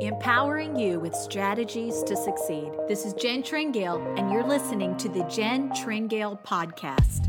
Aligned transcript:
empowering 0.00 0.76
you 0.76 0.98
with 0.98 1.14
strategies 1.14 2.02
to 2.04 2.16
succeed. 2.16 2.72
This 2.88 3.04
is 3.04 3.12
Jen 3.14 3.42
Tringale, 3.42 4.18
and 4.18 4.30
you're 4.30 4.46
listening 4.46 4.96
to 4.96 5.08
the 5.08 5.24
Jen 5.24 5.68
Tringale 5.70 6.42
Podcast. 6.42 7.26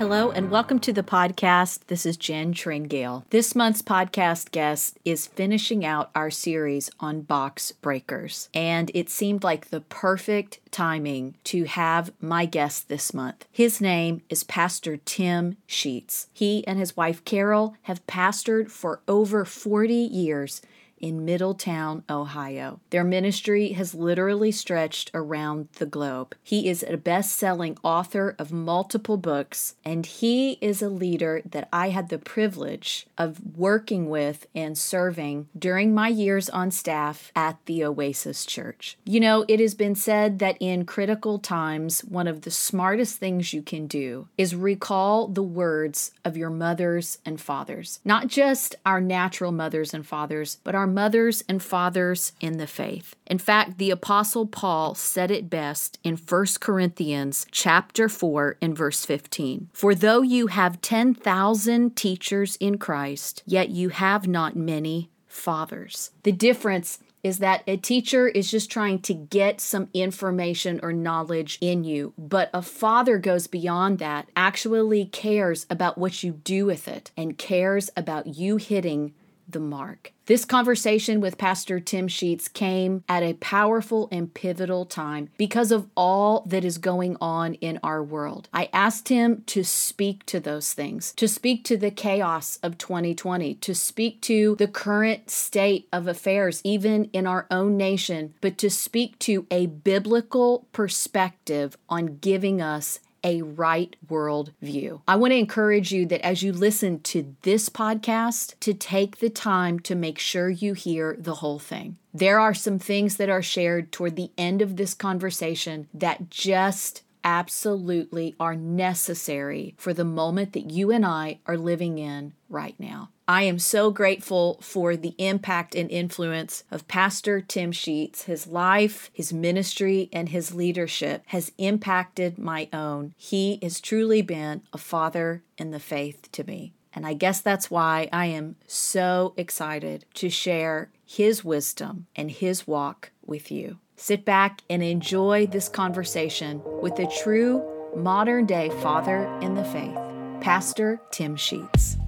Hello 0.00 0.30
and 0.30 0.50
welcome 0.50 0.78
to 0.78 0.94
the 0.94 1.02
podcast. 1.02 1.80
This 1.88 2.06
is 2.06 2.16
Jen 2.16 2.54
Tringale. 2.54 3.24
This 3.28 3.54
month's 3.54 3.82
podcast 3.82 4.50
guest 4.50 4.98
is 5.04 5.26
finishing 5.26 5.84
out 5.84 6.10
our 6.14 6.30
series 6.30 6.90
on 7.00 7.20
box 7.20 7.72
breakers, 7.72 8.48
and 8.54 8.90
it 8.94 9.10
seemed 9.10 9.44
like 9.44 9.68
the 9.68 9.82
perfect 9.82 10.58
timing 10.70 11.34
to 11.44 11.64
have 11.64 12.14
my 12.18 12.46
guest 12.46 12.88
this 12.88 13.12
month. 13.12 13.44
His 13.52 13.82
name 13.82 14.22
is 14.30 14.42
Pastor 14.42 14.96
Tim 14.96 15.58
Sheets. 15.66 16.28
He 16.32 16.66
and 16.66 16.78
his 16.78 16.96
wife 16.96 17.22
Carol 17.26 17.76
have 17.82 18.06
pastored 18.06 18.70
for 18.70 19.02
over 19.06 19.44
40 19.44 19.92
years 19.92 20.62
in 21.00 21.24
Middletown, 21.24 22.04
Ohio. 22.08 22.80
Their 22.90 23.04
ministry 23.04 23.72
has 23.72 23.94
literally 23.94 24.52
stretched 24.52 25.10
around 25.14 25.68
the 25.78 25.86
globe. 25.86 26.34
He 26.42 26.68
is 26.68 26.84
a 26.86 26.96
best 26.96 27.36
selling 27.36 27.76
author 27.82 28.34
of 28.38 28.52
multiple 28.52 29.16
books, 29.16 29.74
and 29.84 30.04
he 30.04 30.58
is 30.60 30.82
a 30.82 30.88
leader 30.88 31.42
that 31.44 31.68
I 31.72 31.88
had 31.90 32.08
the 32.08 32.18
privilege 32.18 33.06
of 33.16 33.56
working 33.56 34.08
with 34.08 34.46
and 34.54 34.76
serving 34.76 35.48
during 35.58 35.94
my 35.94 36.08
years 36.08 36.48
on 36.50 36.70
staff 36.70 37.32
at 37.34 37.58
the 37.66 37.84
Oasis 37.84 38.44
Church. 38.44 38.96
You 39.04 39.20
know, 39.20 39.44
it 39.48 39.60
has 39.60 39.74
been 39.74 39.94
said 39.94 40.38
that 40.40 40.56
in 40.60 40.84
critical 40.84 41.38
times, 41.38 42.00
one 42.00 42.26
of 42.26 42.42
the 42.42 42.50
smartest 42.50 43.18
things 43.18 43.52
you 43.52 43.62
can 43.62 43.86
do 43.86 44.28
is 44.36 44.54
recall 44.54 45.28
the 45.28 45.42
words 45.42 46.12
of 46.24 46.36
your 46.36 46.50
mothers 46.50 47.18
and 47.24 47.40
fathers, 47.40 48.00
not 48.04 48.26
just 48.28 48.74
our 48.84 49.00
natural 49.00 49.52
mothers 49.52 49.94
and 49.94 50.06
fathers, 50.06 50.58
but 50.64 50.74
our 50.74 50.86
mothers 50.94 51.42
and 51.48 51.62
fathers 51.62 52.32
in 52.40 52.58
the 52.58 52.66
faith. 52.66 53.16
In 53.26 53.38
fact, 53.38 53.78
the 53.78 53.90
apostle 53.90 54.46
Paul 54.46 54.94
said 54.94 55.30
it 55.30 55.50
best 55.50 55.98
in 56.04 56.16
1 56.16 56.46
Corinthians 56.60 57.46
chapter 57.50 58.08
4 58.08 58.56
in 58.60 58.74
verse 58.74 59.04
15. 59.04 59.68
For 59.72 59.94
though 59.94 60.22
you 60.22 60.48
have 60.48 60.82
10,000 60.82 61.96
teachers 61.96 62.56
in 62.56 62.78
Christ, 62.78 63.42
yet 63.46 63.70
you 63.70 63.90
have 63.90 64.26
not 64.28 64.56
many 64.56 65.10
fathers. 65.26 66.10
The 66.24 66.32
difference 66.32 66.98
is 67.22 67.38
that 67.38 67.62
a 67.66 67.76
teacher 67.76 68.28
is 68.28 68.50
just 68.50 68.70
trying 68.70 68.98
to 69.00 69.14
get 69.14 69.60
some 69.60 69.88
information 69.92 70.80
or 70.82 70.92
knowledge 70.92 71.58
in 71.60 71.84
you, 71.84 72.14
but 72.16 72.50
a 72.54 72.62
father 72.62 73.18
goes 73.18 73.46
beyond 73.46 73.98
that, 73.98 74.28
actually 74.34 75.04
cares 75.06 75.66
about 75.68 75.98
what 75.98 76.22
you 76.22 76.32
do 76.32 76.66
with 76.66 76.88
it, 76.88 77.10
and 77.16 77.36
cares 77.36 77.90
about 77.96 78.26
you 78.26 78.56
hitting 78.56 79.12
the 79.52 79.60
mark. 79.60 80.12
This 80.26 80.44
conversation 80.44 81.20
with 81.20 81.38
Pastor 81.38 81.80
Tim 81.80 82.06
Sheets 82.06 82.46
came 82.46 83.02
at 83.08 83.24
a 83.24 83.34
powerful 83.34 84.08
and 84.12 84.32
pivotal 84.32 84.86
time 84.86 85.28
because 85.36 85.72
of 85.72 85.88
all 85.96 86.44
that 86.46 86.64
is 86.64 86.78
going 86.78 87.16
on 87.20 87.54
in 87.54 87.80
our 87.82 88.00
world. 88.00 88.48
I 88.52 88.68
asked 88.72 89.08
him 89.08 89.42
to 89.46 89.64
speak 89.64 90.24
to 90.26 90.38
those 90.38 90.72
things, 90.72 91.12
to 91.14 91.26
speak 91.26 91.64
to 91.64 91.76
the 91.76 91.90
chaos 91.90 92.60
of 92.62 92.78
2020, 92.78 93.54
to 93.56 93.74
speak 93.74 94.20
to 94.22 94.54
the 94.56 94.68
current 94.68 95.30
state 95.30 95.88
of 95.92 96.06
affairs, 96.06 96.60
even 96.62 97.06
in 97.06 97.26
our 97.26 97.46
own 97.50 97.76
nation, 97.76 98.34
but 98.40 98.56
to 98.58 98.70
speak 98.70 99.18
to 99.20 99.46
a 99.50 99.66
biblical 99.66 100.68
perspective 100.70 101.76
on 101.88 102.18
giving 102.18 102.62
us 102.62 103.00
a 103.24 103.42
right 103.42 103.94
world 104.08 104.52
view. 104.62 105.02
I 105.06 105.16
want 105.16 105.32
to 105.32 105.36
encourage 105.36 105.92
you 105.92 106.06
that 106.06 106.24
as 106.24 106.42
you 106.42 106.52
listen 106.52 107.00
to 107.00 107.34
this 107.42 107.68
podcast, 107.68 108.54
to 108.60 108.74
take 108.74 109.18
the 109.18 109.30
time 109.30 109.78
to 109.80 109.94
make 109.94 110.18
sure 110.18 110.48
you 110.48 110.74
hear 110.74 111.16
the 111.18 111.36
whole 111.36 111.58
thing. 111.58 111.96
There 112.12 112.40
are 112.40 112.54
some 112.54 112.78
things 112.78 113.16
that 113.16 113.28
are 113.28 113.42
shared 113.42 113.92
toward 113.92 114.16
the 114.16 114.30
end 114.36 114.62
of 114.62 114.76
this 114.76 114.94
conversation 114.94 115.88
that 115.94 116.30
just 116.30 117.02
absolutely 117.24 118.34
are 118.40 118.56
necessary 118.56 119.74
for 119.76 119.92
the 119.92 120.04
moment 120.04 120.52
that 120.52 120.70
you 120.70 120.90
and 120.90 121.04
I 121.04 121.40
are 121.46 121.56
living 121.56 121.98
in 121.98 122.34
right 122.48 122.74
now. 122.78 123.10
I 123.28 123.44
am 123.44 123.60
so 123.60 123.92
grateful 123.92 124.58
for 124.60 124.96
the 124.96 125.14
impact 125.16 125.76
and 125.76 125.88
influence 125.88 126.64
of 126.70 126.88
Pastor 126.88 127.40
Tim 127.40 127.70
Sheets. 127.70 128.24
His 128.24 128.48
life, 128.48 129.08
his 129.12 129.32
ministry, 129.32 130.08
and 130.12 130.30
his 130.30 130.52
leadership 130.52 131.22
has 131.26 131.52
impacted 131.56 132.38
my 132.38 132.68
own. 132.72 133.14
He 133.16 133.60
has 133.62 133.80
truly 133.80 134.20
been 134.20 134.62
a 134.72 134.78
father 134.78 135.44
in 135.56 135.70
the 135.70 135.78
faith 135.78 136.28
to 136.32 136.42
me. 136.42 136.72
And 136.92 137.06
I 137.06 137.14
guess 137.14 137.40
that's 137.40 137.70
why 137.70 138.08
I 138.12 138.26
am 138.26 138.56
so 138.66 139.32
excited 139.36 140.06
to 140.14 140.28
share 140.28 140.90
his 141.06 141.44
wisdom 141.44 142.06
and 142.16 142.32
his 142.32 142.66
walk 142.66 143.12
with 143.24 143.52
you. 143.52 143.78
Sit 144.02 144.24
back 144.24 144.62
and 144.70 144.82
enjoy 144.82 145.46
this 145.46 145.68
conversation 145.68 146.62
with 146.80 146.98
a 146.98 147.06
true 147.22 147.62
modern 147.94 148.46
day 148.46 148.70
father 148.80 149.26
in 149.42 149.56
the 149.56 149.62
faith, 149.62 149.94
Pastor 150.40 151.02
Tim 151.10 151.36
Sheets. 151.36 151.98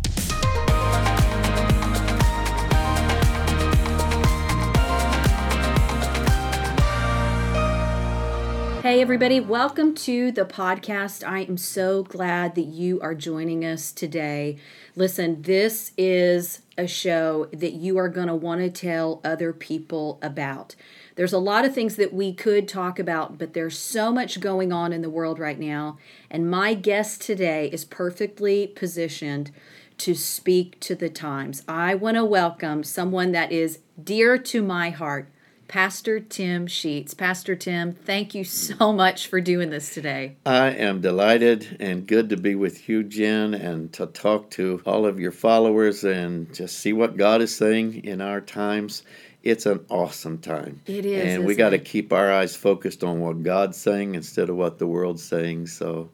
Hey, 8.82 9.02
everybody, 9.02 9.40
welcome 9.40 9.94
to 9.96 10.32
the 10.32 10.46
podcast. 10.46 11.22
I 11.28 11.40
am 11.40 11.58
so 11.58 12.04
glad 12.04 12.54
that 12.54 12.62
you 12.62 13.02
are 13.02 13.14
joining 13.14 13.66
us 13.66 13.92
today. 13.92 14.56
Listen, 14.96 15.42
this 15.42 15.92
is 15.98 16.62
a 16.78 16.86
show 16.86 17.50
that 17.52 17.72
you 17.72 17.98
are 17.98 18.08
going 18.08 18.28
to 18.28 18.34
want 18.34 18.62
to 18.62 18.70
tell 18.70 19.20
other 19.22 19.52
people 19.52 20.18
about. 20.22 20.74
There's 21.14 21.32
a 21.32 21.38
lot 21.38 21.64
of 21.64 21.74
things 21.74 21.96
that 21.96 22.14
we 22.14 22.32
could 22.32 22.66
talk 22.66 22.98
about, 22.98 23.38
but 23.38 23.52
there's 23.52 23.78
so 23.78 24.10
much 24.10 24.40
going 24.40 24.72
on 24.72 24.92
in 24.92 25.02
the 25.02 25.10
world 25.10 25.38
right 25.38 25.58
now. 25.58 25.98
And 26.30 26.50
my 26.50 26.74
guest 26.74 27.20
today 27.20 27.68
is 27.72 27.84
perfectly 27.84 28.66
positioned 28.66 29.50
to 29.98 30.14
speak 30.14 30.80
to 30.80 30.94
the 30.94 31.10
times. 31.10 31.62
I 31.68 31.94
want 31.94 32.16
to 32.16 32.24
welcome 32.24 32.82
someone 32.82 33.32
that 33.32 33.52
is 33.52 33.80
dear 34.02 34.38
to 34.38 34.62
my 34.62 34.90
heart. 34.90 35.28
Pastor 35.68 36.20
Tim 36.20 36.66
Sheets. 36.66 37.14
Pastor 37.14 37.56
Tim, 37.56 37.92
thank 37.92 38.34
you 38.34 38.44
so 38.44 38.92
much 38.92 39.26
for 39.28 39.40
doing 39.40 39.70
this 39.70 39.94
today. 39.94 40.36
I 40.44 40.66
am 40.66 41.00
delighted 41.00 41.78
and 41.80 42.06
good 42.06 42.28
to 42.28 42.36
be 42.36 42.54
with 42.54 42.90
you, 42.90 43.02
Jen, 43.02 43.54
and 43.54 43.90
to 43.94 44.04
talk 44.04 44.50
to 44.50 44.82
all 44.84 45.06
of 45.06 45.18
your 45.18 45.32
followers 45.32 46.04
and 46.04 46.52
just 46.54 46.78
see 46.78 46.92
what 46.92 47.16
God 47.16 47.40
is 47.40 47.56
saying 47.56 48.04
in 48.04 48.20
our 48.20 48.42
times. 48.42 49.02
It's 49.42 49.66
an 49.66 49.84
awesome 49.88 50.38
time. 50.38 50.80
It 50.86 51.04
is. 51.04 51.36
And 51.36 51.44
we 51.44 51.54
got 51.54 51.70
to 51.70 51.78
keep 51.78 52.12
our 52.12 52.30
eyes 52.32 52.54
focused 52.54 53.02
on 53.02 53.20
what 53.20 53.42
God's 53.42 53.76
saying 53.76 54.14
instead 54.14 54.48
of 54.48 54.56
what 54.56 54.78
the 54.78 54.86
world's 54.86 55.24
saying. 55.24 55.66
So 55.66 56.10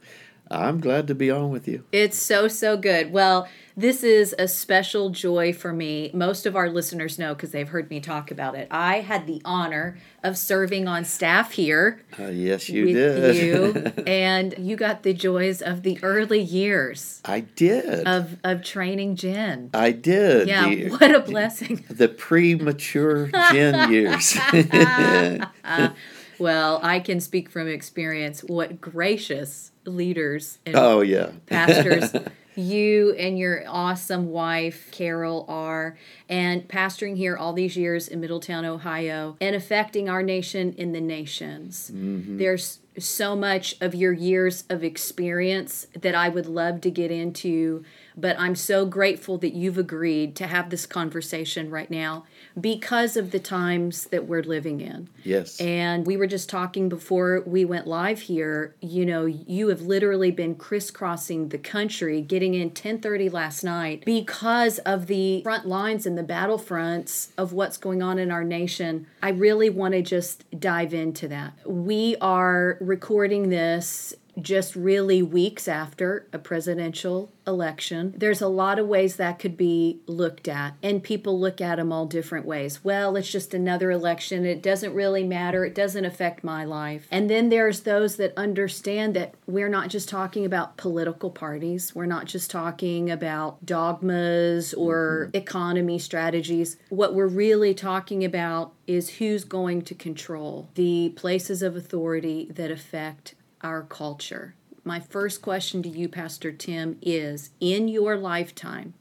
I'm 0.51 0.81
glad 0.81 1.07
to 1.09 1.15
be 1.15 1.31
on 1.31 1.51
with 1.51 1.69
you. 1.69 1.85
It's 1.93 2.19
so, 2.19 2.49
so 2.49 2.77
good. 2.77 3.13
Well, 3.13 3.49
this 3.77 4.03
is 4.03 4.35
a 4.39 4.49
special 4.49 5.11
joy 5.11 5.53
for 5.53 5.73
me. 5.73 6.11
Most 6.13 6.47
of 6.47 6.57
our 6.57 6.69
listeners 6.69 7.17
know 7.19 7.35
because 7.35 7.53
they've 7.53 7.69
heard 7.69 7.89
me 7.91 8.01
talk 8.01 8.31
about 8.33 8.57
it. 8.57 8.67
I 8.73 9.01
had 9.01 9.27
the 9.29 9.41
honor 9.45 9.99
of 10.25 10.37
serving 10.37 10.89
on 10.89 11.05
staff 11.05 11.53
here. 11.53 12.01
Uh, 12.19 12.25
yes, 12.27 12.69
you 12.69 12.87
with 12.87 12.95
did. 12.95 13.37
you, 13.37 14.03
and 14.07 14.55
you 14.59 14.75
got 14.75 15.05
the 15.05 15.15
joys 15.15 15.63
of 15.63 15.85
the 15.85 15.99
early 16.03 16.41
years 16.41 17.21
I 17.25 17.41
did. 17.41 18.05
of 18.07 18.39
of 18.43 18.65
training 18.65 19.15
Jen. 19.15 19.71
I 19.75 19.93
did. 19.93 20.49
Yeah, 20.49 20.69
The- 20.69 20.89
what 20.89 21.15
a 21.15 21.21
blessing. 21.21 21.85
The 21.89 22.09
premature 22.09 23.31
Jen 23.53 23.93
years. 23.93 24.37
Well, 26.39 26.79
I 26.85 27.01
can 27.01 27.19
speak 27.21 27.51
from 27.51 27.67
experience 27.67 28.43
what 28.45 28.81
gracious 28.81 29.73
leaders 29.89 30.59
and 30.67 30.77
oh, 30.77 31.01
yeah. 31.01 31.31
pastors 31.47 32.13
you 32.59 33.13
and 33.13 33.39
your 33.39 33.63
awesome 33.69 34.31
wife 34.31 34.91
Carol 34.91 35.45
are 35.49 35.97
and 36.29 36.67
pastoring 36.67 37.17
here 37.17 37.37
all 37.37 37.53
these 37.53 37.77
years 37.77 38.09
in 38.09 38.21
Middletown, 38.21 38.65
Ohio 38.65 39.37
and 39.41 39.55
affecting 39.55 40.09
our 40.09 40.23
nation 40.23 40.75
in 40.75 40.93
the 40.93 41.01
nations. 41.01 41.91
Mm-hmm. 41.95 42.39
There's 42.39 42.81
so 42.99 43.37
much 43.37 43.77
of 43.81 43.95
your 43.95 44.13
years 44.13 44.65
of 44.69 44.83
experience 44.83 45.87
that 45.99 46.17
I 46.17 46.29
would 46.29 46.47
love 46.47 46.81
to 46.81 46.91
get 46.91 47.13
into, 47.13 47.85
but 48.17 48.39
I'm 48.41 48.57
so 48.57 48.87
grateful 48.87 49.39
that 49.39 49.55
you've 49.55 49.79
agreed 49.79 50.35
to 50.37 50.49
have 50.49 50.71
this 50.71 50.85
conversation 50.85 51.71
right 51.71 51.91
now 51.91 52.25
because 52.61 53.17
of 53.17 53.31
the 53.31 53.39
times 53.39 54.05
that 54.07 54.27
we're 54.27 54.43
living 54.43 54.81
in. 54.81 55.09
Yes. 55.25 55.61
And 55.61 56.07
we 56.07 56.17
were 56.17 56.27
just 56.27 56.49
talking 56.49 56.89
before 56.89 57.43
we 57.47 57.65
went 57.65 57.87
live 57.87 58.23
here, 58.23 58.75
you 58.81 59.05
know, 59.05 59.27
you 59.27 59.69
have 59.69 59.83
literally 59.83 60.31
been 60.31 60.55
crisscrossing 60.55 61.49
the 61.49 61.59
country, 61.59 62.21
getting 62.21 62.55
in 62.55 62.71
10:30 62.71 63.29
last 63.31 63.63
night 63.65 64.05
because 64.05 64.79
of 64.81 65.07
the 65.07 65.43
front 65.43 65.67
lines 65.67 66.07
and 66.07 66.17
the 66.17 66.23
battlefronts 66.23 67.29
of 67.37 67.53
what's 67.53 67.77
going 67.77 68.03
on 68.03 68.19
in 68.19 68.31
our 68.31 68.45
nation. 68.45 69.07
I 69.23 69.31
really 69.31 69.71
want 69.71 69.93
to 69.95 70.03
just 70.03 70.45
dive 70.59 70.95
into 70.95 71.29
that. 71.29 71.53
We 71.67 72.17
are 72.21 72.79
recording 72.81 73.51
this 73.51 74.15
just 74.43 74.77
really 74.77 75.23
weeks 75.23 75.69
after 75.69 76.27
a 76.33 76.39
presidential 76.39 77.31
election. 77.47 78.15
There's 78.17 78.43
a 78.43 78.49
lot 78.49 78.79
of 78.79 78.87
ways 78.87 79.17
that 79.17 79.39
could 79.39 79.57
be 79.57 80.01
looked 80.07 80.49
at, 80.49 80.75
and 80.83 81.03
people 81.03 81.41
look 81.41 81.61
at 81.61 81.77
them 81.77 81.93
all 81.93 82.07
different 82.07 82.47
ways. 82.47 82.85
Well, 82.85 83.17
it's 83.17 83.31
just 83.31 83.55
another 83.55 83.91
election. 83.91 84.45
It 84.45 84.63
doesn't 84.63 84.95
really 84.95 85.25
matter. 85.25 85.65
It 85.65 85.75
doesn't 85.75 86.05
affect 86.05 86.45
my 86.45 86.65
life. 86.65 87.09
And 87.11 87.31
then 87.31 87.49
there's 87.49 87.81
those 87.81 88.17
that 88.17 88.35
understand 88.37 89.15
that 89.15 89.35
we're 89.47 89.69
not 89.69 89.89
just 89.89 90.09
talking 90.09 90.45
about 90.45 90.77
political 90.77 91.31
parties, 91.31 91.95
we're 91.95 92.07
not 92.07 92.27
just 92.27 92.51
talking 92.51 93.11
about 93.11 93.65
dogmas 93.65 94.75
or 94.75 95.27
mm-hmm. 95.29 95.37
economy 95.37 95.99
strategies. 95.99 96.77
What 96.91 97.15
we're 97.15 97.27
really 97.27 97.75
talking 97.75 98.25
about 98.25 98.75
is 98.87 99.17
who's 99.17 99.45
going 99.45 99.83
to 99.83 99.95
control 99.95 100.69
the 100.75 101.13
places 101.17 101.63
of 101.63 101.77
authority 101.77 102.49
that 102.51 102.71
affect 102.71 103.35
our 103.63 103.83
culture. 103.83 104.55
My 104.85 105.01
first 105.01 105.43
question 105.43 105.83
to 105.83 105.89
you, 105.89 106.09
Pastor 106.09 106.53
Tim, 106.53 106.99
is 107.03 107.51
In 107.61 107.89
your 107.89 108.17
lifetime, 108.17 108.95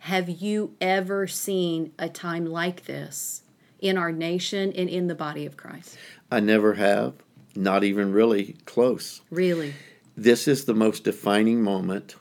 have 0.00 0.28
you 0.28 0.74
ever 0.80 1.26
seen 1.26 1.92
a 1.98 2.08
time 2.08 2.46
like 2.46 2.86
this 2.86 3.42
in 3.80 3.98
our 3.98 4.12
nation 4.12 4.72
and 4.72 4.88
in 4.88 5.08
the 5.08 5.14
body 5.14 5.44
of 5.44 5.56
Christ? 5.56 5.98
I 6.30 6.40
never 6.40 6.74
have, 6.74 7.14
not 7.54 7.84
even 7.84 8.12
really 8.12 8.56
close. 8.64 9.20
Really? 9.30 9.74
This 10.16 10.48
is 10.48 10.64
the 10.64 10.74
most 10.74 11.04
defining 11.04 11.62
moment 11.62 12.16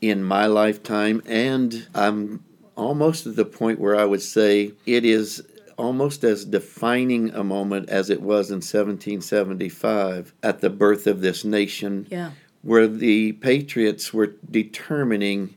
in 0.00 0.22
my 0.22 0.46
lifetime, 0.46 1.22
and 1.26 1.86
I'm 1.94 2.44
almost 2.76 3.26
at 3.26 3.36
the 3.36 3.44
point 3.44 3.80
where 3.80 3.96
I 3.96 4.04
would 4.04 4.22
say 4.22 4.72
it 4.84 5.04
is 5.04 5.42
almost 5.76 6.24
as 6.24 6.44
defining 6.44 7.30
a 7.30 7.44
moment 7.44 7.88
as 7.88 8.10
it 8.10 8.20
was 8.20 8.50
in 8.50 8.56
1775 8.56 10.34
at 10.42 10.60
the 10.60 10.70
birth 10.70 11.06
of 11.06 11.20
this 11.20 11.44
nation, 11.44 12.06
yeah. 12.10 12.30
where 12.62 12.88
the 12.88 13.32
patriots 13.32 14.12
were 14.12 14.34
determining 14.50 15.54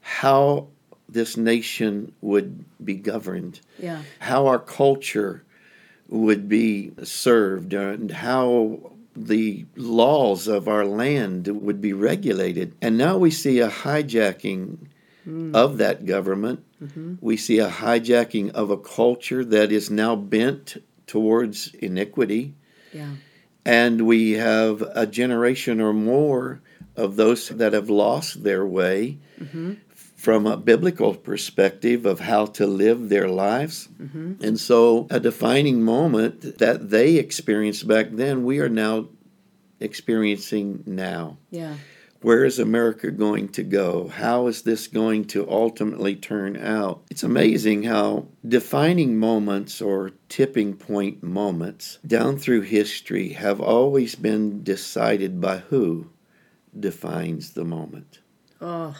how 0.00 0.68
this 1.08 1.36
nation 1.36 2.12
would 2.20 2.64
be 2.84 2.94
governed, 2.94 3.60
yeah. 3.78 4.02
how 4.20 4.46
our 4.46 4.58
culture 4.58 5.44
would 6.08 6.48
be 6.48 6.92
served, 7.02 7.72
and 7.72 8.10
how 8.10 8.92
the 9.14 9.66
laws 9.76 10.48
of 10.48 10.68
our 10.68 10.84
land 10.84 11.48
would 11.48 11.80
be 11.80 11.92
regulated. 11.92 12.74
And 12.80 12.96
now 12.96 13.18
we 13.18 13.30
see 13.30 13.58
a 13.60 13.68
hijacking 13.68 14.78
mm. 15.26 15.54
of 15.54 15.78
that 15.78 16.06
government. 16.06 16.64
Mm-hmm. 16.82 17.14
We 17.20 17.36
see 17.36 17.58
a 17.58 17.68
hijacking 17.68 18.50
of 18.52 18.70
a 18.70 18.76
culture 18.76 19.44
that 19.44 19.70
is 19.72 19.90
now 19.90 20.16
bent 20.16 20.76
towards 21.06 21.74
iniquity. 21.74 22.54
Yeah. 22.92 23.14
And 23.64 24.06
we 24.06 24.32
have 24.32 24.82
a 24.94 25.06
generation 25.06 25.80
or 25.80 25.92
more 25.92 26.62
of 26.96 27.16
those 27.16 27.48
that 27.48 27.72
have 27.72 27.90
lost 27.90 28.42
their 28.42 28.66
way 28.66 29.18
mm-hmm. 29.40 29.74
from 29.94 30.46
a 30.46 30.56
biblical 30.56 31.14
perspective 31.14 32.06
of 32.06 32.20
how 32.20 32.46
to 32.46 32.66
live 32.66 33.08
their 33.08 33.28
lives. 33.28 33.88
Mm-hmm. 34.00 34.42
And 34.42 34.58
so, 34.58 35.06
a 35.10 35.20
defining 35.20 35.82
moment 35.82 36.58
that 36.58 36.90
they 36.90 37.16
experienced 37.16 37.86
back 37.86 38.08
then, 38.12 38.44
we 38.44 38.60
are 38.60 38.68
now 38.68 39.08
experiencing 39.80 40.82
now. 40.86 41.38
Yeah. 41.50 41.74
Where 42.22 42.44
is 42.44 42.58
America 42.58 43.10
going 43.10 43.48
to 43.50 43.62
go? 43.62 44.08
How 44.08 44.46
is 44.46 44.62
this 44.62 44.88
going 44.88 45.24
to 45.26 45.50
ultimately 45.50 46.14
turn 46.14 46.56
out? 46.56 47.02
It's 47.10 47.22
amazing 47.22 47.84
how 47.84 48.28
defining 48.46 49.18
moments 49.18 49.80
or 49.80 50.12
tipping 50.28 50.74
point 50.74 51.22
moments 51.22 51.98
down 52.06 52.36
through 52.36 52.62
history 52.62 53.30
have 53.30 53.60
always 53.60 54.16
been 54.16 54.62
decided 54.62 55.40
by 55.40 55.58
who 55.58 56.10
defines 56.78 57.52
the 57.52 57.64
moment. 57.64 58.20
Oh. 58.60 58.94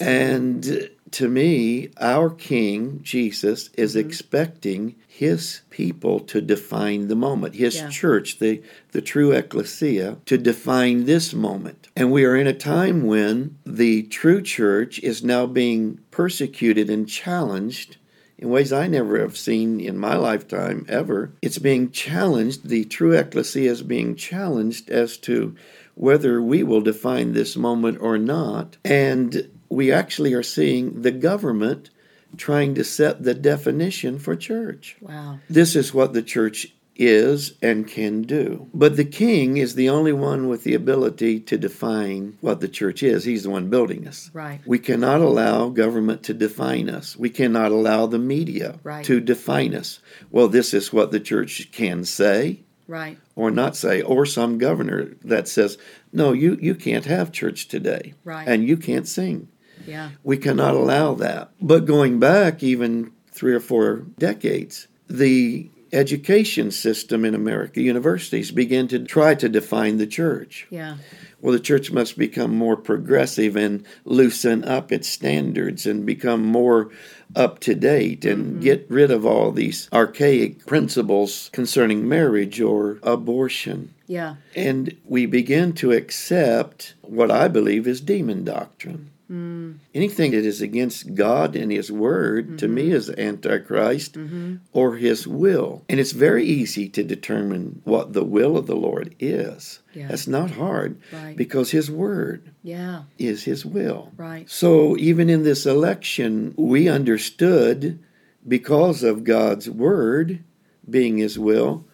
And 0.00 0.90
to 1.12 1.28
me, 1.28 1.90
our 2.00 2.30
King, 2.30 3.00
Jesus, 3.02 3.70
is 3.76 3.94
mm-hmm. 3.94 4.08
expecting 4.08 4.94
his 5.06 5.60
people 5.70 6.20
to 6.20 6.40
define 6.40 7.08
the 7.08 7.14
moment, 7.16 7.54
his 7.54 7.76
yeah. 7.76 7.88
church, 7.88 8.38
the, 8.38 8.62
the 8.92 9.02
true 9.02 9.30
ecclesia, 9.32 10.16
to 10.26 10.38
define 10.38 11.04
this 11.04 11.34
moment. 11.34 11.88
And 11.94 12.10
we 12.10 12.24
are 12.24 12.34
in 12.36 12.46
a 12.46 12.54
time 12.54 13.04
when 13.06 13.58
the 13.64 14.04
true 14.04 14.42
church 14.42 14.98
is 15.00 15.22
now 15.22 15.46
being 15.46 16.00
persecuted 16.10 16.88
and 16.88 17.08
challenged 17.08 17.98
in 18.38 18.48
ways 18.48 18.72
I 18.72 18.88
never 18.88 19.20
have 19.20 19.36
seen 19.36 19.78
in 19.78 19.96
my 19.96 20.16
lifetime 20.16 20.84
ever. 20.88 21.32
It's 21.42 21.58
being 21.58 21.90
challenged, 21.92 22.68
the 22.68 22.84
true 22.84 23.12
ecclesia 23.12 23.70
is 23.70 23.82
being 23.82 24.16
challenged 24.16 24.90
as 24.90 25.16
to 25.18 25.54
whether 25.94 26.42
we 26.42 26.62
will 26.62 26.80
define 26.80 27.32
this 27.32 27.56
moment 27.56 27.98
or 28.00 28.18
not. 28.18 28.78
And 28.84 29.48
we 29.72 29.90
actually 29.90 30.34
are 30.34 30.42
seeing 30.42 31.02
the 31.02 31.10
government 31.10 31.90
trying 32.36 32.74
to 32.74 32.84
set 32.84 33.22
the 33.22 33.34
definition 33.34 34.18
for 34.18 34.36
church. 34.36 34.96
Wow. 35.00 35.38
This 35.48 35.76
is 35.76 35.92
what 35.92 36.12
the 36.12 36.22
church 36.22 36.68
is 36.94 37.54
and 37.62 37.88
can 37.88 38.22
do. 38.22 38.68
But 38.74 38.96
the 38.96 39.04
king 39.04 39.56
is 39.56 39.74
the 39.74 39.88
only 39.88 40.12
one 40.12 40.48
with 40.48 40.64
the 40.64 40.74
ability 40.74 41.40
to 41.40 41.56
define 41.56 42.36
what 42.40 42.60
the 42.60 42.68
church 42.68 43.02
is. 43.02 43.24
He's 43.24 43.44
the 43.44 43.50
one 43.50 43.70
building 43.70 44.06
us. 44.06 44.30
Right. 44.32 44.60
We 44.66 44.78
cannot 44.78 45.20
allow 45.20 45.68
government 45.70 46.22
to 46.24 46.34
define 46.34 46.90
us. 46.90 47.16
We 47.16 47.30
cannot 47.30 47.72
allow 47.72 48.06
the 48.06 48.18
media 48.18 48.78
right. 48.82 49.04
to 49.06 49.20
define 49.20 49.74
us. 49.74 50.00
Well, 50.30 50.48
this 50.48 50.74
is 50.74 50.92
what 50.92 51.12
the 51.12 51.20
church 51.20 51.70
can 51.72 52.04
say. 52.04 52.60
Right. 52.88 53.16
Or 53.36 53.50
not 53.50 53.74
say, 53.74 54.02
or 54.02 54.26
some 54.26 54.58
governor 54.58 55.14
that 55.24 55.48
says, 55.48 55.78
no, 56.12 56.32
you, 56.32 56.58
you 56.60 56.74
can't 56.74 57.06
have 57.06 57.32
church 57.32 57.68
today. 57.68 58.12
Right. 58.22 58.46
And 58.46 58.68
you 58.68 58.76
can't 58.76 59.08
sing. 59.08 59.48
Yeah. 59.86 60.10
We 60.22 60.36
cannot 60.36 60.74
allow 60.74 61.14
that. 61.14 61.50
But 61.60 61.86
going 61.86 62.18
back 62.18 62.62
even 62.62 63.12
three 63.30 63.54
or 63.54 63.60
four 63.60 64.06
decades, 64.18 64.88
the 65.08 65.70
education 65.92 66.70
system 66.70 67.24
in 67.24 67.34
America, 67.34 67.80
universities, 67.80 68.50
began 68.50 68.88
to 68.88 68.98
try 68.98 69.34
to 69.34 69.48
define 69.48 69.98
the 69.98 70.06
church. 70.06 70.66
Yeah. 70.70 70.96
Well, 71.40 71.52
the 71.52 71.60
church 71.60 71.90
must 71.90 72.16
become 72.16 72.56
more 72.56 72.76
progressive 72.76 73.56
and 73.56 73.84
loosen 74.04 74.64
up 74.64 74.92
its 74.92 75.08
standards 75.08 75.86
and 75.86 76.06
become 76.06 76.44
more 76.44 76.90
up 77.34 77.58
to 77.60 77.74
date 77.74 78.24
and 78.24 78.44
mm-hmm. 78.44 78.60
get 78.60 78.86
rid 78.88 79.10
of 79.10 79.26
all 79.26 79.50
these 79.50 79.88
archaic 79.92 80.64
principles 80.66 81.50
concerning 81.52 82.08
marriage 82.08 82.60
or 82.60 82.98
abortion. 83.02 83.92
Yeah. 84.06 84.36
And 84.54 84.96
we 85.04 85.26
begin 85.26 85.72
to 85.74 85.92
accept 85.92 86.94
what 87.00 87.30
I 87.30 87.48
believe 87.48 87.86
is 87.86 88.00
demon 88.00 88.44
doctrine. 88.44 89.10
Mm. 89.30 89.78
Anything 89.94 90.32
that 90.32 90.44
is 90.44 90.60
against 90.60 91.14
God 91.14 91.56
and 91.56 91.72
His 91.72 91.90
Word, 91.90 92.46
mm-hmm. 92.46 92.56
to 92.56 92.68
me, 92.68 92.86
mm-hmm. 92.86 92.96
is 92.96 93.10
Antichrist 93.10 94.14
mm-hmm. 94.14 94.56
or 94.72 94.96
His 94.96 95.26
will. 95.26 95.84
And 95.88 95.98
it's 95.98 96.12
very 96.12 96.44
easy 96.44 96.88
to 96.90 97.02
determine 97.02 97.80
what 97.84 98.12
the 98.12 98.24
will 98.24 98.56
of 98.56 98.66
the 98.66 98.76
Lord 98.76 99.14
is. 99.18 99.80
Yeah. 99.94 100.08
That's 100.08 100.26
not 100.26 100.52
hard 100.52 101.00
right. 101.12 101.36
because 101.36 101.70
His 101.70 101.90
Word 101.90 102.52
yeah. 102.62 103.04
is 103.18 103.44
His 103.44 103.64
will. 103.64 104.12
Right. 104.16 104.48
So 104.50 104.96
even 104.98 105.30
in 105.30 105.44
this 105.44 105.66
election, 105.66 106.54
we 106.56 106.88
understood 106.88 108.02
because 108.46 109.02
of 109.02 109.24
God's 109.24 109.70
Word 109.70 110.44
being 110.88 111.18
His 111.18 111.38
will 111.38 111.86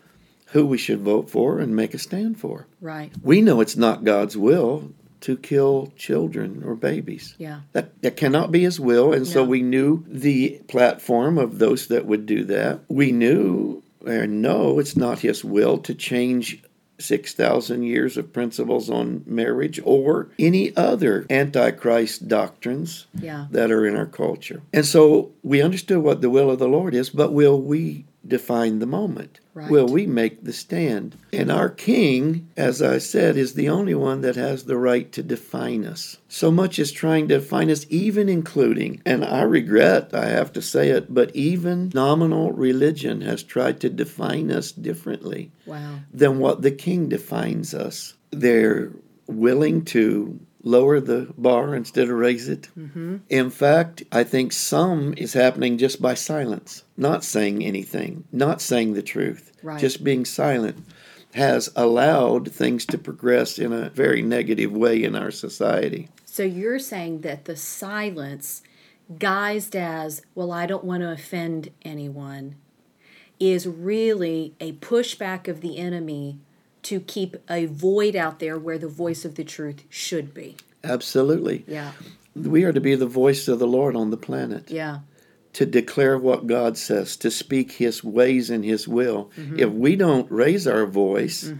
who 0.52 0.66
we 0.66 0.78
should 0.78 1.00
vote 1.00 1.28
for 1.28 1.58
and 1.58 1.76
make 1.76 1.92
a 1.94 1.98
stand 1.98 2.40
for. 2.40 2.66
Right. 2.80 3.12
We 3.22 3.42
know 3.42 3.60
it's 3.60 3.76
not 3.76 4.04
God's 4.04 4.36
will 4.36 4.92
to 5.22 5.36
kill 5.36 5.92
children 5.96 6.62
or 6.64 6.74
babies. 6.74 7.34
Yeah. 7.38 7.60
That, 7.72 8.00
that 8.02 8.16
cannot 8.16 8.52
be 8.52 8.62
his 8.62 8.78
will. 8.78 9.12
And 9.12 9.24
no. 9.24 9.30
so 9.30 9.44
we 9.44 9.62
knew 9.62 10.04
the 10.06 10.60
platform 10.68 11.38
of 11.38 11.58
those 11.58 11.88
that 11.88 12.06
would 12.06 12.26
do 12.26 12.44
that. 12.44 12.80
We 12.88 13.12
knew 13.12 13.82
and 14.06 14.42
no, 14.42 14.78
it's 14.78 14.96
not 14.96 15.20
his 15.20 15.44
will 15.44 15.78
to 15.78 15.94
change 15.94 16.62
6,000 17.00 17.82
years 17.82 18.16
of 18.16 18.32
principles 18.32 18.90
on 18.90 19.22
marriage 19.26 19.80
or 19.84 20.28
any 20.38 20.76
other 20.76 21.26
antichrist 21.30 22.26
doctrines 22.26 23.06
yeah. 23.14 23.46
that 23.50 23.70
are 23.70 23.86
in 23.86 23.96
our 23.96 24.06
culture. 24.06 24.62
And 24.72 24.84
so 24.84 25.32
we 25.42 25.62
understood 25.62 25.98
what 25.98 26.20
the 26.20 26.30
will 26.30 26.50
of 26.50 26.58
the 26.58 26.68
Lord 26.68 26.94
is, 26.94 27.10
but 27.10 27.32
will 27.32 27.60
we 27.60 28.04
define 28.26 28.78
the 28.78 28.86
moment? 28.86 29.40
Right. 29.58 29.70
Will 29.72 29.88
we 29.88 30.06
make 30.06 30.44
the 30.44 30.52
stand? 30.52 31.16
And 31.32 31.50
our 31.50 31.68
king, 31.68 32.48
as 32.56 32.80
I 32.80 32.98
said, 32.98 33.36
is 33.36 33.54
the 33.54 33.68
only 33.68 33.94
one 33.94 34.20
that 34.20 34.36
has 34.36 34.64
the 34.64 34.76
right 34.76 35.10
to 35.10 35.20
define 35.20 35.84
us. 35.84 36.18
So 36.28 36.52
much 36.52 36.78
is 36.78 36.92
trying 36.92 37.26
to 37.26 37.40
define 37.40 37.68
us, 37.68 37.84
even 37.88 38.28
including, 38.28 39.02
and 39.04 39.24
I 39.24 39.42
regret, 39.42 40.14
I 40.14 40.26
have 40.26 40.52
to 40.52 40.62
say 40.62 40.90
it, 40.90 41.12
but 41.12 41.34
even 41.34 41.90
nominal 41.92 42.52
religion 42.52 43.22
has 43.22 43.42
tried 43.42 43.80
to 43.80 43.90
define 43.90 44.52
us 44.52 44.70
differently 44.70 45.50
wow. 45.66 45.96
than 46.14 46.38
what 46.38 46.62
the 46.62 46.70
king 46.70 47.08
defines 47.08 47.74
us. 47.74 48.14
They're 48.30 48.92
willing 49.26 49.84
to 49.86 50.38
lower 50.62 51.00
the 51.00 51.32
bar 51.36 51.74
instead 51.74 52.08
of 52.08 52.16
raise 52.16 52.48
it. 52.48 52.68
Mm-hmm. 52.78 53.16
In 53.28 53.50
fact, 53.50 54.04
I 54.12 54.22
think 54.22 54.52
some 54.52 55.14
is 55.16 55.32
happening 55.32 55.78
just 55.78 56.00
by 56.00 56.14
silence, 56.14 56.84
not 56.98 57.24
saying 57.24 57.64
anything, 57.64 58.24
not 58.32 58.60
saying 58.60 58.92
the 58.92 59.02
truth, 59.02 59.52
right. 59.62 59.80
just 59.80 60.04
being 60.04 60.24
silent. 60.24 60.84
has 61.34 61.70
allowed 61.76 62.50
things 62.50 62.86
to 62.86 62.98
progress 62.98 63.58
in 63.58 63.72
a 63.72 63.90
very 63.90 64.22
negative 64.22 64.72
way 64.72 65.02
in 65.02 65.14
our 65.14 65.30
society. 65.30 66.08
So 66.24 66.42
you're 66.42 66.78
saying 66.78 67.20
that 67.22 67.44
the 67.44 67.56
silence, 67.56 68.62
guised 69.14 69.74
as, 69.74 70.22
well, 70.34 70.52
I 70.52 70.66
don't 70.66 70.84
want 70.84 71.02
to 71.02 71.10
offend 71.10 71.70
anyone, 71.82 72.56
is 73.38 73.66
really 73.66 74.54
a 74.60 74.72
pushback 74.74 75.48
of 75.48 75.60
the 75.60 75.78
enemy 75.78 76.38
to 76.82 77.00
keep 77.00 77.36
a 77.50 77.66
void 77.66 78.16
out 78.16 78.38
there 78.38 78.58
where 78.58 78.78
the 78.78 78.88
voice 78.88 79.24
of 79.24 79.34
the 79.34 79.44
truth 79.44 79.84
should 79.88 80.32
be. 80.32 80.56
Absolutely. 80.82 81.64
Yeah. 81.66 81.92
We 82.34 82.64
are 82.64 82.72
to 82.72 82.80
be 82.80 82.94
the 82.94 83.06
voice 83.06 83.48
of 83.48 83.58
the 83.58 83.66
Lord 83.66 83.96
on 83.96 84.10
the 84.10 84.16
planet. 84.16 84.70
Yeah. 84.70 85.00
To 85.58 85.66
declare 85.66 86.16
what 86.16 86.46
God 86.46 86.78
says, 86.78 87.16
to 87.16 87.30
speak 87.32 87.72
His 87.72 88.04
ways 88.04 88.48
and 88.48 88.64
His 88.64 88.86
will. 88.86 89.32
Mm-hmm. 89.36 89.58
If 89.58 89.70
we 89.70 89.96
don't 89.96 90.30
raise 90.30 90.68
our 90.68 90.86
voice, 90.86 91.52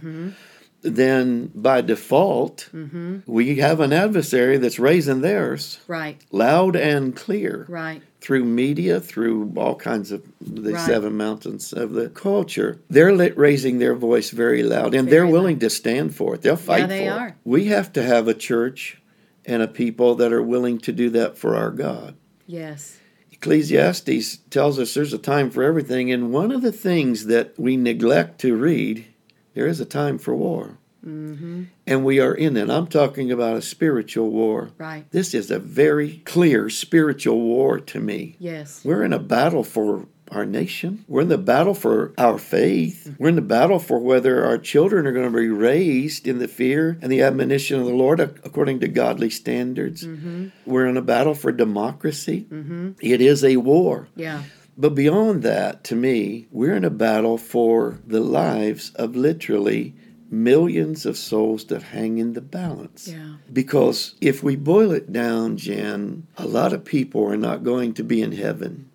then 0.81 1.51
by 1.53 1.81
default, 1.81 2.69
Mm-hmm. 2.73 3.17
we 3.25 3.55
have 3.57 3.81
an 3.81 3.91
adversary 3.91 4.57
that's 4.57 4.79
raising 4.79 5.19
theirs 5.19 5.79
Right. 5.87 6.17
loud 6.31 6.75
and 6.77 7.13
clear 7.13 7.65
Right. 7.67 8.01
through 8.21 8.45
media, 8.45 9.01
through 9.01 9.51
all 9.57 9.75
kinds 9.75 10.13
of 10.13 10.23
the 10.39 10.71
Right. 10.73 10.85
seven 10.85 11.17
mountains 11.17 11.73
of 11.73 11.91
the 11.91 12.07
culture. 12.07 12.77
They're 12.89 13.13
raising 13.35 13.79
their 13.79 13.95
voice 13.95 14.29
very 14.29 14.63
loud, 14.63 14.93
and 14.95 15.09
they're 15.09 15.21
Very 15.25 15.33
willing 15.33 15.59
to 15.59 15.69
stand 15.69 16.15
for 16.15 16.35
it. 16.35 16.41
They'll 16.41 16.55
fight 16.55 16.87
they 16.87 17.07
for 17.07 17.11
are. 17.13 17.27
it. 17.29 17.33
We 17.43 17.65
have 17.65 17.91
to 17.93 18.01
have 18.03 18.29
a 18.29 18.33
church 18.33 19.01
and 19.45 19.61
a 19.61 19.67
people 19.67 20.15
that 20.15 20.31
are 20.31 20.41
willing 20.43 20.77
to 20.79 20.93
do 20.93 21.09
that 21.09 21.37
for 21.37 21.57
our 21.57 21.71
God. 21.71 22.13
Yes. 22.47 22.98
Ecclesiastes 23.41 24.37
tells 24.49 24.77
us 24.77 24.93
there's 24.93 25.13
a 25.13 25.17
time 25.17 25.49
for 25.49 25.63
everything, 25.63 26.11
and 26.11 26.33
one 26.33 26.51
of 26.51 26.61
the 26.61 26.73
things 26.73 27.27
that 27.27 27.57
we 27.57 27.77
neglect 27.77 28.41
to 28.41 28.53
read, 28.53 29.07
there 29.53 29.65
is 29.65 29.79
a 29.79 29.85
time 29.85 30.17
for 30.17 30.35
war. 30.35 30.77
Mm-hmm. 31.05 31.63
And 31.87 32.03
we 32.03 32.19
are 32.19 32.35
in 32.35 32.57
it. 32.57 32.69
I'm 32.69 32.87
talking 32.87 33.31
about 33.31 33.55
a 33.55 33.61
spiritual 33.61 34.29
war. 34.29 34.71
Right. 34.77 35.09
This 35.11 35.33
is 35.33 35.49
a 35.49 35.57
very 35.57 36.17
clear 36.25 36.69
spiritual 36.69 37.39
war 37.39 37.79
to 37.79 38.01
me. 38.01 38.35
Yes. 38.39 38.83
We're 38.83 39.05
in 39.05 39.13
a 39.13 39.19
battle 39.19 39.63
for 39.63 40.05
our 40.31 40.45
nation. 40.45 41.05
We're 41.07 41.21
in 41.21 41.29
the 41.29 41.37
battle 41.37 41.73
for 41.73 42.13
our 42.17 42.37
faith. 42.37 43.05
Mm-hmm. 43.05 43.23
We're 43.23 43.29
in 43.29 43.35
the 43.35 43.41
battle 43.41 43.79
for 43.79 43.99
whether 43.99 44.45
our 44.45 44.57
children 44.57 45.07
are 45.07 45.11
going 45.11 45.31
to 45.31 45.37
be 45.37 45.47
raised 45.47 46.27
in 46.27 46.39
the 46.39 46.47
fear 46.47 46.97
and 47.01 47.11
the 47.11 47.21
admonition 47.21 47.79
of 47.79 47.85
the 47.85 47.93
Lord 47.93 48.19
according 48.19 48.79
to 48.81 48.87
godly 48.87 49.29
standards. 49.29 50.05
Mm-hmm. 50.05 50.49
We're 50.65 50.87
in 50.87 50.97
a 50.97 51.01
battle 51.01 51.35
for 51.35 51.51
democracy. 51.51 52.47
Mm-hmm. 52.49 52.91
It 53.01 53.21
is 53.21 53.43
a 53.43 53.57
war. 53.57 54.07
Yeah. 54.15 54.43
But 54.77 54.95
beyond 54.95 55.43
that, 55.43 55.83
to 55.85 55.95
me, 55.95 56.47
we're 56.51 56.75
in 56.75 56.85
a 56.85 56.89
battle 56.89 57.37
for 57.37 57.99
the 58.07 58.21
lives 58.21 58.91
of 58.95 59.15
literally 59.15 59.93
millions 60.31 61.05
of 61.05 61.17
souls 61.17 61.65
that 61.65 61.83
hang 61.83 62.17
in 62.17 62.33
the 62.33 62.41
balance. 62.41 63.07
Yeah. 63.07 63.35
Because 63.51 64.15
if 64.21 64.43
we 64.43 64.55
boil 64.55 64.91
it 64.91 65.11
down, 65.11 65.57
Jan, 65.57 66.27
a 66.37 66.45
lot 66.45 66.71
of 66.71 66.85
people 66.85 67.25
are 67.27 67.37
not 67.37 67.63
going 67.63 67.93
to 67.95 68.03
be 68.03 68.21
in 68.21 68.31
heaven 68.31 68.88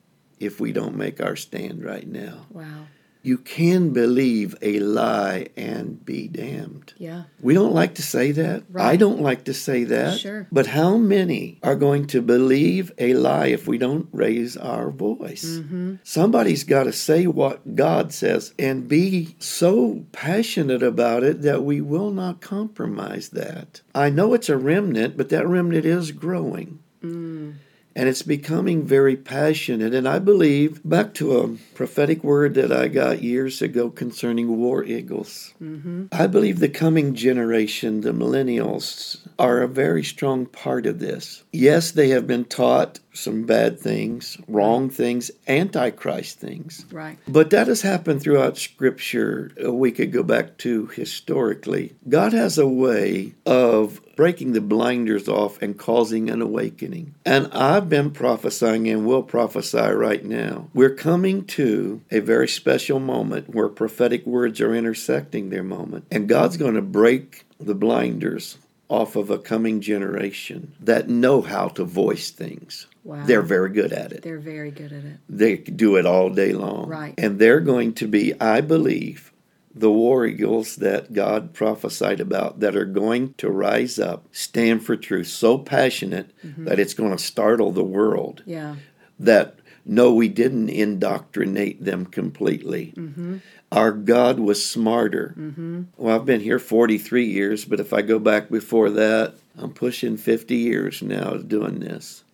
if 0.44 0.60
we 0.60 0.72
don't 0.72 0.96
make 0.96 1.22
our 1.22 1.36
stand 1.36 1.84
right 1.84 2.06
now. 2.06 2.46
Wow. 2.50 2.86
You 3.24 3.38
can 3.38 3.94
believe 3.94 4.54
a 4.60 4.80
lie 4.80 5.46
and 5.56 6.04
be 6.04 6.28
damned. 6.28 6.92
Yeah. 6.98 7.22
We 7.40 7.54
don't 7.54 7.72
like 7.72 7.94
to 7.94 8.02
say 8.02 8.32
that. 8.32 8.64
I 8.76 8.96
don't 8.96 9.22
like 9.22 9.44
to 9.44 9.54
say 9.54 9.84
that. 9.84 10.18
Sure. 10.18 10.46
But 10.52 10.66
how 10.66 10.98
many 10.98 11.58
are 11.62 11.74
going 11.74 12.06
to 12.08 12.20
believe 12.20 12.92
a 12.98 13.14
lie 13.14 13.46
if 13.46 13.66
we 13.66 13.78
don't 13.78 14.08
raise 14.12 14.58
our 14.58 14.90
voice? 14.90 15.46
Mm-hmm. 15.46 15.94
Somebody's 16.02 16.64
got 16.64 16.84
to 16.84 16.92
say 16.92 17.26
what 17.26 17.74
God 17.74 18.12
says 18.12 18.52
and 18.58 18.86
be 18.86 19.36
so 19.38 20.04
passionate 20.12 20.82
about 20.82 21.24
it 21.24 21.40
that 21.40 21.64
we 21.64 21.80
will 21.80 22.10
not 22.10 22.42
compromise 22.42 23.30
that. 23.30 23.80
I 23.94 24.10
know 24.10 24.34
it's 24.34 24.50
a 24.50 24.58
remnant, 24.58 25.16
but 25.16 25.30
that 25.30 25.48
remnant 25.48 25.86
is 25.86 26.12
growing. 26.12 26.80
Mm. 27.02 27.54
And 27.96 28.08
it's 28.08 28.22
becoming 28.22 28.84
very 28.84 29.16
passionate. 29.16 29.94
And 29.94 30.08
I 30.08 30.18
believe, 30.18 30.80
back 30.84 31.14
to 31.14 31.38
a 31.38 31.48
prophetic 31.74 32.24
word 32.24 32.54
that 32.54 32.72
I 32.72 32.88
got 32.88 33.22
years 33.22 33.62
ago 33.62 33.90
concerning 33.90 34.56
war 34.56 34.84
eagles, 34.84 35.54
Mm-hmm. 35.62 36.06
I 36.12 36.26
believe 36.26 36.58
the 36.60 36.68
coming 36.68 37.14
generation, 37.14 38.02
the 38.02 38.12
millennials, 38.12 39.18
are 39.38 39.62
a 39.62 39.68
very 39.68 40.04
strong 40.04 40.46
part 40.46 40.86
of 40.86 40.98
this. 40.98 41.42
Yes, 41.52 41.90
they 41.90 42.08
have 42.08 42.26
been 42.26 42.44
taught 42.44 42.98
some 43.14 43.44
bad 43.44 43.78
things, 43.78 44.36
wrong 44.48 44.90
things, 44.90 45.30
antichrist 45.46 46.38
things. 46.38 46.84
Right. 46.90 47.16
But 47.26 47.50
that 47.50 47.68
has 47.68 47.82
happened 47.82 48.22
throughout 48.22 48.58
Scripture. 48.58 49.52
Uh, 49.62 49.72
We 49.72 49.92
could 49.92 50.12
go 50.12 50.22
back 50.22 50.58
to 50.58 50.86
historically. 50.86 51.94
God 52.08 52.32
has 52.32 52.58
a 52.58 52.68
way 52.68 53.34
of 53.46 54.00
breaking 54.16 54.52
the 54.52 54.60
blinders 54.60 55.28
off 55.28 55.60
and 55.60 55.78
causing 55.78 56.30
an 56.30 56.40
awakening. 56.40 57.14
And 57.24 57.48
I've 57.52 57.88
been 57.88 58.10
prophesying 58.10 58.88
and 58.88 59.06
will 59.06 59.22
prophesy 59.22 59.78
right 59.78 60.24
now. 60.24 60.68
We're 60.72 60.94
coming 60.94 61.44
to 61.46 62.00
a 62.10 62.20
very 62.20 62.48
special 62.48 63.00
moment 63.00 63.54
where 63.54 63.68
prophetic 63.68 64.24
words 64.26 64.60
are 64.60 64.74
intersecting 64.74 65.50
their 65.50 65.64
moment. 65.64 66.06
And 66.10 66.28
God's 66.28 66.56
going 66.56 66.74
to 66.74 66.82
break 66.82 67.44
the 67.58 67.74
blinders 67.74 68.58
off 68.88 69.16
of 69.16 69.30
a 69.30 69.38
coming 69.38 69.80
generation 69.80 70.74
that 70.80 71.08
know 71.08 71.40
how 71.40 71.68
to 71.68 71.84
voice 71.84 72.30
things. 72.30 72.86
Wow. 73.04 73.24
They're 73.26 73.42
very 73.42 73.68
good 73.68 73.92
at 73.92 74.12
it 74.12 74.22
They're 74.22 74.38
very 74.38 74.70
good 74.70 74.90
at 74.90 75.04
it. 75.04 75.18
they 75.28 75.58
do 75.58 75.96
it 75.96 76.06
all 76.06 76.30
day 76.30 76.54
long. 76.54 76.88
Right. 76.88 77.14
And 77.18 77.38
they're 77.38 77.60
going 77.60 77.92
to 77.94 78.08
be, 78.08 78.32
I 78.40 78.62
believe, 78.62 79.30
the 79.74 79.90
war 79.90 80.24
eagles 80.24 80.76
that 80.76 81.12
God 81.12 81.52
prophesied 81.52 82.20
about 82.20 82.60
that 82.60 82.76
are 82.76 82.84
going 82.84 83.34
to 83.34 83.50
rise 83.50 83.98
up, 83.98 84.26
stand 84.32 84.86
for 84.86 84.96
truth, 84.96 85.26
so 85.26 85.58
passionate 85.58 86.30
mm-hmm. 86.44 86.64
that 86.64 86.78
it's 86.78 86.94
going 86.94 87.10
to 87.10 87.22
startle 87.22 87.72
the 87.72 87.84
world. 87.84 88.42
Yeah. 88.46 88.76
That 89.18 89.56
no, 89.84 90.14
we 90.14 90.28
didn't 90.28 90.70
indoctrinate 90.70 91.84
them 91.84 92.06
completely. 92.06 92.94
Mm-hmm. 92.96 93.38
Our 93.70 93.92
God 93.92 94.38
was 94.38 94.64
smarter. 94.64 95.34
Mm-hmm. 95.36 95.82
Well, 95.96 96.14
I've 96.14 96.24
been 96.24 96.40
here 96.40 96.58
43 96.58 97.26
years, 97.26 97.64
but 97.64 97.80
if 97.80 97.92
I 97.92 98.00
go 98.02 98.18
back 98.18 98.48
before 98.48 98.88
that, 98.90 99.34
I'm 99.58 99.72
pushing 99.72 100.16
50 100.16 100.54
years 100.54 101.02
now 101.02 101.32
of 101.32 101.48
doing 101.48 101.80
this. 101.80 102.24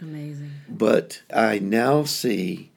Amazing. 0.00 0.52
But 0.68 1.22
I 1.32 1.58
now 1.58 2.04
see 2.04 2.70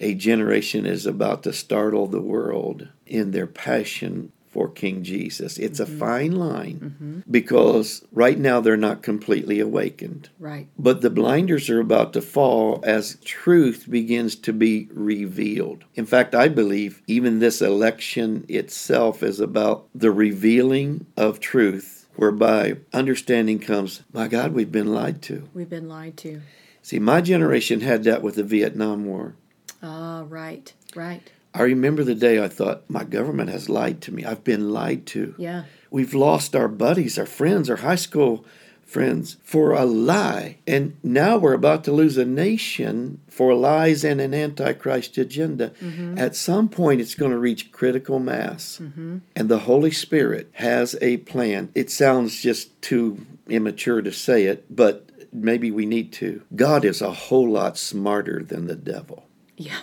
a 0.00 0.14
generation 0.14 0.86
is 0.86 1.06
about 1.06 1.42
to 1.42 1.52
startle 1.52 2.06
the 2.06 2.20
world 2.20 2.88
in 3.06 3.32
their 3.32 3.46
passion 3.46 4.32
for 4.48 4.68
King 4.68 5.02
Jesus. 5.02 5.58
It's 5.58 5.78
a 5.78 5.84
mm-hmm. 5.84 5.98
fine 5.98 6.32
line 6.32 6.80
mm-hmm. 6.80 7.30
because 7.30 8.04
right 8.12 8.38
now 8.38 8.60
they're 8.60 8.76
not 8.76 9.02
completely 9.02 9.60
awakened. 9.60 10.30
Right. 10.38 10.68
But 10.78 11.00
the 11.00 11.10
blinders 11.10 11.68
are 11.68 11.80
about 11.80 12.12
to 12.14 12.22
fall 12.22 12.80
as 12.82 13.18
truth 13.24 13.86
begins 13.88 14.34
to 14.36 14.52
be 14.52 14.88
revealed. 14.92 15.84
In 15.94 16.06
fact, 16.06 16.34
I 16.34 16.48
believe 16.48 17.02
even 17.06 17.38
this 17.38 17.60
election 17.60 18.46
itself 18.48 19.22
is 19.22 19.38
about 19.38 19.86
the 19.94 20.10
revealing 20.10 21.06
of 21.16 21.40
truth, 21.40 22.07
whereby 22.18 22.76
understanding 22.92 23.60
comes, 23.60 24.02
my 24.12 24.26
God, 24.26 24.52
we've 24.52 24.72
been 24.72 24.92
lied 24.92 25.22
to. 25.22 25.48
We've 25.54 25.70
been 25.70 25.88
lied 25.88 26.16
to. 26.18 26.40
See, 26.82 26.98
my 26.98 27.20
generation 27.20 27.80
had 27.80 28.02
that 28.04 28.22
with 28.22 28.34
the 28.34 28.42
Vietnam 28.42 29.04
War. 29.04 29.36
Ah, 29.84 30.24
right. 30.28 30.72
Right. 30.96 31.22
I 31.54 31.62
remember 31.62 32.02
the 32.02 32.16
day 32.16 32.42
I 32.42 32.48
thought, 32.48 32.82
my 32.88 33.04
government 33.04 33.50
has 33.50 33.68
lied 33.68 34.00
to 34.02 34.12
me. 34.12 34.24
I've 34.24 34.42
been 34.42 34.70
lied 34.70 35.06
to. 35.06 35.36
Yeah. 35.38 35.64
We've 35.92 36.12
lost 36.12 36.56
our 36.56 36.66
buddies, 36.66 37.20
our 37.20 37.26
friends, 37.26 37.70
our 37.70 37.76
high 37.76 37.94
school 37.94 38.44
friends 38.88 39.36
for 39.42 39.72
a 39.72 39.84
lie. 39.84 40.56
And 40.66 40.96
now 41.02 41.36
we're 41.36 41.52
about 41.52 41.84
to 41.84 41.92
lose 41.92 42.16
a 42.16 42.24
nation 42.24 43.20
for 43.28 43.54
lies 43.54 44.02
and 44.02 44.18
an 44.18 44.32
antichrist 44.32 45.18
agenda. 45.18 45.70
Mm-hmm. 45.82 46.16
At 46.16 46.34
some 46.34 46.70
point, 46.70 47.02
it's 47.02 47.14
going 47.14 47.30
to 47.30 47.38
reach 47.38 47.70
critical 47.70 48.18
mass. 48.18 48.80
Mm-hmm. 48.82 49.18
And 49.36 49.48
the 49.50 49.60
Holy 49.60 49.90
Spirit 49.90 50.48
has 50.54 50.96
a 51.02 51.18
plan. 51.18 51.70
It 51.74 51.90
sounds 51.90 52.40
just 52.40 52.80
too 52.80 53.26
immature 53.46 54.00
to 54.00 54.10
say 54.10 54.44
it, 54.44 54.64
but 54.74 55.10
maybe 55.32 55.70
we 55.70 55.84
need 55.84 56.10
to. 56.14 56.42
God 56.56 56.84
is 56.84 57.02
a 57.02 57.12
whole 57.12 57.50
lot 57.50 57.76
smarter 57.76 58.42
than 58.42 58.68
the 58.68 58.76
devil. 58.76 59.26
Yeah. 59.58 59.80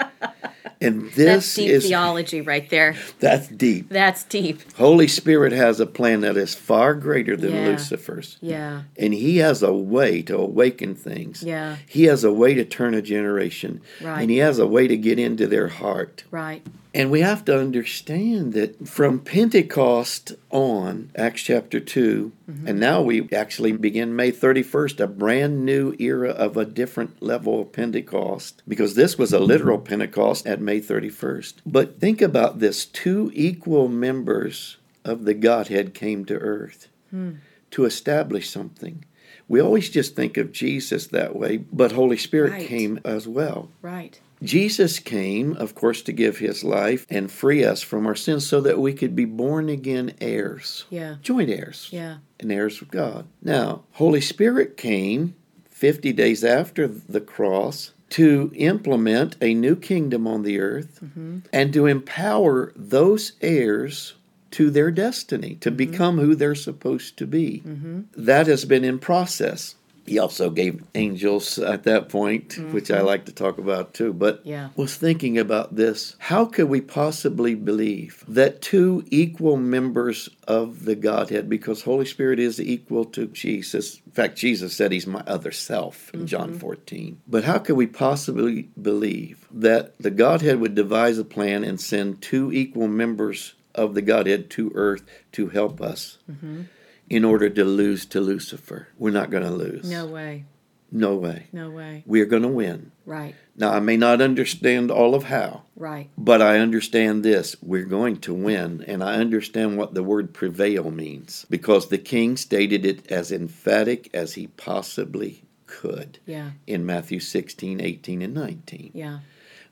And 0.82 1.04
That's 1.12 1.16
this 1.16 1.56
deep 1.56 1.70
is 1.70 1.84
theology 1.88 2.42
right 2.42 2.68
there. 2.70 2.96
that's 3.20 3.48
deep. 3.48 3.90
That's 3.90 4.24
deep. 4.24 4.60
Holy 4.74 5.08
Spirit 5.08 5.52
has 5.54 5.80
a 5.80 5.86
plan 5.86 6.22
that 6.22 6.36
is 6.38 6.56
far 6.56 6.96
greater 6.96 7.38
than 7.38 7.54
Yeah. 7.54 7.68
Lucifer's. 7.68 8.38
Yeah. 8.42 8.84
And 8.98 9.14
he 9.14 9.38
has 9.38 9.62
a 9.62 9.74
way 9.74 10.22
to 10.24 10.38
awaken 10.38 10.96
things. 10.96 11.44
Yeah. 11.44 11.78
He 11.88 12.06
has 12.06 12.24
a 12.24 12.34
way 12.34 12.56
to 12.56 12.66
turn 12.66 12.94
a 12.96 13.02
generation. 13.02 13.82
Right. 14.02 14.22
And 14.22 14.32
he 14.32 14.38
has 14.38 14.58
a 14.60 14.68
way 14.68 14.88
to 14.88 14.98
get 14.98 15.20
into 15.20 15.46
their 15.48 15.68
heart. 15.68 16.24
Right. 16.32 16.66
And 16.94 17.10
we 17.10 17.22
have 17.22 17.46
to 17.46 17.58
understand 17.58 18.52
that 18.54 18.88
from 18.88 19.20
Pentecost 19.20 20.34
on, 20.50 21.12
Acts 21.16 21.44
chapter 21.44 21.80
2, 21.80 22.32
mm-hmm. 22.50 22.68
and 22.68 22.80
now 22.80 23.02
we 23.02 23.30
actually 23.32 23.72
begin 23.72 24.16
May 24.16 24.32
31st, 24.32 25.00
a 25.00 25.08
brand 25.08 25.66
new 25.66 25.96
era 26.00 26.32
of 26.32 26.58
a 26.58 26.66
different 26.66 27.24
level 27.24 27.62
of 27.62 27.72
Pentecost, 27.72 28.62
because 28.68 28.96
this 28.96 29.18
was 29.18 29.32
a 29.32 29.40
literal 29.40 29.80
Pentecost 29.80 30.46
at 30.46 30.60
May 30.60 30.82
31st. 30.82 31.56
But 31.66 32.00
think 32.02 32.22
about 32.22 32.60
this 32.60 32.86
two 32.86 33.32
equal 33.34 33.88
members 33.88 34.78
of 35.06 35.24
the 35.24 35.34
Godhead 35.34 35.94
came 35.94 36.26
to 36.26 36.36
earth 36.36 36.90
hmm. 37.10 37.36
to 37.72 37.86
establish 37.86 38.50
something. 38.50 39.06
We 39.48 39.62
always 39.62 39.90
just 39.90 40.16
think 40.16 40.38
of 40.38 40.52
Jesus 40.52 41.08
that 41.08 41.36
way, 41.36 41.58
but 41.58 41.94
Holy 41.94 42.18
Spirit 42.18 42.52
right. 42.52 42.68
came 42.68 43.00
as 43.06 43.28
well. 43.28 43.70
Right. 43.82 44.20
Jesus 44.42 45.00
came, 45.00 45.54
of 45.58 45.76
course, 45.76 46.02
to 46.04 46.12
give 46.12 46.40
his 46.40 46.64
life 46.64 47.06
and 47.10 47.32
free 47.32 47.64
us 47.64 47.82
from 47.82 48.08
our 48.08 48.16
sins 48.16 48.46
so 48.46 48.62
that 48.62 48.80
we 48.80 48.94
could 48.94 49.16
be 49.16 49.26
born 49.26 49.70
again 49.70 50.14
heirs. 50.20 50.86
Yeah. 50.90 51.16
Joint 51.22 51.50
heirs. 51.50 51.90
Yeah. 51.92 52.18
And 52.40 52.52
heirs 52.52 52.82
of 52.82 52.90
God. 52.90 53.28
Now, 53.42 53.84
Holy 53.94 54.22
Spirit 54.22 54.78
came 54.78 55.36
50 55.70 56.14
days 56.14 56.44
after 56.44 56.88
the 56.88 57.22
cross 57.22 57.92
to 58.12 58.52
implement 58.56 59.38
a 59.42 59.54
new 59.54 59.76
kingdom 59.76 60.28
on 60.28 60.44
the 60.44 60.60
earth 60.60 61.00
mm-hmm. 61.04 61.40
and 61.54 61.72
to 61.74 61.86
empower 61.86 62.74
those 62.76 63.34
heirs 63.42 64.16
to 64.52 64.70
their 64.70 64.92
destiny, 64.92 65.56
to 65.56 65.70
mm-hmm. 65.70 65.78
become 65.78 66.18
who 66.18 66.36
they're 66.36 66.56
supposed 66.56 67.18
to 67.18 67.26
be. 67.26 67.64
Mm-hmm. 67.66 68.02
That 68.18 68.48
has 68.48 68.66
been 68.66 68.84
in 68.84 69.00
process 69.00 69.76
he 70.06 70.20
also 70.20 70.50
gave 70.50 70.84
angels 70.96 71.60
at 71.60 71.84
that 71.84 72.10
point, 72.10 72.50
mm-hmm. 72.50 72.74
which 72.74 72.92
I 72.92 73.02
like 73.02 73.26
to 73.26 73.32
talk 73.32 73.58
about 73.58 73.94
too. 73.94 74.14
But 74.14 74.42
yeah. 74.44 74.70
was 74.76 74.96
thinking 74.96 75.38
about 75.38 75.76
this. 75.76 76.16
How 76.20 76.46
could 76.46 76.70
we 76.70 76.82
possibly 76.82 77.56
believe 77.56 78.24
that 78.28 78.62
two 78.62 79.04
equal 79.08 79.58
members 79.58 80.30
of 80.48 80.86
the 80.86 80.96
Godhead, 80.96 81.50
because 81.50 81.84
Holy 81.84 82.06
Spirit 82.06 82.40
is 82.40 82.60
equal 82.60 83.06
to 83.06 83.28
Jesus. 83.28 84.02
In 84.06 84.12
fact, 84.12 84.38
Jesus 84.38 84.76
said 84.76 84.92
he's 84.92 85.08
my 85.08 85.24
other 85.26 85.52
self 85.52 86.14
in 86.14 86.22
mm-hmm. 86.22 86.28
John 86.28 86.60
14. 86.60 87.22
But 87.28 87.46
how 87.46 87.60
could 87.60 87.78
we 87.78 87.88
possibly 87.88 88.64
believe 88.82 89.48
that 89.52 89.98
the 89.98 90.12
Godhead 90.12 90.60
would 90.60 90.76
devise 90.76 91.18
a 91.18 91.24
plan 91.24 91.64
and 91.64 91.80
send 91.80 92.22
two 92.22 92.52
equal 92.52 92.90
members 92.90 93.54
of 93.74 93.94
the 93.94 94.02
Godhead 94.02 94.50
to 94.52 94.72
earth 94.76 95.04
to 95.34 95.48
help 95.48 95.82
us? 95.82 96.18
Mm-hmm 96.30 96.64
in 97.12 97.26
order 97.26 97.50
to 97.50 97.66
lose 97.66 98.06
to 98.06 98.22
Lucifer. 98.22 98.88
We're 98.98 99.12
not 99.12 99.30
going 99.30 99.44
to 99.44 99.52
lose. 99.52 99.90
No 99.92 100.06
way. 100.06 100.46
No 100.90 101.16
way. 101.16 101.48
No 101.52 101.70
way. 101.70 102.04
We're 102.06 102.26
going 102.26 102.44
to 102.44 102.48
win. 102.48 102.94
Right. 103.06 103.36
Now, 103.58 103.74
I 103.74 103.82
may 103.82 103.98
not 103.98 104.22
understand 104.22 104.90
all 104.90 105.14
of 105.14 105.26
how. 105.26 105.64
Right. 105.76 106.10
But 106.18 106.42
I 106.42 106.60
understand 106.60 107.24
this. 107.24 107.58
We're 107.62 107.84
going 107.84 108.22
to 108.22 108.34
win. 108.34 108.86
And 108.88 109.04
I 109.04 109.16
understand 109.16 109.78
what 109.78 109.94
the 109.94 110.04
word 110.04 110.34
prevail 110.34 110.90
means 110.90 111.46
because 111.50 111.90
the 111.90 111.98
king 111.98 112.38
stated 112.38 112.86
it 112.86 113.12
as 113.12 113.30
emphatic 113.30 114.10
as 114.14 114.36
he 114.36 114.48
possibly 114.48 115.44
could. 115.68 116.20
Yeah. 116.26 116.52
In 116.66 116.86
Matthew 116.86 117.20
16, 117.20 117.82
18, 117.82 118.22
and 118.22 118.34
19. 118.34 118.92
Yeah. 118.94 119.20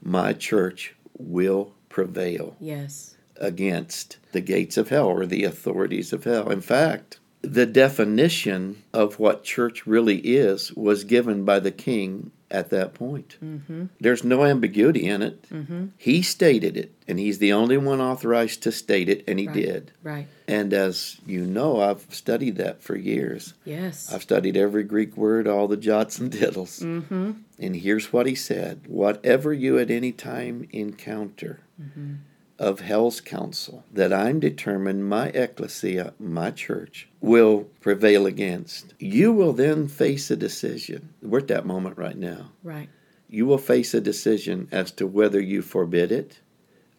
My 0.02 0.34
church 0.34 0.94
will 1.18 1.74
prevail. 1.88 2.58
Yes. 2.60 3.16
Against 3.38 4.18
the 4.34 4.42
gates 4.42 4.76
of 4.76 4.90
hell 4.90 5.08
or 5.08 5.26
the 5.26 5.46
authorities 5.46 6.12
of 6.12 6.26
hell. 6.26 6.50
In 6.50 6.60
fact, 6.60 7.19
the 7.42 7.66
definition 7.66 8.84
of 8.94 9.20
what 9.20 9.44
church 9.44 9.88
really 9.88 10.18
is 10.18 10.74
was 10.74 11.04
given 11.04 11.46
by 11.46 11.60
the 11.60 11.72
king 11.72 12.32
at 12.52 12.70
that 12.72 12.94
point. 12.94 13.38
Mm-hmm. 13.44 13.86
There's 14.00 14.24
no 14.24 14.44
ambiguity 14.44 15.06
in 15.06 15.22
it. 15.22 15.44
Mm-hmm. 15.50 15.88
He 15.98 16.22
stated 16.22 16.76
it, 16.76 16.94
and 17.08 17.20
he's 17.20 17.38
the 17.38 17.54
only 17.54 17.78
one 17.78 18.02
authorized 18.02 18.64
to 18.64 18.72
state 18.72 19.08
it, 19.08 19.24
and 19.28 19.40
he 19.40 19.48
right. 19.48 19.56
did. 19.56 19.92
Right. 20.02 20.28
And 20.48 20.74
as 20.74 21.18
you 21.26 21.46
know, 21.46 21.80
I've 21.80 22.06
studied 22.10 22.58
that 22.58 22.82
for 22.82 22.96
years. 22.96 23.54
Yes. 23.66 24.12
I've 24.12 24.24
studied 24.24 24.58
every 24.58 24.84
Greek 24.84 25.16
word, 25.16 25.48
all 25.48 25.68
the 25.68 25.78
jots 25.78 26.18
and 26.18 26.34
tittles. 26.34 26.80
Mm-hmm. 26.80 27.32
And 27.60 27.76
here's 27.76 28.12
what 28.12 28.26
he 28.26 28.36
said 28.36 28.88
Whatever 28.88 29.54
you 29.54 29.78
at 29.78 29.92
any 29.92 30.12
time 30.12 30.68
encounter, 30.72 31.60
mm-hmm 31.82 32.16
of 32.60 32.82
hell's 32.82 33.22
counsel 33.22 33.86
that 33.92 34.12
I'm 34.12 34.40
determined 34.40 35.08
my 35.08 35.28
ecclesia, 35.30 36.14
my 36.20 36.52
church, 36.52 37.08
will 37.22 37.70
prevail 37.80 38.26
against. 38.26 38.94
You 39.00 39.32
will 39.32 39.54
then 39.54 39.88
face 39.88 40.30
a 40.30 40.36
decision. 40.36 41.14
We're 41.22 41.40
at 41.40 41.48
that 41.48 41.66
moment 41.66 41.98
right 41.98 42.18
now. 42.18 42.52
Right. 42.62 42.90
You 43.30 43.46
will 43.46 43.58
face 43.58 43.94
a 43.94 44.02
decision 44.02 44.68
as 44.72 44.92
to 44.94 45.08
whether 45.08 45.40
you 45.40 45.62
forbid 45.62 46.12
it 46.12 46.40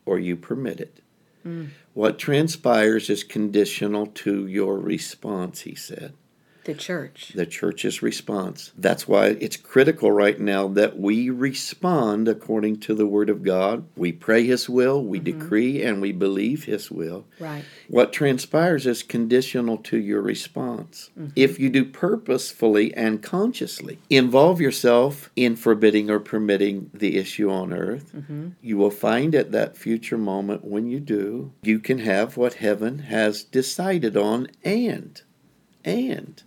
or 0.07 0.19
you 0.19 0.35
permit 0.37 0.81
it. 0.81 1.01
Mm. 1.45 1.69
What 1.93 2.19
transpires 2.19 3.11
is 3.11 3.23
conditional 3.23 4.07
to 4.07 4.47
your 4.47 4.79
response, 4.79 5.61
he 5.63 5.75
said. 5.75 6.15
The 6.65 6.75
church. 6.75 7.33
The 7.35 7.47
church's 7.47 8.03
response. 8.03 8.73
That's 8.77 9.09
why 9.09 9.29
it's 9.41 9.57
critical 9.57 10.13
right 10.13 10.39
now 10.39 10.69
that 10.69 10.99
we 10.99 11.31
respond 11.31 12.29
according 12.29 12.81
to 12.81 12.95
the 12.95 13.07
Word 13.07 13.31
of 13.31 13.43
God. 13.43 13.87
We 13.97 14.13
pray 14.13 14.45
His 14.45 14.69
will, 14.69 15.03
we 15.03 15.21
mm-hmm. 15.21 15.39
decree, 15.39 15.83
and 15.83 16.01
we 16.01 16.13
believe 16.13 16.65
His 16.65 16.91
will. 16.91 17.25
Right. 17.39 17.65
What 17.89 18.13
transpires 18.13 18.87
is 18.87 19.03
conditional 19.03 19.79
to 19.79 19.99
your 19.99 20.21
response. 20.21 21.11
Mm-hmm. 21.19 21.33
If 21.35 21.59
you 21.59 21.71
do 21.71 21.85
purposefully 21.85 22.93
and 22.95 23.23
consciously 23.23 23.99
involve 24.11 24.61
yourself 24.61 25.31
in 25.37 25.57
forbidding 25.57 26.11
or 26.11 26.21
permitting 26.21 26.91
the 26.93 27.17
issue 27.17 27.51
on 27.51 27.73
earth, 27.73 28.13
mm-hmm. 28.15 28.51
you 28.61 28.77
will 28.77 28.91
find 28.91 29.35
at 29.35 29.53
that 29.53 29.77
future 29.77 30.19
moment 30.19 30.65
when 30.65 30.87
you 30.87 31.01
do, 31.01 31.53
you 31.63 31.79
can 31.79 31.99
have 31.99 32.37
what 32.37 32.55
heaven 32.55 33.01
has 33.01 33.43
decided 33.43 34.17
on 34.17 34.49
and 34.63 35.23
and 35.85 36.43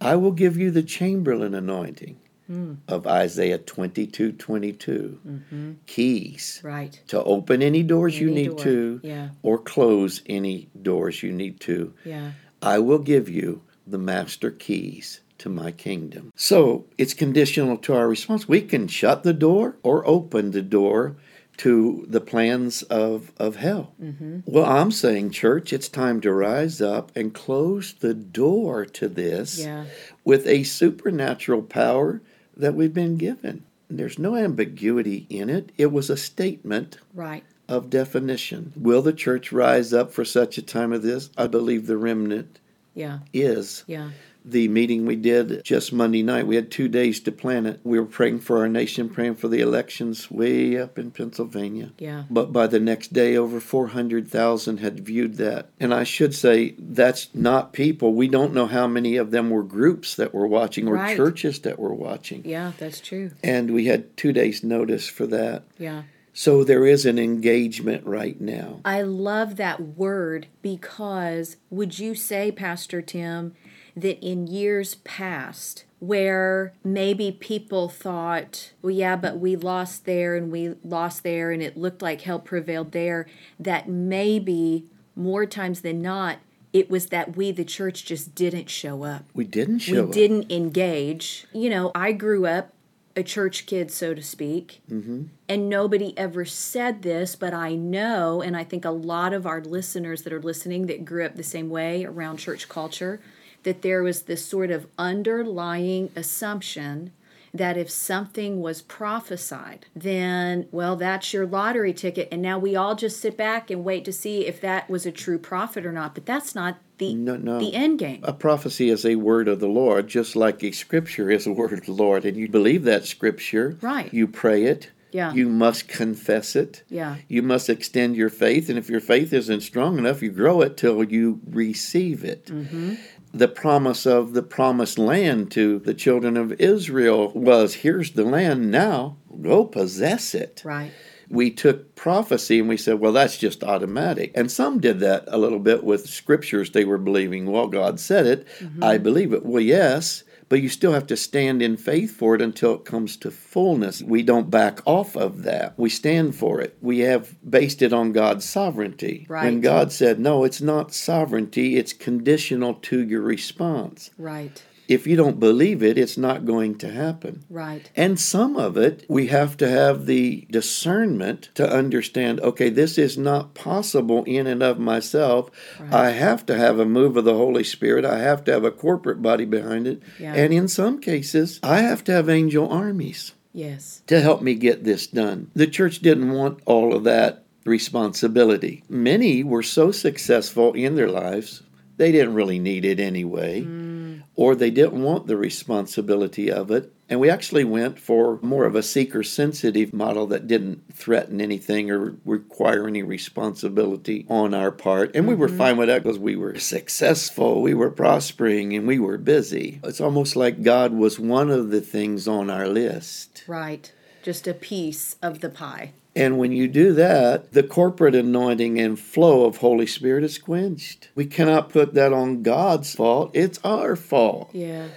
I 0.00 0.16
will 0.16 0.32
give 0.32 0.56
you 0.56 0.70
the 0.70 0.82
Chamberlain 0.82 1.54
anointing 1.54 2.18
mm. 2.50 2.76
of 2.86 3.06
Isaiah 3.06 3.58
22 3.58 4.32
22. 4.32 5.20
Mm-hmm. 5.26 5.72
Keys. 5.86 6.60
Right. 6.62 7.00
To 7.08 7.22
open 7.24 7.62
any 7.62 7.82
doors 7.82 8.14
any 8.16 8.24
you 8.24 8.30
need 8.30 8.56
door. 8.56 8.64
to 8.64 9.00
yeah. 9.02 9.28
or 9.42 9.58
close 9.58 10.22
any 10.26 10.68
doors 10.80 11.22
you 11.22 11.32
need 11.32 11.60
to. 11.60 11.94
Yeah. 12.04 12.32
I 12.62 12.78
will 12.78 12.98
give 12.98 13.28
you 13.28 13.62
the 13.86 13.98
master 13.98 14.50
keys 14.50 15.20
to 15.38 15.48
my 15.48 15.70
kingdom. 15.70 16.32
So 16.36 16.86
it's 16.98 17.14
conditional 17.14 17.78
to 17.78 17.94
our 17.94 18.08
response. 18.08 18.48
We 18.48 18.60
can 18.60 18.88
shut 18.88 19.22
the 19.22 19.32
door 19.32 19.76
or 19.82 20.06
open 20.06 20.50
the 20.50 20.62
door 20.62 21.16
to 21.58 22.06
the 22.08 22.20
plans 22.20 22.82
of, 22.84 23.32
of 23.36 23.56
hell. 23.56 23.92
Mm-hmm. 24.00 24.40
Well, 24.46 24.64
I'm 24.64 24.90
saying, 24.90 25.30
church, 25.30 25.72
it's 25.72 25.88
time 25.88 26.20
to 26.22 26.32
rise 26.32 26.80
up 26.80 27.10
and 27.16 27.34
close 27.34 27.92
the 27.92 28.14
door 28.14 28.86
to 28.86 29.08
this 29.08 29.58
yeah. 29.58 29.86
with 30.24 30.46
a 30.46 30.62
supernatural 30.62 31.62
power 31.62 32.22
that 32.56 32.74
we've 32.74 32.94
been 32.94 33.16
given. 33.16 33.64
There's 33.90 34.18
no 34.18 34.36
ambiguity 34.36 35.26
in 35.28 35.50
it. 35.50 35.72
It 35.76 35.92
was 35.92 36.10
a 36.10 36.16
statement 36.16 36.98
right. 37.12 37.44
of 37.68 37.90
definition. 37.90 38.72
Will 38.76 39.02
the 39.02 39.12
church 39.12 39.50
rise 39.50 39.92
up 39.92 40.12
for 40.12 40.24
such 40.24 40.58
a 40.58 40.62
time 40.62 40.92
as 40.92 41.02
this? 41.02 41.30
I 41.36 41.48
believe 41.48 41.86
the 41.86 41.96
remnant 41.96 42.60
yeah. 42.94 43.20
is. 43.32 43.82
Yeah 43.86 44.10
the 44.50 44.68
meeting 44.68 45.06
we 45.06 45.16
did 45.16 45.62
just 45.64 45.92
Monday 45.92 46.22
night. 46.22 46.46
We 46.46 46.56
had 46.56 46.70
two 46.70 46.88
days 46.88 47.20
to 47.20 47.32
plan 47.32 47.66
it. 47.66 47.80
We 47.84 47.98
were 47.98 48.06
praying 48.06 48.40
for 48.40 48.58
our 48.58 48.68
nation, 48.68 49.08
praying 49.08 49.36
for 49.36 49.48
the 49.48 49.60
elections 49.60 50.30
way 50.30 50.78
up 50.78 50.98
in 50.98 51.10
Pennsylvania. 51.10 51.92
Yeah. 51.98 52.24
But 52.30 52.52
by 52.52 52.66
the 52.66 52.80
next 52.80 53.12
day, 53.12 53.36
over 53.36 53.60
400,000 53.60 54.78
had 54.78 55.00
viewed 55.00 55.36
that. 55.36 55.70
And 55.78 55.92
I 55.92 56.04
should 56.04 56.34
say, 56.34 56.74
that's 56.78 57.28
not 57.34 57.72
people. 57.72 58.14
We 58.14 58.28
don't 58.28 58.54
know 58.54 58.66
how 58.66 58.86
many 58.86 59.16
of 59.16 59.30
them 59.30 59.50
were 59.50 59.62
groups 59.62 60.16
that 60.16 60.32
were 60.34 60.46
watching 60.46 60.88
or 60.88 60.94
right. 60.94 61.16
churches 61.16 61.60
that 61.60 61.78
were 61.78 61.94
watching. 61.94 62.42
Yeah, 62.44 62.72
that's 62.78 63.00
true. 63.00 63.32
And 63.42 63.72
we 63.72 63.86
had 63.86 64.16
two 64.16 64.32
days' 64.32 64.64
notice 64.64 65.08
for 65.08 65.26
that. 65.26 65.64
Yeah. 65.78 66.02
So 66.38 66.62
there 66.62 66.86
is 66.86 67.04
an 67.04 67.18
engagement 67.18 68.06
right 68.06 68.40
now. 68.40 68.80
I 68.84 69.02
love 69.02 69.56
that 69.56 69.80
word 69.80 70.46
because 70.62 71.56
would 71.68 71.98
you 71.98 72.14
say, 72.14 72.52
Pastor 72.52 73.02
Tim, 73.02 73.56
that 74.02 74.24
in 74.24 74.46
years 74.46 74.96
past, 74.96 75.84
where 75.98 76.72
maybe 76.84 77.32
people 77.32 77.88
thought, 77.88 78.72
well, 78.82 78.92
yeah, 78.92 79.16
but 79.16 79.38
we 79.38 79.56
lost 79.56 80.04
there 80.04 80.36
and 80.36 80.52
we 80.52 80.74
lost 80.84 81.22
there 81.22 81.50
and 81.50 81.62
it 81.62 81.76
looked 81.76 82.02
like 82.02 82.20
hell 82.20 82.38
prevailed 82.38 82.92
there, 82.92 83.26
that 83.58 83.88
maybe 83.88 84.84
more 85.16 85.44
times 85.44 85.80
than 85.80 86.00
not, 86.00 86.38
it 86.72 86.90
was 86.90 87.06
that 87.06 87.36
we, 87.36 87.50
the 87.50 87.64
church, 87.64 88.04
just 88.04 88.34
didn't 88.34 88.70
show 88.70 89.02
up. 89.02 89.24
We 89.34 89.44
didn't 89.44 89.80
show 89.80 89.92
we 89.92 89.98
up. 90.00 90.06
We 90.08 90.12
didn't 90.12 90.52
engage. 90.52 91.46
You 91.52 91.70
know, 91.70 91.90
I 91.94 92.12
grew 92.12 92.46
up 92.46 92.72
a 93.16 93.22
church 93.24 93.66
kid, 93.66 93.90
so 93.90 94.14
to 94.14 94.22
speak. 94.22 94.80
Mm-hmm. 94.88 95.24
And 95.48 95.68
nobody 95.68 96.16
ever 96.16 96.44
said 96.44 97.02
this, 97.02 97.34
but 97.34 97.52
I 97.52 97.74
know, 97.74 98.42
and 98.42 98.56
I 98.56 98.62
think 98.62 98.84
a 98.84 98.90
lot 98.90 99.32
of 99.32 99.46
our 99.46 99.60
listeners 99.60 100.22
that 100.22 100.32
are 100.32 100.42
listening 100.42 100.86
that 100.86 101.04
grew 101.04 101.24
up 101.24 101.34
the 101.34 101.42
same 101.42 101.68
way 101.68 102.04
around 102.04 102.36
church 102.36 102.68
culture, 102.68 103.20
that 103.62 103.82
there 103.82 104.02
was 104.02 104.22
this 104.22 104.44
sort 104.44 104.70
of 104.70 104.86
underlying 104.98 106.10
assumption 106.16 107.12
that 107.54 107.78
if 107.78 107.90
something 107.90 108.60
was 108.60 108.82
prophesied, 108.82 109.86
then, 109.96 110.68
well, 110.70 110.96
that's 110.96 111.32
your 111.32 111.46
lottery 111.46 111.94
ticket. 111.94 112.28
And 112.30 112.42
now 112.42 112.58
we 112.58 112.76
all 112.76 112.94
just 112.94 113.20
sit 113.20 113.36
back 113.36 113.70
and 113.70 113.84
wait 113.84 114.04
to 114.04 114.12
see 114.12 114.46
if 114.46 114.60
that 114.60 114.88
was 114.90 115.06
a 115.06 115.12
true 115.12 115.38
prophet 115.38 115.86
or 115.86 115.92
not. 115.92 116.14
But 116.14 116.26
that's 116.26 116.54
not 116.54 116.78
the, 116.98 117.14
No, 117.14 117.36
no. 117.36 117.58
the 117.58 117.74
end 117.74 117.98
game. 118.00 118.20
A 118.22 118.34
prophecy 118.34 118.90
is 118.90 119.04
a 119.06 119.16
word 119.16 119.48
of 119.48 119.60
the 119.60 119.66
Lord, 119.68 120.08
just 120.08 120.36
like 120.36 120.62
a 120.62 120.72
scripture 120.72 121.30
is 121.30 121.46
a 121.46 121.52
word 121.52 121.72
of 121.72 121.86
the 121.86 121.92
Lord. 121.92 122.24
And 122.26 122.36
you 122.36 122.48
believe 122.48 122.84
that 122.84 123.06
scripture. 123.06 123.78
Right. 123.80 124.12
You 124.12 124.28
pray 124.28 124.64
it. 124.64 124.90
Yeah. 125.10 125.32
You 125.32 125.48
must 125.48 125.88
confess 125.88 126.54
it. 126.54 126.82
Yeah. 126.90 127.16
You 127.28 127.40
must 127.42 127.70
extend 127.70 128.14
your 128.14 128.28
faith. 128.28 128.68
And 128.68 128.78
if 128.78 128.90
your 128.90 129.00
faith 129.00 129.32
isn't 129.32 129.62
strong 129.62 129.96
enough, 129.96 130.22
you 130.22 130.30
grow 130.30 130.60
it 130.60 130.76
till 130.76 131.02
you 131.02 131.40
receive 131.48 132.24
it. 132.24 132.46
Mm-hmm. 132.46 132.96
The 133.32 133.48
promise 133.48 134.06
of 134.06 134.32
the 134.32 134.42
promised 134.42 134.98
land 134.98 135.50
to 135.52 135.78
the 135.80 135.94
children 135.94 136.36
of 136.36 136.52
Israel 136.60 137.30
was 137.34 137.74
here's 137.74 138.12
the 138.12 138.24
land 138.24 138.70
now, 138.70 139.16
go 139.42 139.64
possess 139.64 140.34
it 140.34 140.62
Right. 140.64 140.90
we 141.28 141.50
took 141.50 141.94
prophecy 141.94 142.58
and 142.58 142.68
we 142.68 142.76
said, 142.78 143.00
well, 143.00 143.12
that's 143.12 143.36
just 143.36 143.62
automatic. 143.62 144.32
And 144.34 144.50
some 144.50 144.80
did 144.80 145.00
that 145.00 145.24
a 145.28 145.36
little 145.38 145.58
bit 145.58 145.84
with 145.84 146.08
scriptures 146.08 146.70
they 146.70 146.84
were 146.86 146.98
believing. 146.98 147.46
Well, 147.50 147.68
God 147.68 148.00
said 148.00 148.26
it. 148.26 148.46
Mm-hmm. 148.60 148.82
I 148.82 148.96
believe 148.98 149.32
it. 149.34 149.44
Well, 149.44 149.62
yes, 149.62 150.24
but 150.48 150.62
you 150.62 150.68
still 150.68 150.92
have 150.92 151.06
to 151.08 151.16
stand 151.16 151.62
in 151.62 151.76
faith 151.76 152.16
for 152.16 152.34
it 152.34 152.42
until 152.42 152.74
it 152.74 152.84
comes 152.84 153.16
to 153.18 153.30
fullness. 153.30 154.02
We 154.02 154.22
don't 154.22 154.50
back 154.50 154.80
off 154.86 155.16
of 155.16 155.42
that. 155.42 155.78
We 155.78 155.90
stand 155.90 156.34
for 156.34 156.60
it. 156.60 156.76
We 156.80 157.00
have 157.00 157.36
based 157.48 157.82
it 157.82 157.92
on 157.92 158.12
God's 158.12 158.44
sovereignty. 158.44 159.26
Right. 159.28 159.46
And 159.46 159.62
God 159.62 159.92
said, 159.92 160.18
no, 160.18 160.44
it's 160.44 160.60
not 160.60 160.94
sovereignty, 160.94 161.76
it's 161.76 161.92
conditional 161.92 162.74
to 162.74 163.02
your 163.02 163.22
response. 163.22 164.10
Right. 164.16 164.62
If 164.88 165.06
you 165.06 165.16
don't 165.16 165.38
believe 165.38 165.82
it, 165.82 165.98
it's 165.98 166.16
not 166.16 166.46
going 166.46 166.78
to 166.78 166.90
happen. 166.90 167.44
Right. 167.50 167.90
And 167.94 168.18
some 168.18 168.56
of 168.56 168.76
it, 168.78 169.04
we 169.08 169.26
have 169.26 169.56
to 169.58 169.68
have 169.68 170.06
the 170.06 170.46
discernment 170.50 171.50
to 171.54 171.70
understand 171.70 172.40
okay, 172.40 172.70
this 172.70 172.96
is 172.98 173.18
not 173.18 173.54
possible 173.54 174.24
in 174.24 174.46
and 174.46 174.62
of 174.62 174.78
myself. 174.78 175.50
I 175.92 176.10
have 176.10 176.46
to 176.46 176.56
have 176.56 176.78
a 176.78 176.86
move 176.86 177.16
of 177.16 177.24
the 177.24 177.34
Holy 177.34 177.64
Spirit. 177.64 178.04
I 178.04 178.18
have 178.18 178.44
to 178.44 178.52
have 178.52 178.64
a 178.64 178.70
corporate 178.70 179.20
body 179.20 179.44
behind 179.44 179.86
it. 179.86 180.02
Yeah. 180.18 180.34
And 180.34 180.52
in 180.52 180.68
some 180.68 181.00
cases, 181.00 181.60
I 181.62 181.80
have 181.82 182.02
to 182.04 182.12
have 182.12 182.28
angel 182.28 182.68
armies 182.70 183.34
Yes. 183.52 184.02
to 184.06 184.20
help 184.20 184.40
me 184.40 184.54
get 184.54 184.84
this 184.84 185.06
done. 185.06 185.50
The 185.54 185.66
church 185.66 186.00
didn't 186.00 186.30
want 186.30 186.60
all 186.64 186.94
of 186.94 187.04
that 187.04 187.44
responsibility. 187.64 188.84
Many 188.88 189.44
were 189.44 189.62
so 189.62 189.90
successful 189.90 190.72
in 190.72 190.94
their 190.94 191.08
lives, 191.10 191.62
they 191.96 192.12
didn't 192.12 192.34
really 192.34 192.58
need 192.58 192.84
it 192.84 193.00
anyway, 193.00 193.62
mm. 193.62 193.97
Or 194.38 194.54
they 194.54 194.70
didn't 194.70 195.02
want 195.02 195.26
the 195.26 195.36
responsibility 195.36 196.48
of 196.48 196.70
it. 196.70 196.92
And 197.08 197.18
we 197.18 197.28
actually 197.28 197.64
went 197.64 197.98
for 197.98 198.38
more 198.40 198.66
of 198.66 198.76
a 198.76 198.84
seeker 198.84 199.24
sensitive 199.24 199.92
model 199.92 200.28
that 200.28 200.46
didn't 200.46 200.94
threaten 200.94 201.40
anything 201.40 201.90
or 201.90 202.14
require 202.24 202.86
any 202.86 203.02
responsibility 203.02 204.26
on 204.30 204.54
our 204.54 204.70
part. 204.70 205.10
And 205.16 205.26
we 205.26 205.34
were 205.34 205.48
mm-hmm. 205.48 205.58
fine 205.58 205.76
with 205.76 205.88
that 205.88 206.04
because 206.04 206.20
we 206.20 206.36
were 206.36 206.56
successful, 206.60 207.60
we 207.60 207.74
were 207.74 207.90
prospering, 207.90 208.76
and 208.76 208.86
we 208.86 209.00
were 209.00 209.18
busy. 209.18 209.80
It's 209.82 210.00
almost 210.00 210.36
like 210.36 210.62
God 210.62 210.92
was 210.92 211.18
one 211.18 211.50
of 211.50 211.70
the 211.70 211.80
things 211.80 212.28
on 212.28 212.48
our 212.48 212.68
list. 212.68 213.42
Right. 213.48 213.92
Just 214.22 214.46
a 214.46 214.54
piece 214.54 215.16
of 215.20 215.40
the 215.40 215.50
pie. 215.50 215.94
And 216.18 216.36
when 216.36 216.50
you 216.50 216.66
do 216.66 216.92
that, 216.94 217.52
the 217.52 217.62
corporate 217.62 218.16
anointing 218.16 218.80
and 218.80 218.98
flow 218.98 219.46
of 219.46 219.58
Holy 219.58 219.86
Spirit 219.86 220.24
is 220.24 220.36
quenched. 220.36 221.10
We 221.14 221.26
cannot 221.26 221.70
put 221.70 221.94
that 221.94 222.12
on 222.12 222.42
God's 222.42 222.92
fault. 222.92 223.30
It's 223.34 223.60
our 223.62 223.94
fault. 223.94 224.50
Yeah. 224.52 224.88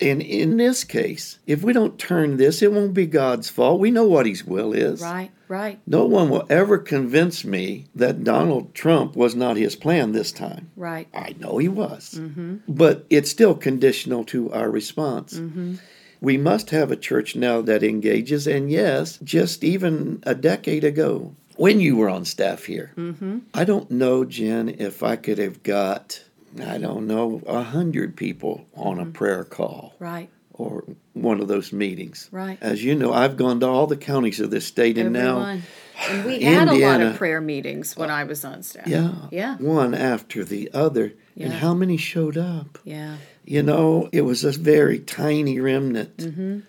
And 0.00 0.20
in 0.20 0.56
this 0.56 0.82
case, 0.82 1.38
if 1.46 1.62
we 1.62 1.72
don't 1.72 1.96
turn 1.96 2.38
this, 2.38 2.60
it 2.60 2.72
won't 2.72 2.92
be 2.92 3.06
God's 3.06 3.48
fault. 3.48 3.78
We 3.78 3.92
know 3.92 4.08
what 4.08 4.26
His 4.26 4.44
will 4.44 4.72
is. 4.72 5.00
Right. 5.00 5.30
Right. 5.46 5.78
No 5.86 6.06
one 6.06 6.30
will 6.30 6.46
ever 6.50 6.78
convince 6.78 7.44
me 7.44 7.86
that 7.94 8.24
Donald 8.24 8.74
Trump 8.74 9.14
was 9.14 9.36
not 9.36 9.56
his 9.56 9.76
plan 9.76 10.12
this 10.12 10.32
time. 10.32 10.70
Right. 10.74 11.06
I 11.14 11.36
know 11.38 11.58
he 11.58 11.68
was. 11.68 12.14
Mm-hmm. 12.18 12.56
But 12.66 13.06
it's 13.10 13.30
still 13.30 13.54
conditional 13.54 14.24
to 14.24 14.50
our 14.52 14.70
response. 14.70 15.34
Mm-hmm. 15.34 15.74
We 16.24 16.36
must 16.38 16.70
have 16.70 16.90
a 16.90 16.96
church 16.96 17.36
now 17.36 17.60
that 17.62 17.82
engages. 17.82 18.46
And 18.46 18.70
yes, 18.70 19.18
just 19.22 19.62
even 19.62 20.22
a 20.24 20.34
decade 20.34 20.84
ago, 20.84 21.34
when 21.56 21.80
you 21.80 21.96
were 21.96 22.08
on 22.08 22.24
staff 22.24 22.64
here, 22.64 22.92
mm-hmm. 22.96 23.40
I 23.52 23.64
don't 23.64 23.90
know, 23.90 24.24
Jen, 24.24 24.68
if 24.68 25.02
I 25.02 25.16
could 25.16 25.38
have 25.38 25.62
got, 25.62 26.24
I 26.60 26.78
don't 26.78 27.06
know, 27.06 27.42
a 27.46 27.62
hundred 27.62 28.16
people 28.16 28.66
on 28.74 28.98
a 28.98 29.02
mm-hmm. 29.02 29.12
prayer 29.12 29.44
call 29.44 29.94
Right. 29.98 30.30
or 30.52 30.84
one 31.12 31.40
of 31.40 31.48
those 31.48 31.72
meetings. 31.72 32.28
Right. 32.32 32.58
As 32.60 32.82
you 32.82 32.94
know, 32.94 33.12
I've 33.12 33.36
gone 33.36 33.60
to 33.60 33.66
all 33.66 33.86
the 33.86 33.96
counties 33.96 34.40
of 34.40 34.50
this 34.50 34.66
state, 34.66 34.98
and 34.98 35.12
now 35.12 35.58
And 36.08 36.24
we 36.24 36.42
had 36.42 36.68
a 36.68 36.74
lot 36.74 37.00
of 37.00 37.16
prayer 37.16 37.40
meetings 37.40 37.96
when 37.96 38.10
I 38.10 38.24
was 38.24 38.44
on 38.44 38.62
staff. 38.62 38.86
Yeah. 38.86 39.12
Yeah. 39.30 39.56
One 39.58 39.94
after 39.94 40.44
the 40.44 40.70
other. 40.72 41.14
And 41.38 41.52
how 41.52 41.74
many 41.74 41.96
showed 41.96 42.36
up? 42.36 42.78
Yeah. 42.84 43.16
You 43.44 43.62
know, 43.62 44.08
it 44.12 44.22
was 44.22 44.44
a 44.44 44.52
very 44.52 44.98
tiny 45.00 45.58
remnant. 45.60 46.16
Mm-hmm. 46.18 46.60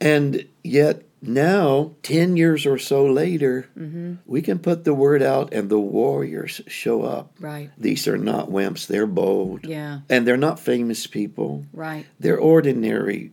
And 0.00 0.46
yet 0.62 1.02
now, 1.22 1.92
10 2.02 2.36
years 2.36 2.66
or 2.66 2.76
so 2.78 3.06
later, 3.06 3.68
Mm-hmm. 3.78 4.14
we 4.26 4.42
can 4.42 4.58
put 4.58 4.84
the 4.84 4.92
word 4.94 5.22
out 5.22 5.52
and 5.54 5.70
the 5.70 5.78
warriors 5.80 6.60
show 6.66 7.02
up. 7.02 7.32
Right. 7.40 7.70
These 7.78 8.06
are 8.08 8.18
not 8.18 8.50
wimps, 8.50 8.86
they're 8.86 9.06
bold. 9.06 9.64
Yeah. 9.64 10.00
And 10.10 10.26
they're 10.26 10.36
not 10.36 10.60
famous 10.60 11.06
people, 11.06 11.64
Right. 11.72 12.04
they're 12.20 12.38
ordinary 12.38 13.32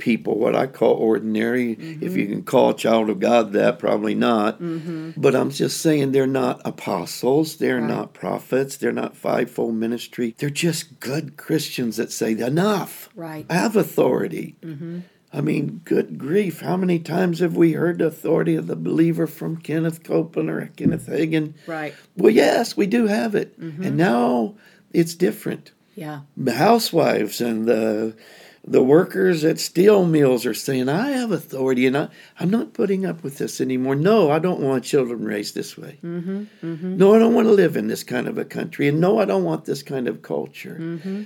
people, 0.00 0.36
what 0.36 0.56
I 0.56 0.66
call 0.66 0.94
ordinary. 0.94 1.76
Mm-hmm. 1.76 2.04
If 2.04 2.16
you 2.16 2.24
mm-hmm. 2.24 2.32
can 2.32 2.42
call 2.42 2.70
a 2.70 2.76
child 2.76 3.08
of 3.08 3.20
God 3.20 3.52
that, 3.52 3.78
probably 3.78 4.16
not. 4.16 4.60
Mm-hmm. 4.60 5.12
But 5.16 5.36
I'm 5.36 5.50
just 5.50 5.80
saying 5.80 6.10
they're 6.10 6.26
not 6.26 6.60
apostles, 6.64 7.56
they're 7.56 7.78
Right. 7.78 7.88
not 7.88 8.14
prophets, 8.14 8.76
they're 8.76 8.90
not 8.90 9.16
fivefold 9.16 9.74
ministry. 9.76 10.34
They're 10.38 10.50
just 10.50 10.98
good 10.98 11.36
Christians 11.36 11.96
that 11.98 12.10
say, 12.10 12.32
enough. 12.32 13.10
Right. 13.14 13.46
I 13.48 13.54
have 13.54 13.76
authority. 13.76 14.56
Mm-hmm. 14.62 15.00
I 15.32 15.40
mean, 15.40 15.82
good 15.84 16.18
grief. 16.18 16.60
How 16.60 16.76
many 16.76 16.98
times 16.98 17.38
have 17.38 17.56
we 17.56 17.74
heard 17.74 17.98
the 17.98 18.06
authority 18.06 18.56
of 18.56 18.66
the 18.66 18.74
believer 18.74 19.28
from 19.28 19.58
Kenneth 19.58 20.02
Copeland 20.02 20.50
or 20.50 20.70
Kenneth 20.76 21.06
Hagin? 21.06 21.54
Right. 21.68 21.94
Well, 22.16 22.32
yes, 22.32 22.76
we 22.76 22.86
do 22.86 23.06
have 23.06 23.36
it. 23.36 23.56
And 23.56 23.96
now 23.96 24.56
it's 24.92 25.14
different. 25.14 25.70
Yeah. 25.94 26.22
The 26.36 26.54
housewives 26.54 27.40
and 27.40 27.66
the 27.66 28.16
the 28.64 28.82
workers 28.82 29.44
at 29.44 29.58
steel 29.58 30.04
mills 30.04 30.44
are 30.44 30.54
saying, 30.54 30.88
I 30.88 31.10
have 31.10 31.32
authority 31.32 31.86
and 31.86 31.96
I, 31.96 32.08
I'm 32.38 32.50
not 32.50 32.74
putting 32.74 33.06
up 33.06 33.22
with 33.22 33.38
this 33.38 33.60
anymore. 33.60 33.94
No, 33.94 34.30
I 34.30 34.38
don't 34.38 34.60
want 34.60 34.84
children 34.84 35.24
raised 35.24 35.54
this 35.54 35.78
way. 35.78 35.98
Mm-hmm, 36.04 36.44
mm-hmm. 36.62 36.96
No, 36.96 37.14
I 37.14 37.18
don't 37.18 37.34
want 37.34 37.46
to 37.46 37.52
live 37.52 37.76
in 37.76 37.88
this 37.88 38.02
kind 38.04 38.28
of 38.28 38.36
a 38.36 38.44
country. 38.44 38.86
And 38.86 39.00
no, 39.00 39.18
I 39.18 39.24
don't 39.24 39.44
want 39.44 39.64
this 39.64 39.82
kind 39.82 40.06
of 40.06 40.22
culture. 40.22 40.76
Mm-hmm. 40.78 41.22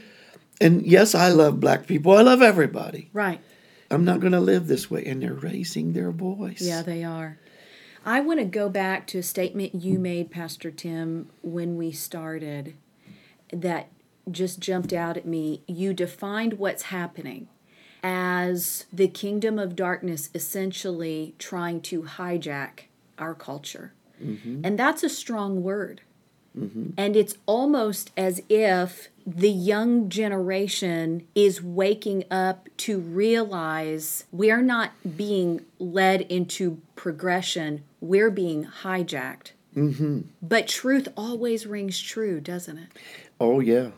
And 0.61 0.87
yes, 0.87 1.15
I 1.15 1.29
love 1.29 1.59
black 1.59 1.87
people. 1.87 2.17
I 2.17 2.23
love 2.23 2.41
everybody. 2.41 3.11
Right. 3.13 3.41
I'm 3.91 4.05
not 4.05 4.21
going 4.21 4.33
to 4.33 4.41
live 4.41 4.69
this 4.69 4.91
way. 4.91 5.05
And 5.05 5.21
they're 5.21 5.35
raising 5.35 5.93
their 5.93 6.13
voice. 6.13 6.63
Yeah, 6.63 6.83
they 6.83 7.03
are. 7.03 7.39
I 8.07 8.21
want 8.21 8.39
to 8.39 8.45
go 8.45 8.69
back 8.69 9.07
to 9.09 9.19
a 9.19 9.23
statement 9.23 9.75
you 9.75 9.99
mm. 9.99 10.03
made, 10.03 10.31
Pastor 10.31 10.71
Tim, 10.71 11.31
when 11.43 11.77
we 11.77 11.91
started 11.91 12.75
that 13.53 13.89
just 14.31 14.61
jumped 14.61 14.93
out 14.93 15.17
at 15.17 15.27
me. 15.27 15.63
You 15.67 15.93
defined 15.95 16.55
what's 16.55 16.85
happening 16.85 17.49
as 18.03 18.85
the 18.93 19.09
kingdom 19.09 19.59
of 19.59 19.77
darkness 19.77 20.29
essentially 20.35 21.35
trying 21.39 21.81
to 21.81 22.03
hijack 22.03 22.85
our 23.19 23.35
culture. 23.35 23.93
And 24.21 24.79
that's 24.79 25.03
a 25.03 25.09
strong 25.09 25.63
word. 25.63 26.03
And 26.55 27.17
it's 27.17 27.37
almost 27.47 28.13
as 28.17 28.41
if 28.49 29.09
the 29.27 29.51
young 29.51 30.09
generation 30.09 31.27
is 31.35 31.61
waking 31.61 32.25
up 32.31 32.69
to 32.77 33.01
realize 33.01 34.25
we're 34.31 34.63
not 34.63 34.93
being 35.17 35.65
led 35.81 36.21
into 36.23 36.81
progression, 36.95 37.83
we're 38.01 38.31
being 38.31 38.67
hijacked. 38.83 39.51
Mm-hmm. 39.75 40.21
But 40.41 40.69
truth 40.69 41.09
always 41.17 41.67
rings 41.67 42.01
true, 42.01 42.39
doesn't 42.41 42.79
it? 42.79 42.89
Oh, 43.41 43.59
yeah. 43.59 43.91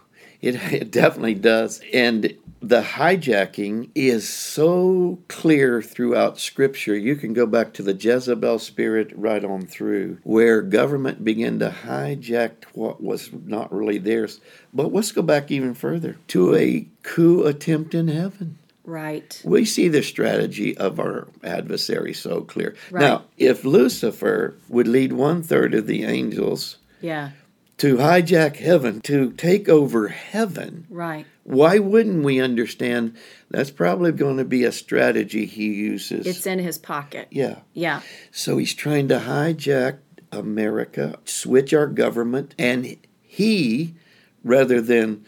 It, 0.47 0.55
it 0.73 0.91
definitely 0.91 1.35
does. 1.35 1.81
And 1.93 2.37
the 2.61 2.83
hijacking 2.83 3.91
is 3.95 4.29
so 4.29 5.19
clear 5.29 5.83
throughout 5.83 6.39
Scripture. 6.41 6.97
You 6.97 7.17
can 7.17 7.33
go 7.33 7.47
back 7.47 7.73
to 7.75 7.83
the 7.83 7.95
Jezebel 7.95 8.59
spirit 8.59 9.13
right 9.15 9.45
on 9.45 9.67
through, 9.67 10.19
where 10.23 10.63
government 10.63 11.25
began 11.25 11.59
to 11.59 11.75
hijack 11.85 12.65
what 12.73 13.03
was 13.03 13.31
not 13.33 13.73
really 13.73 13.99
theirs. 13.99 14.41
But 14.73 14.93
let's 14.93 15.13
go 15.13 15.23
back 15.23 15.51
even 15.51 15.75
further 15.75 16.17
to 16.29 16.55
a 16.55 16.87
coup 17.03 17.45
attempt 17.45 17.95
in 17.95 18.09
heaven. 18.09 18.59
Right. 18.85 19.41
We 19.45 19.65
see 19.65 19.89
the 19.89 20.03
strategy 20.03 20.77
of 20.77 21.01
our 21.01 21.27
adversary 21.43 22.15
so 22.15 22.43
clear. 22.43 22.77
Right. 22.91 23.01
Now, 23.01 23.25
if 23.37 23.65
Lucifer 23.65 24.55
would 24.69 24.87
lead 24.87 25.13
one 25.13 25.43
third 25.43 25.75
of 25.75 25.89
the 25.89 26.05
angels 26.05 26.79
Yeah. 27.01 27.31
To 27.79 27.97
hijack 27.97 28.57
heaven, 28.57 29.01
to 29.03 29.33
take 29.33 29.69
over 29.69 30.09
heaven. 30.09 30.87
Right. 30.89 31.27
Why 31.45 31.79
wouldn't 31.79 32.25
we 32.25 32.41
understand 32.41 33.17
that's 33.51 33.71
probably 33.71 34.12
going 34.12 34.39
to 34.39 34.45
be 34.45 34.65
a 34.65 34.73
strategy 34.73 35.47
he 35.47 35.67
uses? 35.75 36.27
It's 36.27 36.47
in 36.47 36.59
his 36.59 36.79
pocket. 36.79 37.29
yeah. 37.31 37.61
Yeah. 37.75 38.01
So 38.31 38.59
he's 38.59 38.75
trying 38.75 39.09
to 39.09 39.19
hijack 39.19 39.99
America, 40.33 41.19
switch 41.25 41.73
our 41.73 41.87
government, 41.87 42.55
and 42.59 42.97
he, 43.23 43.95
rather 44.43 44.81
than 44.81 45.25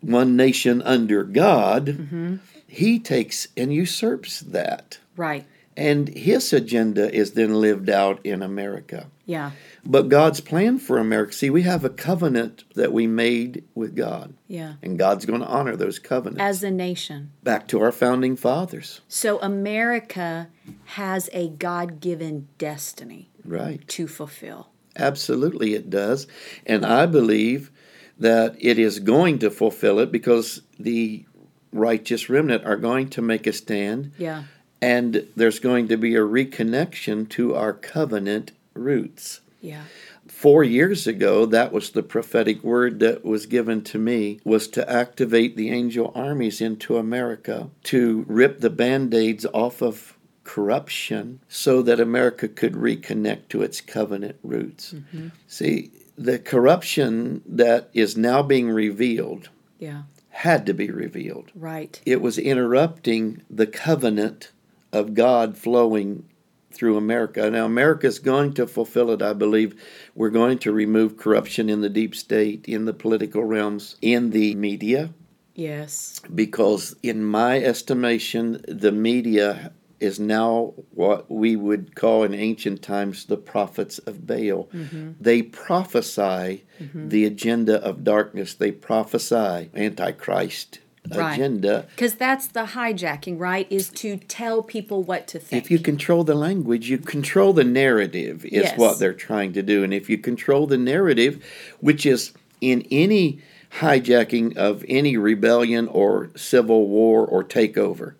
one 0.00 0.36
nation 0.36 0.82
under 0.82 1.22
God, 1.22 1.86
mm-hmm. 1.86 2.36
he 2.66 2.98
takes 2.98 3.48
and 3.56 3.72
usurps 3.72 4.40
that. 4.40 4.98
Right. 5.16 5.46
And 5.76 6.08
his 6.08 6.52
agenda 6.52 7.12
is 7.12 7.32
then 7.32 7.60
lived 7.60 7.90
out 7.90 8.24
in 8.24 8.42
America. 8.42 9.06
Yeah. 9.26 9.52
But 9.84 10.08
God's 10.08 10.40
plan 10.40 10.78
for 10.78 10.98
America, 10.98 11.32
see, 11.32 11.50
we 11.50 11.62
have 11.62 11.84
a 11.84 11.88
covenant 11.90 12.62
that 12.74 12.92
we 12.92 13.06
made 13.06 13.64
with 13.74 13.96
God, 13.96 14.34
Yeah. 14.46 14.74
and 14.82 14.98
God's 14.98 15.24
going 15.26 15.40
to 15.40 15.46
honor 15.46 15.76
those 15.76 15.98
covenants. 15.98 16.40
As 16.42 16.62
a 16.62 16.70
nation. 16.70 17.30
Back 17.42 17.66
to 17.68 17.80
our 17.80 17.90
founding 17.92 18.36
fathers. 18.36 19.00
So 19.08 19.40
America 19.40 20.48
has 20.84 21.28
a 21.32 21.48
God 21.48 22.00
given 22.00 22.48
destiny 22.58 23.30
Right. 23.44 23.86
to 23.88 24.06
fulfill. 24.06 24.68
Absolutely, 24.96 25.74
it 25.74 25.90
does. 25.90 26.26
And 26.66 26.84
I 26.86 27.06
believe 27.06 27.70
that 28.18 28.54
it 28.60 28.78
is 28.78 29.00
going 29.00 29.38
to 29.40 29.50
fulfill 29.50 29.98
it 29.98 30.12
because 30.12 30.62
the 30.78 31.24
righteous 31.72 32.28
remnant 32.30 32.64
are 32.64 32.76
going 32.76 33.08
to 33.10 33.20
make 33.22 33.46
a 33.46 33.52
stand, 33.52 34.12
Yeah. 34.18 34.44
And 34.84 35.26
there's 35.34 35.58
going 35.58 35.88
to 35.88 35.96
be 35.96 36.14
a 36.14 36.20
reconnection 36.20 37.28
to 37.30 37.54
our 37.54 37.72
covenant 37.72 38.52
roots. 38.74 39.40
Yeah. 39.60 39.84
Four 40.28 40.62
years 40.64 41.06
ago, 41.06 41.46
that 41.46 41.72
was 41.72 41.90
the 41.90 42.02
prophetic 42.02 42.62
word 42.62 42.98
that 43.00 43.24
was 43.24 43.46
given 43.46 43.82
to 43.84 43.98
me 43.98 44.40
was 44.44 44.68
to 44.68 44.90
activate 44.90 45.56
the 45.56 45.70
angel 45.70 46.12
armies 46.14 46.60
into 46.60 46.96
America 46.98 47.70
to 47.84 48.24
rip 48.28 48.60
the 48.60 48.70
band-aids 48.70 49.46
off 49.54 49.80
of 49.80 50.16
corruption 50.44 51.40
so 51.48 51.80
that 51.82 52.00
America 52.00 52.46
could 52.48 52.74
reconnect 52.74 53.48
to 53.48 53.62
its 53.62 53.80
covenant 53.80 54.36
roots. 54.42 54.92
Mm-hmm. 54.92 55.28
See, 55.48 55.90
the 56.18 56.38
corruption 56.38 57.42
that 57.46 57.88
is 57.94 58.16
now 58.16 58.42
being 58.42 58.68
revealed 58.70 59.48
Yeah. 59.78 60.02
had 60.28 60.66
to 60.66 60.74
be 60.74 60.90
revealed. 60.90 61.50
Right. 61.54 62.00
It 62.04 62.20
was 62.20 62.36
interrupting 62.38 63.40
the 63.48 63.66
covenant 63.66 64.50
of 64.94 65.14
God 65.14 65.58
flowing 65.58 66.24
through 66.72 66.96
America. 66.96 67.48
Now, 67.50 67.64
America 67.64 68.06
is 68.06 68.18
going 68.18 68.54
to 68.54 68.66
fulfill 68.66 69.10
it, 69.10 69.22
I 69.22 69.32
believe. 69.32 69.80
We're 70.14 70.30
going 70.30 70.58
to 70.58 70.72
remove 70.72 71.16
corruption 71.16 71.68
in 71.70 71.80
the 71.80 71.88
deep 71.88 72.14
state, 72.14 72.66
in 72.66 72.84
the 72.84 72.92
political 72.92 73.44
realms, 73.44 73.96
in 74.02 74.30
the 74.30 74.54
media, 74.54 75.14
Yes. 75.54 76.20
because, 76.34 76.96
in 77.02 77.24
my 77.24 77.58
estimation, 77.60 78.64
the 78.66 78.92
media 78.92 79.72
is 80.00 80.18
now 80.18 80.74
what 80.90 81.30
we 81.30 81.56
would 81.56 81.94
call 81.94 82.24
in 82.24 82.34
ancient 82.34 82.82
times 82.82 83.24
the 83.26 83.36
prophets 83.36 83.98
of 83.98 84.26
Baal. 84.26 84.68
Mm-hmm. 84.74 85.12
They 85.20 85.42
prophesy 85.42 86.64
mm-hmm. 86.80 87.08
the 87.08 87.24
agenda 87.24 87.82
of 87.82 88.04
darkness, 88.04 88.54
they 88.54 88.72
prophesy 88.72 89.70
Antichrist 89.74 90.80
Right. 91.12 91.34
agenda. 91.34 91.86
Because 91.90 92.14
that's 92.14 92.46
the 92.46 92.64
hijacking, 92.64 93.38
right? 93.38 93.66
Is 93.70 93.90
to 93.90 94.16
tell 94.16 94.62
people 94.62 95.02
what 95.02 95.26
to 95.28 95.38
think. 95.38 95.64
If 95.64 95.70
you 95.70 95.78
control 95.78 96.24
the 96.24 96.34
language, 96.34 96.88
you 96.88 96.98
control 96.98 97.52
the 97.52 97.64
narrative, 97.64 98.44
is 98.46 98.64
Yes. 98.64 98.78
what 98.78 98.98
they're 98.98 99.12
trying 99.12 99.52
to 99.52 99.62
do. 99.62 99.84
And 99.84 99.92
if 99.92 100.08
you 100.08 100.16
control 100.16 100.66
the 100.66 100.78
narrative, 100.78 101.44
which 101.80 102.06
is 102.06 102.32
in 102.60 102.86
any 102.90 103.40
hijacking 103.80 104.56
of 104.56 104.84
any 104.88 105.16
rebellion 105.16 105.88
or 105.88 106.30
civil 106.36 106.88
war 106.88 107.26
or 107.26 107.44
takeover, 107.44 108.14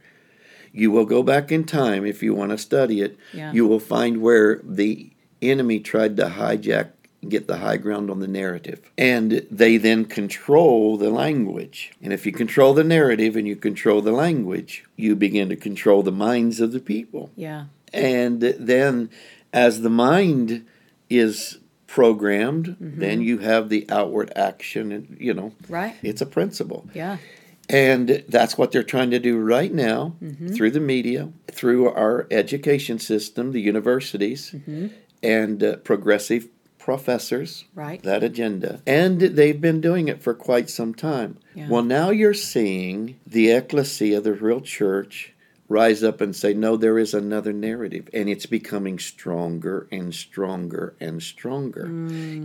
you 0.73 0.91
will 0.91 1.07
go 1.07 1.23
back 1.23 1.51
in 1.53 1.65
time 1.65 2.05
if 2.05 2.23
you 2.23 2.35
want 2.35 2.51
to 2.51 2.59
study 2.59 3.01
it. 3.01 3.17
Yeah. 3.33 3.53
You 3.53 3.67
will 3.67 3.81
find 3.81 4.21
where 4.21 4.61
the 4.63 5.11
enemy 5.41 5.79
tried 5.81 6.17
to 6.19 6.27
hijack, 6.27 6.89
get 7.25 7.47
the 7.47 7.59
high 7.59 7.77
ground 7.77 8.11
on 8.11 8.21
the 8.21 8.29
narrative. 8.29 8.81
And 8.97 9.47
they 9.51 9.77
then 9.77 10.05
control 10.05 10.97
the 10.97 11.11
language. 11.11 11.93
And 12.03 12.13
if 12.13 12.25
you 12.27 12.33
control 12.33 12.75
the 12.75 12.85
narrative 12.85 13.37
and 13.37 13.47
you 13.47 13.57
control 13.57 14.01
the 14.03 14.13
language, 14.13 14.85
you 14.97 15.17
begin 15.17 15.49
to 15.49 15.57
control 15.57 16.03
the 16.03 16.13
minds 16.13 16.61
of 16.61 16.73
the 16.73 16.81
people. 16.81 17.31
yeah. 17.37 17.67
And 17.93 18.41
then 18.43 19.09
as 19.53 19.83
the 19.83 19.91
mind 19.91 20.67
is 21.09 21.59
programmed, 21.87 22.67
mm-hmm. 22.67 22.99
then 22.99 23.21
you 23.23 23.39
have 23.39 23.69
the 23.69 23.87
outward 23.89 24.33
action 24.35 24.91
and 24.91 25.17
you 25.21 25.33
know, 25.33 25.53
Right. 25.69 25.95
it's 26.03 26.21
a 26.21 26.27
principle. 26.27 26.89
Yeah. 26.93 27.19
And 27.69 28.25
that's 28.29 28.59
what 28.59 28.73
they're 28.73 28.83
trying 28.83 29.11
to 29.13 29.19
do 29.21 29.39
right 29.39 29.73
now 29.73 30.17
mm-hmm. 30.23 30.49
through 30.49 30.73
the 30.73 30.81
media, 30.81 31.31
through 31.51 31.89
our 31.89 32.27
education 32.33 32.99
system, 32.99 33.53
the 33.53 33.61
universities, 33.61 34.51
mm-hmm. 34.53 34.89
and 35.23 35.63
uh, 35.63 35.77
progressive 35.77 36.49
professors. 36.85 37.65
Right. 37.75 38.03
That 38.03 38.23
agenda. 38.23 38.83
And 38.87 39.19
they've 39.19 39.59
been 39.59 39.81
doing 39.81 40.09
it 40.09 40.23
for 40.23 40.35
quite 40.35 40.69
some 40.69 40.95
time. 40.95 41.39
Yeah. 41.55 41.67
Well, 41.71 41.83
now 41.83 42.11
you're 42.11 42.35
seeing 42.35 43.19
the 43.27 43.53
ecclesia, 43.53 44.21
the 44.21 44.35
real 44.35 44.61
church, 44.61 45.33
rise 45.67 46.05
up 46.05 46.21
and 46.21 46.37
say, 46.37 46.53
no, 46.53 46.77
there 46.77 46.99
is 46.99 47.15
another 47.15 47.55
narrative. 47.55 48.11
And 48.13 48.29
it's 48.29 48.45
becoming 48.45 48.99
stronger 48.99 49.89
and 49.91 50.15
stronger 50.15 50.95
and 51.01 51.23
stronger, 51.23 51.87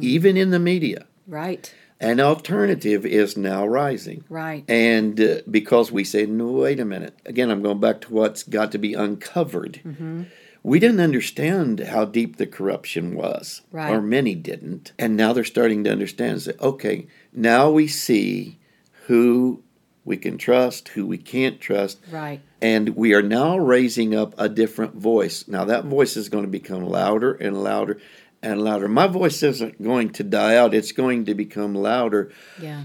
even 0.02 0.38
in 0.38 0.52
the 0.52 0.60
media. 0.60 1.06
Right. 1.28 1.76
An 2.00 2.22
alternative 2.22 3.06
is 3.06 3.36
now 3.36 3.68
rising. 3.68 4.24
Right. 4.30 4.64
And 4.70 5.20
uh, 5.20 5.42
because 5.52 5.92
we 5.92 6.06
say, 6.06 6.26
no, 6.26 6.52
wait 6.52 6.80
a 6.80 6.86
minute. 6.86 7.20
Again, 7.26 7.52
I'm 7.52 7.62
going 7.62 7.82
back 7.82 8.00
to 8.02 8.14
what's 8.14 8.44
got 8.44 8.72
to 8.72 8.78
be 8.78 8.94
uncovered. 8.94 9.82
Mm-hmm. 9.84 10.24
We 10.70 10.80
didn't 10.80 11.00
understand 11.00 11.80
how 11.80 12.06
deep 12.06 12.38
the 12.38 12.46
corruption 12.46 13.16
was, 13.16 13.62
Right. 13.72 13.92
or 13.92 14.04
many 14.04 14.36
didn't. 14.36 14.92
And 15.00 15.18
now 15.18 15.34
they're 15.34 15.44
starting 15.44 15.84
to 15.84 15.92
understand. 15.92 16.48
Okay, 16.62 17.08
now 17.34 17.72
we 17.72 17.88
see 17.88 18.60
who 19.08 19.64
we 20.06 20.16
can 20.16 20.38
trust, 20.38 20.90
who 20.90 21.08
we 21.08 21.18
can't 21.18 21.60
trust, 21.60 21.98
Right. 22.12 22.42
and 22.62 22.90
we 22.90 23.16
are 23.16 23.24
now 23.24 23.58
raising 23.58 24.14
up 24.14 24.36
a 24.38 24.48
different 24.48 24.94
voice. 24.94 25.48
Now 25.48 25.66
that 25.66 25.86
voice 25.86 26.16
is 26.16 26.30
going 26.30 26.44
to 26.46 26.52
become 26.52 26.84
louder 26.84 27.34
and 27.34 27.64
louder 27.64 27.98
and 28.44 28.62
louder. 28.64 28.88
My 28.88 29.08
voice 29.08 29.42
isn't 29.42 29.82
going 29.82 30.12
to 30.12 30.24
die 30.24 30.56
out, 30.56 30.76
it's 30.76 30.92
going 30.92 31.26
to 31.26 31.34
become 31.34 31.74
louder. 31.74 32.30
Yeah. 32.62 32.84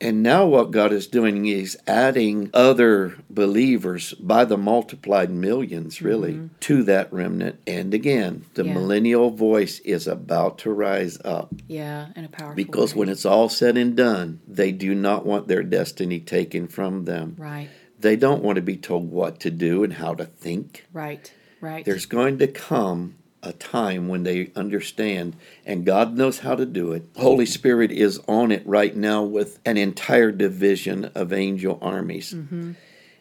And 0.00 0.22
now 0.22 0.46
what 0.46 0.70
God 0.70 0.92
is 0.92 1.06
doing 1.06 1.46
is 1.46 1.76
adding 1.86 2.50
other 2.54 3.18
believers 3.28 4.14
by 4.14 4.44
the 4.46 4.56
multiplied 4.56 5.30
1000000s 5.30 6.00
really 6.02 6.32
mm-hmm. 6.32 6.46
to 6.60 6.82
that 6.84 7.12
remnant. 7.12 7.60
And 7.66 7.92
again, 7.92 8.46
the 8.54 8.64
Yeah. 8.64 8.74
millennial 8.74 9.30
voice 9.30 9.78
is 9.80 10.06
about 10.06 10.56
to 10.58 10.70
rise 10.70 11.18
up 11.24 11.54
Yeah. 11.68 12.08
In 12.16 12.24
a 12.24 12.28
powerful 12.28 12.56
because 12.56 12.94
way. 12.94 13.00
when 13.00 13.08
it's 13.10 13.26
all 13.26 13.48
said 13.50 13.76
and 13.76 13.94
done, 13.94 14.40
they 14.48 14.72
do 14.72 14.94
not 14.94 15.26
want 15.26 15.48
their 15.48 15.62
destiny 15.62 16.18
taken 16.18 16.66
from 16.66 17.04
them. 17.04 17.36
Right. 17.38 17.68
They 17.98 18.16
don't 18.16 18.42
want 18.42 18.56
to 18.56 18.62
be 18.62 18.78
told 18.78 19.10
what 19.10 19.40
to 19.40 19.50
do 19.50 19.84
and 19.84 19.92
how 19.92 20.14
to 20.14 20.24
think. 20.24 20.86
Right. 20.92 21.30
Right. 21.60 21.84
There's 21.84 22.06
going 22.06 22.38
to 22.38 22.46
come 22.46 23.16
a 23.42 23.52
time 23.52 24.08
when 24.08 24.22
they 24.22 24.50
understand, 24.54 25.36
and 25.64 25.86
God 25.86 26.16
knows 26.16 26.40
how 26.40 26.54
to 26.54 26.66
do 26.66 26.92
it. 26.92 27.04
Holy 27.16 27.46
Spirit 27.46 27.90
is 27.90 28.20
on 28.28 28.52
it 28.52 28.66
right 28.66 28.94
now 28.94 29.22
with 29.22 29.58
an 29.64 29.76
entire 29.76 30.30
division 30.30 31.06
of 31.14 31.32
angel 31.32 31.78
armies. 31.80 32.34
Mm-hmm. 32.34 32.72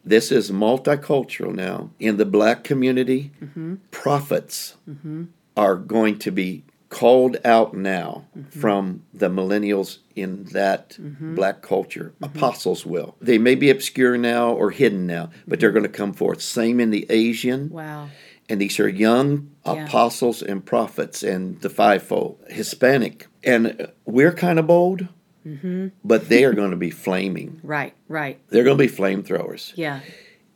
This 0.04 0.32
is 0.32 0.52
multicultural 0.52 1.54
now. 1.54 1.92
In 2.00 2.18
the 2.18 2.26
black 2.26 2.64
community, 2.64 3.32
mm-hmm. 3.42 3.76
prophets 3.92 4.76
mm-hmm. 4.90 5.26
are 5.56 5.76
going 5.76 6.18
to 6.20 6.32
be 6.32 6.64
called 6.90 7.38
out 7.46 7.76
now 7.76 8.26
from 8.50 9.04
the 9.14 9.30
millennials 9.30 10.00
in 10.16 10.46
that 10.46 10.98
black 11.00 11.62
culture. 11.62 12.14
Apostles 12.22 12.86
will. 12.86 13.16
They 13.22 13.38
may 13.38 13.56
be 13.56 13.70
obscure 13.70 14.18
now 14.18 14.52
or 14.52 14.72
hidden 14.72 15.06
now, 15.06 15.30
but 15.48 15.60
they're 15.60 15.72
going 15.72 15.84
to 15.84 15.90
come 15.90 16.14
forth. 16.14 16.42
Same 16.42 16.80
in 16.80 16.90
the 16.90 17.06
Asian 17.10 17.70
wow. 17.70 18.10
And 18.50 18.60
these 18.60 18.80
are 18.80 18.90
young 18.90 19.52
Yeah. 19.66 19.86
apostles 19.86 20.42
and 20.42 20.66
prophets 20.66 21.24
and 21.24 21.62
the 21.62 21.70
fivefold 21.70 22.38
hispanic 22.50 23.28
and 23.44 23.88
we're 24.06 24.34
kind 24.34 24.58
of 24.60 24.66
bold 24.68 25.08
mm-hmm. 25.46 25.88
but 26.04 26.28
they 26.30 26.44
are 26.44 26.54
going 26.54 26.72
to 26.72 26.78
be 26.78 26.90
flaming 26.90 27.60
Right. 27.64 27.94
Right. 28.08 28.40
they're 28.50 28.64
going 28.64 28.78
to 28.78 28.88
be 28.88 28.92
flamethrowers 28.94 29.74
Yeah. 29.76 30.00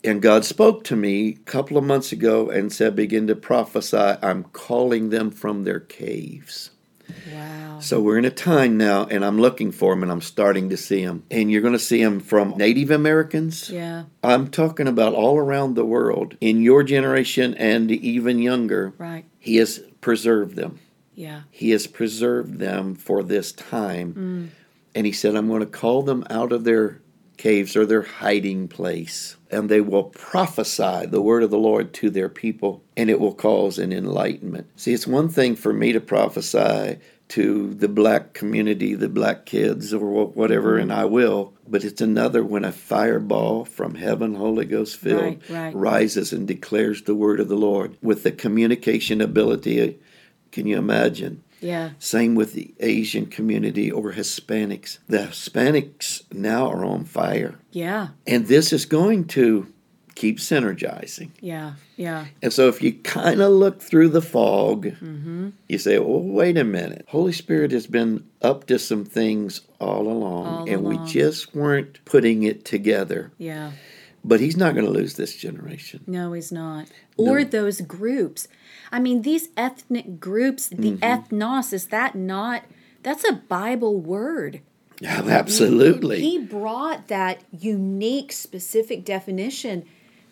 and 0.03 0.21
god 0.21 0.43
spoke 0.45 0.83
to 0.85 0.95
me 0.95 1.29
a 1.29 1.33
couple 1.51 1.77
of 1.77 1.83
months 1.83 2.11
ago 2.11 2.49
and 2.49 2.71
said 2.73 2.95
begin 2.95 3.27
to 3.27 3.35
prophesy 3.35 3.97
i'm 4.21 4.43
calling 4.45 5.09
them 5.09 5.29
from 5.31 5.63
their 5.63 5.79
caves 5.79 6.71
Wow. 7.31 7.79
so 7.79 8.01
we're 8.01 8.17
in 8.17 8.25
a 8.25 8.29
time 8.31 8.77
now 8.77 9.05
and 9.05 9.23
i'm 9.25 9.39
looking 9.39 9.71
for 9.71 9.93
them 9.93 10.03
and 10.03 10.11
i'm 10.11 10.21
starting 10.21 10.69
to 10.69 10.77
see 10.77 11.05
them 11.05 11.23
and 11.31 11.51
you're 11.51 11.61
going 11.61 11.73
to 11.73 11.79
see 11.79 12.03
them 12.03 12.19
from 12.19 12.55
native 12.57 12.91
americans 12.91 13.69
Yeah. 13.69 14.03
i'm 14.23 14.49
talking 14.49 14.87
about 14.87 15.13
all 15.13 15.37
around 15.37 15.75
the 15.75 15.85
world 15.85 16.35
in 16.41 16.61
your 16.61 16.83
generation 16.83 17.53
and 17.55 17.91
even 17.91 18.39
younger 18.39 18.93
Right. 18.97 19.25
he 19.39 19.55
has 19.57 19.79
preserved 20.01 20.55
them. 20.55 20.79
Yeah. 21.15 21.41
He 21.51 21.69
has 21.69 21.85
preserved 21.87 22.57
them 22.59 22.95
for 22.95 23.21
this 23.21 23.51
time. 23.51 24.13
Mm. 24.13 24.47
And 24.95 25.05
he 25.05 25.11
said, 25.11 25.35
I'm 25.35 25.47
going 25.47 25.59
to 25.61 25.65
call 25.67 26.01
them 26.01 26.25
out 26.29 26.51
of 26.51 26.63
their 26.63 26.99
caves 27.37 27.75
are 27.75 27.85
their 27.85 28.03
hiding 28.03 28.67
place, 28.67 29.37
and 29.49 29.69
they 29.69 29.81
will 29.81 30.03
prophesy 30.05 31.05
the 31.05 31.21
word 31.21 31.43
of 31.43 31.51
the 31.51 31.57
Lord 31.57 31.93
to 31.95 32.09
their 32.09 32.29
people, 32.29 32.83
and 32.97 33.09
it 33.09 33.19
will 33.19 33.33
cause 33.33 33.77
an 33.79 33.91
enlightenment. 33.93 34.67
See, 34.75 34.93
it's 34.93 35.07
one 35.07 35.29
thing 35.29 35.55
for 35.55 35.73
me 35.73 35.91
to 35.93 35.99
prophesy 35.99 36.97
to 37.29 37.73
the 37.73 37.87
black 37.87 38.33
community, 38.33 38.93
the 38.93 39.09
black 39.09 39.45
kids, 39.45 39.93
or 39.93 40.25
whatever, 40.27 40.77
and 40.77 40.91
I 40.93 41.05
will. 41.05 41.53
But 41.67 41.83
it's 41.83 42.01
another 42.01 42.43
when 42.43 42.65
a 42.65 42.71
fireball 42.71 43.65
from 43.65 43.95
heaven, 43.95 44.35
Holy 44.35 44.65
Ghost 44.65 44.97
filled, 44.97 45.21
Right, 45.21 45.49
right. 45.49 45.75
rises 45.75 46.33
and 46.33 46.47
declares 46.47 47.01
the 47.03 47.15
word 47.15 47.39
of 47.39 47.47
the 47.47 47.55
Lord 47.55 47.97
with 48.01 48.23
the 48.23 48.31
communication 48.31 49.21
ability. 49.21 49.97
Can 50.51 50.67
you 50.67 50.77
imagine? 50.77 51.43
Yeah. 51.63 51.91
Same 51.99 52.35
with 52.35 52.53
the 52.53 52.73
Asian 52.79 53.25
community 53.25 53.89
or 53.91 54.11
Hispanics. 54.11 54.99
The 55.07 55.19
Hispanics 55.19 56.23
now 56.33 56.67
are 56.69 56.85
on 56.85 57.05
fire. 57.05 57.55
Yeah. 57.71 58.09
And 58.27 58.47
this 58.47 58.73
is 58.73 58.85
going 58.85 59.25
to 59.29 59.67
keep 60.15 60.37
synergizing. 60.37 61.31
Yeah. 61.41 61.73
Yeah. 61.95 62.25
And 62.41 62.53
so 62.53 62.67
if 62.67 62.83
you 62.83 62.93
kind 62.93 63.41
of 63.41 63.51
look 63.51 63.81
through 63.81 64.09
the 64.09 64.21
fog, 64.21 64.85
mm-hmm. 64.85 65.49
you 65.67 65.77
say, 65.77 65.97
well, 65.99 66.21
wait 66.21 66.57
a 66.57 66.63
minute. 66.63 67.05
Holy 67.07 67.31
Spirit 67.31 67.71
has 67.71 67.87
been 67.87 68.23
up 68.41 68.67
to 68.67 68.77
some 68.77 69.05
things 69.05 69.61
all 69.79 70.07
along, 70.07 70.45
All 70.45 70.69
and 70.69 70.85
along. 70.85 71.03
we 71.03 71.11
just 71.11 71.55
weren't 71.55 72.03
putting 72.05 72.43
it 72.43 72.65
together. 72.65 73.31
Yeah. 73.37 73.71
But 74.23 74.39
he's 74.39 74.55
not 74.55 74.73
going 74.73 74.85
to 74.85 74.91
lose 74.91 75.15
this 75.15 75.35
generation. 75.35 76.03
No, 76.07 76.31
he's 76.33 76.51
not. 76.51 76.87
Or 77.17 77.43
those 77.43 77.81
groups. 77.81 78.47
I 78.91 78.99
mean, 78.99 79.21
these 79.21 79.49
ethnic 79.57 80.19
groups, 80.19 80.69
the 80.69 80.93
mm-hmm. 80.93 81.03
ethnos, 81.03 81.73
is 81.73 81.87
that 81.87 82.15
not? 82.15 82.63
That's 83.03 83.27
a 83.29 83.33
Bible 83.33 83.99
word. 83.99 84.61
Yeah, 85.01 85.23
absolutely. 85.27 86.21
He 86.21 86.39
brought 86.39 87.09
that 87.09 87.41
unique, 87.51 88.31
specific 88.31 89.03
definition 89.03 89.85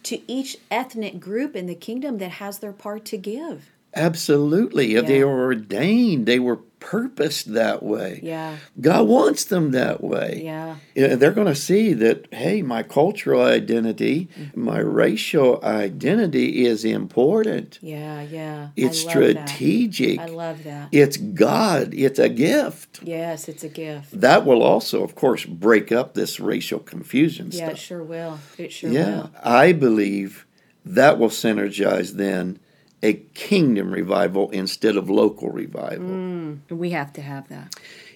to 0.04 0.21
each 0.32 0.58
ethnic 0.69 1.19
group 1.19 1.56
in 1.56 1.65
the 1.65 1.75
kingdom 1.75 2.17
that 2.19 2.32
has 2.32 2.60
their 2.60 2.71
part 2.71 3.04
to 3.06 3.17
give. 3.17 3.69
Absolutely. 3.93 4.99
They 5.01 5.19
Yeah. 5.19 5.25
were 5.25 5.43
ordained, 5.43 6.25
they 6.25 6.39
were 6.39 6.60
purposed 6.82 7.54
that 7.54 7.82
way. 7.84 8.20
Yeah. 8.22 8.58
God 8.82 9.08
wants 9.08 9.46
them 9.46 9.72
that 9.72 10.04
way. 10.04 10.41
Yeah. 10.44 10.76
Yeah, 10.96 11.15
they're 11.15 11.32
going 11.32 11.48
to 11.48 11.56
see 11.56 11.94
that, 11.94 12.28
hey, 12.34 12.62
my 12.62 12.84
cultural 12.84 13.41
identity, 13.41 14.28
Mm-hmm. 14.38 14.62
my 14.65 14.80
racial 14.80 15.63
identity 15.63 16.65
is 16.65 16.84
important. 16.84 17.80
Yeah. 17.82 18.22
Yeah. 18.24 18.70
It's 18.76 19.06
I 19.06 19.13
love 19.13 19.36
that. 19.36 19.50
strategic. 19.50 20.20
I 20.20 20.26
love 20.26 20.63
that. 20.65 20.89
It's 20.91 21.17
God. 21.17 21.94
It's 21.94 22.20
a 22.20 22.30
gift. 22.30 23.00
Yes, 23.04 23.48
it's 23.48 23.63
a 23.63 23.70
gift. 23.70 24.20
That 24.20 24.46
will 24.46 24.63
also, 24.63 25.04
of 25.04 25.15
course, 25.15 25.46
break 25.46 25.91
up 25.91 26.13
this 26.15 26.39
racial 26.39 26.80
confusion 26.80 27.50
Yeah, 27.52 27.70
it 27.70 27.78
sure 27.78 28.04
will. 28.04 28.39
It 28.58 28.72
sure 28.74 28.89
Yeah, 28.91 29.15
will. 29.22 29.32
I 29.44 29.72
believe 29.72 30.46
that 30.84 31.20
will 31.20 31.30
synergize 31.30 32.13
then 32.13 32.60
a 33.04 33.14
kingdom 33.34 33.92
revival 33.92 34.50
instead 34.52 34.96
of 34.98 35.10
local 35.10 35.50
revival. 35.50 36.08
Mm. 36.10 36.60
We 36.70 36.92
have 36.92 37.12
to 37.14 37.22
have 37.22 37.48
that. 37.50 37.76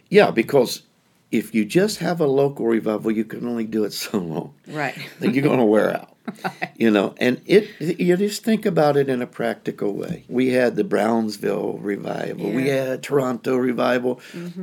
Yeah, 0.10 0.32
because 0.32 0.84
if 1.32 1.56
you 1.56 1.66
just 1.66 1.98
have 2.00 2.22
a 2.22 2.28
local 2.28 2.68
revival, 2.68 3.12
you 3.12 3.26
can 3.26 3.48
only 3.48 3.66
do 3.66 3.84
it 3.84 3.94
so 3.94 4.18
long. 4.20 4.54
Right. 4.68 4.96
Then 5.20 5.34
you're 5.34 5.44
going 5.44 5.60
to 5.60 5.66
wear 5.66 5.96
out. 5.96 6.12
You 6.78 6.92
know, 6.92 7.14
and 7.18 7.40
it 7.46 7.70
you 7.80 8.18
just 8.18 8.44
think 8.44 8.66
about 8.66 8.98
it 8.98 9.08
in 9.10 9.22
a 9.22 9.28
practical 9.28 9.94
way. 9.94 10.26
We 10.28 10.50
had 10.50 10.76
the 10.76 10.84
Brownsville 10.84 11.78
revival. 11.78 12.52
We 12.52 12.68
Yeah. 12.68 12.84
had 12.86 13.04
Toronto 13.04 13.56
revival. 13.56 14.20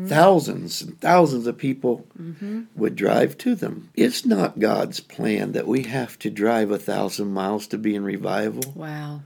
Thousands 0.06 0.82
and 0.82 1.00
thousands 1.00 1.46
of 1.46 1.56
people 1.56 2.04
would 2.76 2.96
drive 2.96 3.38
to 3.38 3.54
them. 3.54 3.88
It's 3.94 4.26
not 4.26 4.58
God's 4.58 5.00
plan 5.00 5.52
that 5.52 5.66
we 5.66 5.84
have 5.84 6.18
to 6.20 6.30
drive 6.30 6.70
a 6.70 6.78
thousand 6.78 7.32
miles 7.32 7.66
to 7.68 7.78
be 7.78 7.94
in 7.94 8.04
revival. 8.04 8.72
Wow. 8.74 9.22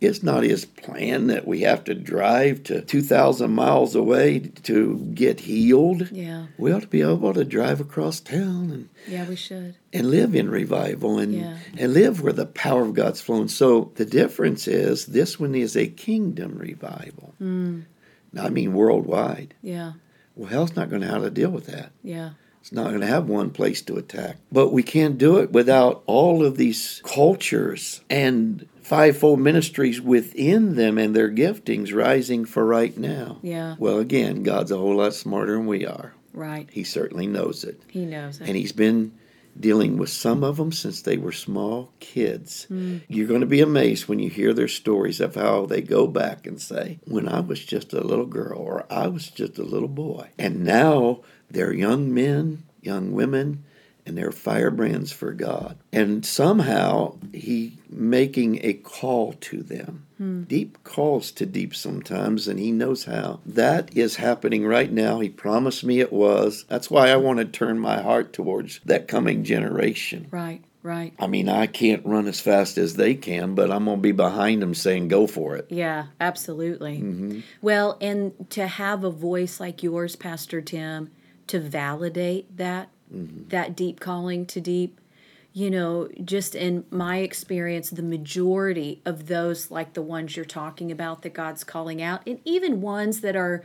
It's 0.00 0.22
not 0.22 0.42
his 0.42 0.64
plan 0.66 1.28
that 1.28 1.46
we 1.46 1.60
have 1.60 1.84
to 1.84 1.94
drive 1.94 2.62
to 2.64 2.82
2,000 2.82 3.50
miles 3.50 3.94
away 3.94 4.40
to 4.64 4.98
get 5.14 5.40
healed. 5.40 6.10
Yeah. 6.10 6.46
We 6.58 6.72
ought 6.72 6.82
to 6.82 6.88
be 6.88 7.00
able 7.00 7.32
to 7.32 7.44
drive 7.44 7.80
across 7.80 8.20
town 8.20 8.70
and, 8.70 8.88
Yeah, 9.08 9.26
we 9.26 9.36
should. 9.36 9.76
and 9.92 10.10
live 10.10 10.34
in 10.34 10.50
revival 10.50 11.18
and, 11.18 11.32
Yeah. 11.34 11.56
and 11.78 11.94
live 11.94 12.20
where 12.20 12.32
the 12.34 12.44
power 12.44 12.82
of 12.82 12.92
God's 12.94 13.20
flowing. 13.22 13.48
So 13.48 13.92
the 13.94 14.04
difference 14.04 14.68
is 14.68 15.06
this 15.06 15.40
one 15.40 15.54
is 15.54 15.74
a 15.76 15.86
kingdom 15.86 16.58
revival. 16.58 17.32
Mm. 17.40 17.84
Now, 18.32 18.44
I 18.44 18.50
mean 18.50 18.74
worldwide. 18.74 19.54
Yeah. 19.62 19.92
Well, 20.36 20.50
hell's 20.50 20.76
not 20.76 20.90
going 20.90 21.00
to 21.02 21.06
know 21.06 21.14
how 21.14 21.20
to 21.20 21.30
deal 21.30 21.50
with 21.50 21.66
that. 21.66 21.92
Yeah. 22.02 22.30
It's 22.60 22.72
not 22.72 22.88
going 22.88 23.00
to 23.02 23.06
have 23.06 23.28
one 23.28 23.50
place 23.50 23.80
to 23.82 23.96
attack. 23.96 24.38
But 24.50 24.72
we 24.72 24.82
can't 24.82 25.16
do 25.18 25.36
it 25.38 25.52
without 25.52 26.02
all 26.06 26.44
of 26.44 26.56
these 26.56 27.00
cultures 27.04 28.00
and 28.10 28.66
fivefold 28.84 29.40
ministries 29.40 30.00
within 30.00 30.76
them 30.76 30.98
and 30.98 31.16
their 31.16 31.30
giftings 31.30 31.94
rising 31.94 32.44
for 32.44 32.64
right 32.64 32.96
now. 32.96 33.38
Yeah. 33.42 33.76
Well, 33.78 33.98
again, 33.98 34.42
God's 34.42 34.70
a 34.70 34.76
whole 34.76 34.96
lot 34.96 35.14
smarter 35.14 35.54
than 35.54 35.66
we 35.66 35.86
are. 35.86 36.14
Right. 36.34 36.68
He 36.70 36.84
certainly 36.84 37.26
knows 37.26 37.64
it. 37.64 37.80
He 37.88 38.04
knows 38.04 38.40
it. 38.40 38.46
And 38.46 38.56
He's 38.56 38.72
been 38.72 39.12
dealing 39.58 39.96
with 39.96 40.10
some 40.10 40.44
of 40.44 40.56
them 40.56 40.72
since 40.72 41.00
they 41.00 41.16
were 41.16 41.32
small 41.32 41.92
kids. 42.00 42.64
Hmm. 42.64 42.98
You're 43.08 43.28
going 43.28 43.40
to 43.40 43.46
be 43.46 43.60
amazed 43.60 44.06
when 44.06 44.18
you 44.18 44.28
hear 44.28 44.52
their 44.52 44.68
stories 44.68 45.20
of 45.20 45.36
how 45.36 45.64
they 45.64 45.80
go 45.80 46.06
back 46.06 46.46
and 46.46 46.60
say, 46.60 46.98
When 47.06 47.28
I 47.28 47.40
was 47.40 47.64
just 47.64 47.92
a 47.92 48.00
little 48.00 48.26
girl, 48.26 48.58
or 48.58 48.84
I 48.90 49.06
was 49.06 49.28
just 49.28 49.58
a 49.58 49.64
little 49.64 49.88
boy. 49.88 50.28
And 50.38 50.64
now 50.64 51.20
they're 51.50 51.72
young 51.72 52.12
men, 52.12 52.64
young 52.82 53.12
women, 53.12 53.64
and 54.06 54.16
they're 54.16 54.32
firebrands 54.32 55.12
for 55.12 55.32
God. 55.32 55.78
And 55.92 56.24
somehow 56.26 57.16
He 57.32 57.78
making 57.88 58.64
a 58.64 58.74
call 58.74 59.34
to 59.34 59.62
them. 59.62 60.06
Deep 60.46 60.82
calls 60.84 61.30
to 61.32 61.44
deep 61.44 61.74
sometimes, 61.74 62.48
and 62.48 62.58
he 62.58 62.72
knows 62.72 63.04
how. 63.04 63.40
That 63.44 63.94
is 63.94 64.16
happening 64.16 64.64
right 64.64 64.90
now. 64.90 65.20
He 65.20 65.28
promised 65.28 65.84
me 65.84 66.00
it 66.00 66.14
was. 66.14 66.64
That's 66.66 66.90
why 66.90 67.10
I 67.10 67.16
want 67.16 67.40
to 67.40 67.44
turn 67.44 67.78
my 67.78 68.00
heart 68.00 68.32
towards 68.32 68.80
that 68.86 69.06
coming 69.06 69.44
generation. 69.44 70.28
right. 70.30 70.62
Right. 70.82 71.14
I 71.18 71.28
mean, 71.28 71.48
I 71.48 71.66
can't 71.66 72.04
run 72.04 72.26
as 72.26 72.40
fast 72.40 72.76
as 72.76 72.96
they 72.96 73.14
can, 73.14 73.54
but 73.54 73.70
I'm 73.70 73.86
going 73.86 73.96
to 73.96 74.02
be 74.02 74.12
behind 74.12 74.60
them 74.60 74.74
saying, 74.74 75.08
go 75.08 75.26
for 75.26 75.56
it. 75.56 75.66
Yeah, 75.70 76.08
absolutely. 76.20 76.98
Mm-hmm. 76.98 77.40
Well, 77.62 77.96
and 78.02 78.32
to 78.50 78.66
have 78.66 79.02
a 79.02 79.10
voice 79.10 79.60
like 79.60 79.82
yours, 79.82 80.14
Pastor 80.14 80.60
Tim, 80.60 81.10
to 81.46 81.58
validate 81.58 82.54
that 82.58 82.90
Mm-hmm. 83.12 83.48
that 83.48 83.76
deep 83.76 84.00
calling 84.00 84.46
to 84.46 84.60
deep, 84.60 85.00
you 85.52 85.70
know, 85.70 86.08
just 86.24 86.54
in 86.54 86.84
my 86.90 87.18
experience, 87.18 87.90
the 87.90 88.02
majority 88.02 89.02
of 89.04 89.26
those 89.26 89.70
like 89.70 89.92
the 89.92 90.02
ones 90.02 90.36
you're 90.36 90.44
talking 90.44 90.90
about 90.90 91.22
that 91.22 91.34
God's 91.34 91.64
calling 91.64 92.02
out, 92.02 92.22
and 92.26 92.40
even 92.44 92.80
ones 92.80 93.20
that 93.20 93.36
are 93.36 93.62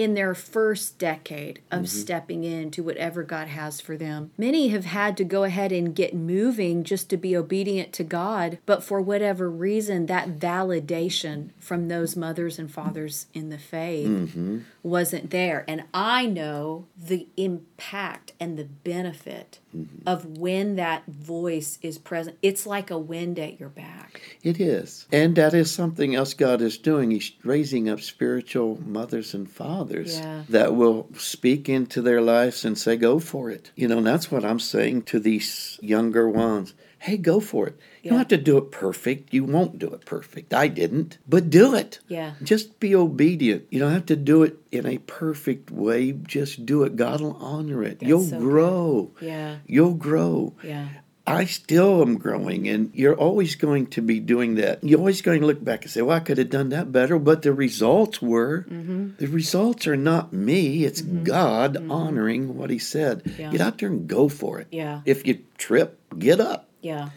in 0.00 0.14
their 0.14 0.34
first 0.34 0.98
decade 0.98 1.60
of 1.70 1.80
mm-hmm. 1.80 1.84
stepping 1.84 2.42
into 2.42 2.82
whatever 2.82 3.22
God 3.22 3.48
has 3.48 3.82
for 3.82 3.98
them. 3.98 4.30
Many 4.38 4.68
have 4.68 4.86
had 4.86 5.14
to 5.18 5.24
go 5.24 5.44
ahead 5.44 5.72
and 5.72 5.94
get 5.94 6.14
moving 6.14 6.84
just 6.84 7.10
to 7.10 7.18
be 7.18 7.36
obedient 7.36 7.92
to 7.94 8.04
God, 8.04 8.58
but 8.64 8.82
for 8.82 9.02
whatever 9.02 9.50
reason, 9.50 10.06
that 10.06 10.38
validation 10.38 11.50
from 11.58 11.88
those 11.88 12.16
mothers 12.16 12.58
and 12.58 12.72
fathers 12.72 13.26
in 13.34 13.50
the 13.50 13.58
faith 13.58 14.08
mm-hmm. 14.08 14.60
wasn't 14.82 15.30
there. 15.30 15.66
And 15.68 15.84
I 15.92 16.24
know 16.24 16.86
the 16.96 17.28
impact 17.36 18.32
and 18.40 18.58
the 18.58 18.64
benefit 18.64 19.58
Mm-hmm. 19.76 20.08
of 20.08 20.36
when 20.38 20.74
that 20.76 21.06
voice 21.06 21.78
is 21.80 21.96
present. 21.96 22.36
It's 22.42 22.66
like 22.66 22.90
a 22.90 22.98
wind 22.98 23.38
at 23.38 23.60
your 23.60 23.68
back. 23.68 24.20
It 24.42 24.60
is. 24.60 25.06
And 25.12 25.36
that 25.36 25.54
is 25.54 25.70
something 25.70 26.16
else 26.16 26.34
God 26.34 26.60
is 26.60 26.76
doing. 26.76 27.12
He's 27.12 27.30
raising 27.44 27.88
up 27.88 28.00
spiritual 28.00 28.80
mothers 28.84 29.32
and 29.32 29.48
fathers 29.48 30.18
Yeah. 30.18 30.42
that 30.48 30.74
will 30.74 31.06
speak 31.16 31.68
into 31.68 32.02
their 32.02 32.20
lives 32.20 32.64
and 32.64 32.76
say, 32.76 32.96
go 32.96 33.20
for 33.20 33.48
it. 33.48 33.70
You 33.76 33.86
know, 33.86 33.98
and 33.98 34.06
that's 34.08 34.28
what 34.28 34.44
I'm 34.44 34.58
saying 34.58 35.02
to 35.02 35.20
these 35.20 35.78
younger 35.80 36.28
ones. 36.28 36.74
Hey, 36.98 37.16
go 37.16 37.38
for 37.38 37.68
it. 37.68 37.78
You 38.02 38.10
don't 38.10 38.18
have 38.18 38.28
to 38.28 38.36
do 38.36 38.56
it 38.58 38.70
perfect. 38.70 39.34
You 39.34 39.44
won't 39.44 39.78
do 39.78 39.88
it 39.88 40.04
perfect. 40.04 40.54
I 40.54 40.68
didn't. 40.68 41.18
But 41.28 41.50
do 41.50 41.74
it. 41.74 41.98
Yeah. 42.08 42.34
Just 42.42 42.80
be 42.80 42.94
obedient. 42.94 43.66
You 43.70 43.80
don't 43.80 43.92
have 43.92 44.06
to 44.06 44.16
do 44.16 44.42
it 44.42 44.56
in 44.72 44.86
a 44.86 44.98
perfect 44.98 45.70
way. 45.70 46.12
Just 46.12 46.64
do 46.64 46.82
it. 46.84 46.96
God 46.96 47.20
will 47.20 47.36
honor 47.36 47.82
it. 47.82 48.02
You'll 48.02 48.22
so 48.22 48.38
good. 48.38 48.40
grow. 48.40 49.10
Yeah. 49.20 49.56
You'll 49.66 49.94
grow. 49.94 50.54
Yeah. 50.62 50.88
I 51.26 51.44
still 51.44 52.02
am 52.02 52.18
growing, 52.18 52.66
and 52.66 52.90
you're 52.92 53.14
always 53.14 53.54
going 53.54 53.86
to 53.88 54.02
be 54.02 54.18
doing 54.18 54.56
that. 54.56 54.82
You're 54.82 54.98
always 54.98 55.22
going 55.22 55.42
to 55.42 55.46
look 55.46 55.62
back 55.62 55.82
and 55.82 55.90
say, 55.90 56.02
Well, 56.02 56.16
I 56.16 56.20
could 56.20 56.38
have 56.38 56.50
done 56.50 56.70
that 56.70 56.90
better, 56.90 57.18
but 57.20 57.42
the 57.42 57.52
results 57.52 58.20
were. 58.20 58.64
Mm-hmm. 58.68 59.10
The 59.18 59.28
results 59.28 59.86
are 59.86 59.96
not 59.96 60.32
me, 60.32 60.84
it's 60.84 61.02
God 61.02 61.76
honoring 61.88 62.56
what 62.56 62.70
He 62.70 62.78
said. 62.80 63.32
Yeah. 63.38 63.52
Get 63.52 63.60
out 63.60 63.78
there 63.78 63.90
and 63.90 64.08
go 64.08 64.28
for 64.28 64.58
it. 64.58 64.68
Yeah. 64.72 65.02
If 65.04 65.24
you 65.26 65.44
trip, 65.56 66.00
get 66.18 66.40
up. 66.40 66.68
Yeah. 66.80 67.10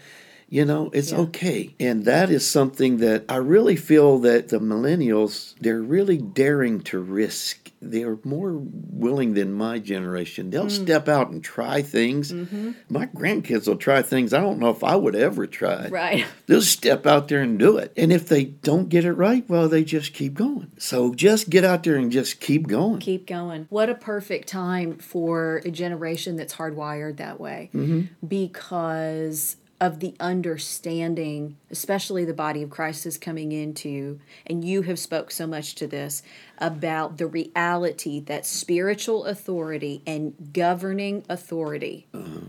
You 0.54 0.66
know, 0.66 0.92
it's 0.94 1.12
yeah. 1.12 1.18
okay. 1.18 1.74
And 1.80 2.06
that 2.06 2.30
is 2.30 2.48
something 2.48 2.98
that 2.98 3.26
I 3.28 3.38
really 3.38 3.76
feel 3.76 4.20
that 4.20 4.50
the 4.50 4.60
millennials, 4.60 5.56
they're 5.60 5.82
really 5.82 6.20
daring 6.20 6.82
to 6.82 7.00
risk. 7.00 7.72
They're 7.82 8.20
more 8.24 8.54
willing 8.54 9.34
than 9.34 9.52
my 9.52 9.80
generation. 9.80 10.52
They'll 10.52 10.68
mm. 10.68 10.84
step 10.84 11.10
out 11.10 11.32
and 11.32 11.44
try 11.44 11.82
things. 11.82 12.32
Mm-hmm. 12.32 12.74
My 12.88 13.08
grandkids 13.08 13.68
will 13.68 13.78
try 13.78 14.04
things 14.04 14.32
I 14.32 14.42
don't 14.42 14.60
know 14.60 14.70
if 14.70 14.84
I 14.84 14.96
would 14.96 15.16
ever 15.16 15.48
try. 15.48 15.88
Right. 15.88 16.24
They'll 16.46 16.62
step 16.62 17.08
out 17.08 17.30
there 17.30 17.42
and 17.42 17.58
do 17.58 17.78
it. 17.78 17.92
And 17.98 18.14
if 18.14 18.28
they 18.30 18.44
don't 18.46 18.90
get 18.90 19.06
it 19.06 19.14
right, 19.14 19.50
well, 19.50 19.68
they 19.68 19.84
just 19.84 20.14
keep 20.14 20.36
going. 20.36 20.72
So 20.78 21.16
just 21.16 21.50
get 21.50 21.64
out 21.64 21.82
there 21.82 21.96
and 21.96 22.12
just 22.12 22.40
keep 22.40 22.68
going. 22.68 23.00
Keep 23.00 23.26
going. 23.26 23.66
What 23.72 23.90
a 23.90 23.96
perfect 23.96 24.50
time 24.50 25.00
for 25.00 25.64
a 25.66 25.72
generation 25.72 26.36
that's 26.36 26.54
hardwired 26.54 27.18
that 27.18 27.40
way. 27.40 27.72
Mm-hmm. 27.74 28.28
Because 28.28 29.56
of 29.82 30.00
the 30.00 30.16
understanding 30.20 31.58
especially 31.70 32.24
the 32.24 32.34
body 32.34 32.64
of 32.64 32.70
christ 32.70 33.06
is 33.06 33.18
coming 33.18 33.52
into 33.52 34.20
and 34.46 34.64
you 34.64 34.84
have 34.84 35.00
spoke 35.00 35.32
so 35.32 35.46
much 35.46 35.76
to 35.76 35.88
this 35.88 36.24
about 36.64 37.18
the 37.18 37.28
reality 37.28 38.22
that 38.22 38.46
spiritual 38.46 39.26
authority 39.26 40.02
and 40.08 40.34
governing 40.54 41.24
authority 41.28 42.08
uh-huh. 42.14 42.40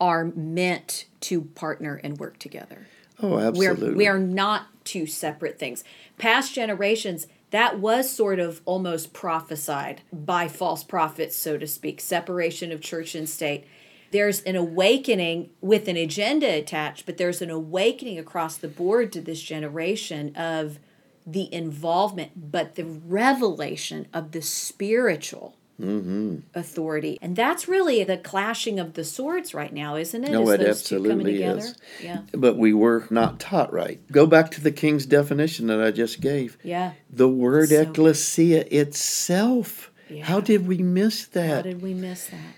are 0.00 0.24
meant 0.34 1.06
to 1.20 1.42
partner 1.42 2.00
and 2.02 2.18
work 2.18 2.38
together. 2.38 2.88
Oh 3.22 3.38
absolutely 3.38 3.90
we're, 3.90 3.96
we 3.96 4.06
are 4.08 4.18
not 4.18 4.66
two 4.84 5.06
separate 5.06 5.58
things. 5.58 5.84
Past 6.18 6.54
generations 6.54 7.28
that 7.50 7.78
was 7.78 8.10
sort 8.10 8.40
of 8.40 8.62
almost 8.64 9.12
prophesied 9.12 10.00
by 10.12 10.48
false 10.48 10.82
prophets 10.82 11.36
so 11.36 11.56
to 11.56 11.66
speak 11.66 12.00
separation 12.00 12.72
of 12.72 12.80
church 12.80 13.14
and 13.14 13.28
state 13.28 13.64
there's 14.12 14.42
an 14.42 14.56
awakening 14.56 15.50
with 15.60 15.88
an 15.88 15.96
agenda 15.96 16.48
attached, 16.58 17.06
but 17.06 17.16
there's 17.16 17.42
an 17.42 17.50
awakening 17.50 18.18
across 18.18 18.56
the 18.56 18.68
board 18.68 19.10
to 19.12 19.20
this 19.20 19.42
generation 19.42 20.36
of 20.36 20.78
the 21.26 21.52
involvement, 21.52 22.50
but 22.50 22.74
the 22.74 22.84
revelation 22.84 24.06
of 24.12 24.32
the 24.32 24.42
spiritual 24.42 25.56
mm-hmm. 25.80 26.38
authority. 26.54 27.18
And 27.22 27.36
that's 27.36 27.68
really 27.68 28.04
the 28.04 28.18
clashing 28.18 28.78
of 28.78 28.94
the 28.94 29.04
swords 29.04 29.54
right 29.54 29.72
now, 29.72 29.96
isn't 29.96 30.24
it? 30.24 30.30
No, 30.30 30.42
is 30.42 30.60
it 30.60 30.68
absolutely 30.68 31.42
is. 31.42 31.74
Yeah. 32.02 32.22
But 32.32 32.56
we 32.56 32.72
were 32.72 33.06
not 33.10 33.40
taught 33.40 33.72
right. 33.72 34.00
Go 34.10 34.26
back 34.26 34.50
to 34.52 34.60
the 34.60 34.72
king's 34.72 35.06
definition 35.06 35.68
that 35.68 35.82
I 35.82 35.90
just 35.90 36.20
gave. 36.20 36.58
Yeah. 36.62 36.92
The 37.10 37.28
word 37.28 37.70
so, 37.70 37.82
ecclesia 37.82 38.66
itself. 38.70 39.90
Yeah. 40.08 40.24
How 40.24 40.40
did 40.40 40.66
we 40.66 40.78
miss 40.78 41.26
that? 41.26 41.56
How 41.56 41.62
did 41.62 41.82
we 41.82 41.94
miss 41.94 42.26
that? 42.26 42.56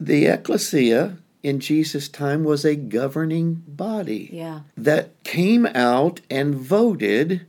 The 0.00 0.26
ecclesia 0.26 1.18
in 1.42 1.60
Jesus' 1.60 2.08
time 2.08 2.44
was 2.44 2.64
a 2.64 2.76
governing 2.76 3.62
body 3.66 4.28
yeah. 4.32 4.60
that 4.76 5.22
came 5.24 5.66
out 5.66 6.20
and 6.30 6.54
voted 6.54 7.46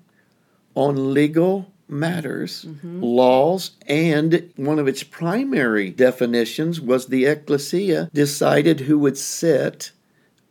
on 0.76 1.14
legal 1.14 1.72
matters, 1.88 2.66
mm-hmm. 2.66 3.02
laws, 3.04 3.72
and 3.88 4.52
one 4.56 4.80
of 4.80 4.88
its 4.88 5.04
primary 5.04 5.89
definitions 5.89 6.80
was 6.80 7.08
the 7.08 7.26
ecclesia 7.26 8.10
decided 8.14 8.82
who 8.82 9.00
would 9.00 9.18
sit 9.18 9.91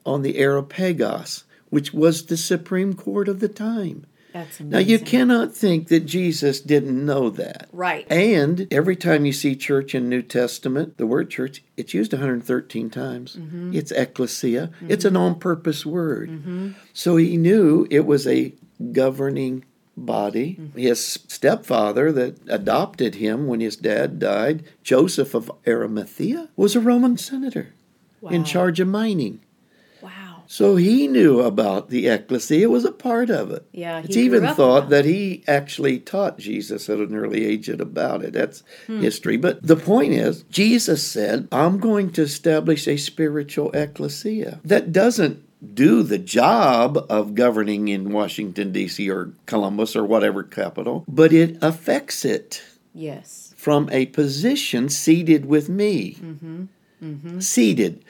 on 0.05 0.23
the 0.23 0.39
Areopagus, 0.39 1.45
which 1.71 1.95
was 1.95 2.27
the 2.27 2.37
Supreme 2.37 2.95
Court 2.95 3.29
of 3.29 3.41
the 3.41 3.49
time. 3.49 4.07
That's 4.33 4.61
amazing. 4.61 4.71
Now, 4.71 4.79
you 4.79 4.99
cannot 4.99 5.55
think 5.55 5.89
that 5.89 6.01
Jesus 6.01 6.61
didn't 6.61 7.05
know 7.05 7.31
that. 7.31 7.69
Right. 7.73 8.11
And 8.11 8.67
every 8.71 8.97
time 8.97 9.25
you 9.25 9.33
see 9.33 9.57
church 9.57 9.95
in 9.95 10.09
New 10.09 10.23
Testament, 10.23 10.99
the 10.99 11.07
word 11.07 11.31
church, 11.31 11.63
it's 11.77 11.95
used 11.95 12.13
113 12.13 12.91
times. 12.91 13.37
Mm-hmm. 13.37 13.75
It's 13.75 13.91
ecclesia, 13.91 14.69
mm-hmm. 14.69 14.91
it's 14.91 15.05
an 15.05 15.17
on 15.17 15.39
purpose 15.39 15.87
word. 15.87 16.31
Mm-hmm. 16.31 16.73
So 16.93 17.17
he 17.17 17.37
knew 17.37 17.87
it 17.91 18.07
was 18.07 18.27
a 18.27 18.55
governing 18.93 19.65
body. 19.97 20.57
Mm-hmm. 20.61 20.79
His 20.79 21.05
stepfather 21.05 22.13
that 22.13 22.39
adopted 22.49 23.17
him 23.17 23.47
when 23.47 23.61
his 23.61 23.77
dad 23.77 24.19
died, 24.19 24.65
Joseph 24.83 25.35
of 25.35 25.51
Arimathea, 25.67 26.49
was 26.57 26.77
a 26.77 26.81
Roman 26.81 27.17
senator 27.17 27.73
wow. 28.21 28.31
in 28.31 28.45
charge 28.45 28.81
of 28.81 28.89
mining. 28.89 29.41
So 30.51 30.77
he 30.77 31.07
knew 31.09 31.41
about 31.41 31.91
the 31.91 32.09
ecclesia, 32.09 32.63
it 32.63 32.71
was 32.71 32.87
a 32.87 32.91
part 32.91 33.29
of 33.29 33.51
it. 33.51 33.67
Yeah, 33.71 34.01
it's 34.03 34.17
even 34.17 34.47
thought 34.55 34.89
that 34.89 35.05
he 35.05 35.45
actually 35.47 35.99
taught 35.99 36.39
Jesus 36.39 36.89
at 36.89 36.99
an 36.99 37.15
early 37.15 37.45
age 37.45 37.69
about 37.69 38.25
it. 38.25 38.33
That's 38.33 38.63
hmm. 38.87 39.01
history. 39.01 39.37
But 39.37 39.63
the 39.63 39.77
point 39.77 40.15
is, 40.15 40.45
Jesus 40.45 41.07
said, 41.07 41.49
I'm 41.53 41.79
going 41.79 42.13
to 42.13 42.23
establish 42.23 42.89
a 42.89 42.97
spiritual 42.97 43.71
ecclesia 43.73 44.59
that 44.65 44.91
doesn't 44.91 45.45
do 45.75 46.03
the 46.03 46.19
job 46.19 47.05
of 47.11 47.35
governing 47.35 47.89
in 47.89 48.11
Washington, 48.11 48.73
D.C. 48.73 49.11
or 49.11 49.33
Columbus 49.45 49.95
or 49.95 50.07
whatever 50.07 50.43
capital, 50.43 51.05
but 51.07 51.31
it 51.31 51.59
affects 51.61 52.25
it. 52.25 52.63
Yes. 52.95 53.53
From 53.55 53.91
a 53.93 54.07
position 54.07 54.89
seated 54.89 55.45
with 55.45 55.69
me. 55.69 56.15
Mm-hmm. 56.15 56.65
Mm-hmm. 57.05 57.41
Seated. 57.41 58.03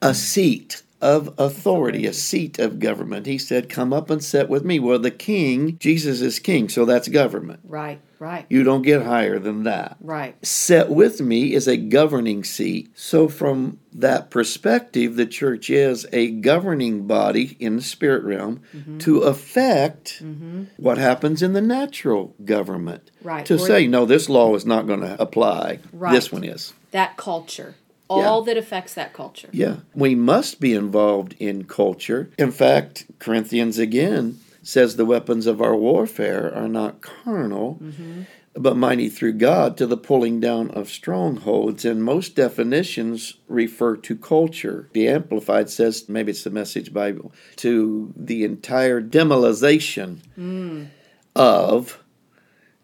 A 0.00 0.14
seat 0.14 0.82
of 1.02 1.34
authority, 1.36 2.06
a 2.06 2.12
seat 2.12 2.60
of 2.60 2.78
government. 2.78 3.26
He 3.26 3.36
said, 3.36 3.68
Come 3.68 3.92
up 3.92 4.08
and 4.08 4.22
sit 4.22 4.48
with 4.48 4.64
me. 4.64 4.78
Well, 4.78 5.00
the 5.00 5.10
king, 5.10 5.76
Jesus 5.78 6.20
is 6.20 6.38
king, 6.38 6.68
so 6.68 6.84
that's 6.84 7.08
government. 7.08 7.60
Right, 7.64 8.00
right. 8.20 8.46
You 8.48 8.62
don't 8.62 8.82
get 8.82 9.02
higher 9.02 9.40
than 9.40 9.64
that. 9.64 9.96
Right. 10.00 10.34
Set 10.46 10.90
with 10.90 11.20
me 11.20 11.54
is 11.54 11.66
a 11.66 11.76
governing 11.76 12.44
seat. 12.44 12.92
So, 12.94 13.28
from 13.28 13.80
that 13.92 14.30
perspective, 14.30 15.16
the 15.16 15.26
church 15.26 15.68
is 15.68 16.06
a 16.12 16.30
governing 16.30 17.08
body 17.08 17.56
in 17.58 17.76
the 17.76 17.82
spirit 17.82 18.22
realm 18.22 18.62
mm-hmm. 18.74 18.98
to 18.98 19.22
affect 19.22 20.22
mm-hmm. 20.22 20.64
what 20.76 20.98
happens 20.98 21.42
in 21.42 21.52
the 21.52 21.60
natural 21.60 22.36
government. 22.44 23.10
Right. 23.22 23.44
To 23.46 23.54
or 23.54 23.58
say, 23.58 23.88
no, 23.88 24.06
this 24.06 24.28
law 24.28 24.54
is 24.54 24.64
not 24.64 24.86
going 24.86 25.00
to 25.00 25.20
apply. 25.20 25.80
Right. 25.92 26.12
This 26.12 26.30
one 26.30 26.44
is. 26.44 26.72
That 26.92 27.16
culture 27.16 27.74
all 28.20 28.40
yeah. 28.40 28.54
that 28.54 28.58
affects 28.58 28.94
that 28.94 29.12
culture. 29.12 29.48
Yeah. 29.52 29.76
We 29.94 30.14
must 30.14 30.60
be 30.60 30.74
involved 30.74 31.34
in 31.38 31.64
culture. 31.64 32.30
In 32.38 32.52
fact, 32.52 33.06
Corinthians 33.18 33.78
again 33.78 34.40
says 34.62 34.96
the 34.96 35.04
weapons 35.04 35.46
of 35.46 35.60
our 35.60 35.74
warfare 35.76 36.54
are 36.54 36.68
not 36.68 37.00
carnal, 37.00 37.78
mm-hmm. 37.82 38.22
but 38.54 38.76
mighty 38.76 39.08
through 39.08 39.32
God 39.32 39.76
to 39.76 39.86
the 39.86 39.96
pulling 39.96 40.38
down 40.38 40.70
of 40.70 40.88
strongholds. 40.88 41.84
And 41.84 42.04
most 42.04 42.36
definitions 42.36 43.34
refer 43.48 43.96
to 43.96 44.16
culture. 44.16 44.88
The 44.92 45.08
Amplified 45.08 45.68
says, 45.68 46.08
maybe 46.08 46.30
it's 46.30 46.44
the 46.44 46.50
Message 46.50 46.92
Bible, 46.92 47.32
to 47.56 48.12
the 48.16 48.44
entire 48.44 49.00
demoralization 49.00 50.22
mm. 50.38 50.86
of 51.34 51.98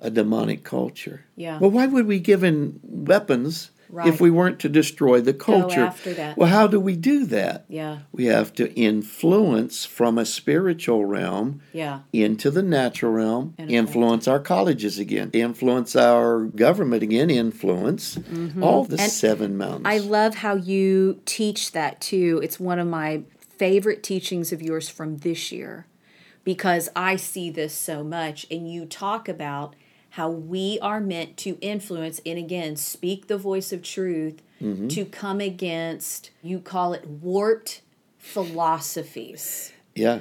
a 0.01 0.11
demonic 0.11 0.64
culture. 0.64 1.24
Yeah. 1.37 1.59
Well, 1.59 1.70
why 1.70 1.87
would 1.87 2.07
we 2.07 2.18
give 2.18 2.45
in 2.45 2.81
weapons 2.83 3.70
Right. 3.91 4.07
if 4.07 4.20
we 4.20 4.30
weren't 4.30 4.59
to 4.61 4.68
destroy 4.68 5.22
the 5.22 5.32
culture. 5.32 5.95
Well, 6.36 6.51
how 6.51 6.66
do 6.66 6.78
we 6.78 6.95
do 6.95 7.24
that? 7.26 7.64
Yeah. 7.68 8.01
We 8.12 8.26
have 8.26 8.53
to 8.55 8.72
influence 8.74 9.86
from 9.86 10.18
a 10.18 10.26
spiritual 10.26 11.07
realm 11.07 11.62
yeah. 11.72 12.01
into 12.12 12.51
the 12.51 12.62
natural 12.62 13.12
realm, 13.12 13.55
influence 13.59 14.28
our 14.28 14.41
colleges 14.41 14.99
again, 14.99 15.30
influence 15.32 15.97
our 15.97 16.45
government 16.45 17.03
again, 17.03 17.30
influence 17.30 18.16
mm-hmm. 18.16 18.62
all 18.62 18.84
the 18.84 19.01
and 19.01 19.11
seven 19.11 19.57
mountains. 19.57 19.86
I 19.86 19.99
love 19.99 20.34
how 20.36 20.55
you 20.55 21.20
teach 21.24 21.72
that 21.72 22.01
too. 22.03 22.41
It's 22.43 22.61
one 22.61 22.78
of 22.78 22.86
my 22.86 23.22
favorite 23.39 24.03
teachings 24.03 24.53
of 24.53 24.61
yours 24.61 24.91
from 24.91 25.18
this 25.18 25.51
year 25.51 25.86
because 26.45 26.91
I 26.95 27.16
see 27.16 27.49
this 27.51 27.72
so 27.72 28.05
much 28.05 28.47
and 28.51 28.70
you 28.70 28.84
talk 28.84 29.28
about– 29.30 29.74
how 30.11 30.31
we 30.31 30.79
are 30.81 31.01
meant 31.01 31.37
to 31.37 31.59
influence 31.61 32.21
and 32.25 32.39
again 32.39 32.77
speak 32.77 33.27
the 33.27 33.39
voice 33.39 33.73
of 33.73 33.83
truth 33.83 34.43
mm-hmm. 34.61 34.89
to 34.89 35.05
come 35.05 35.41
against 35.41 36.31
you 36.43 36.59
call 36.59 36.93
it 36.93 37.07
warped 37.07 37.83
philosophies 38.19 39.73
yeah 39.95 40.21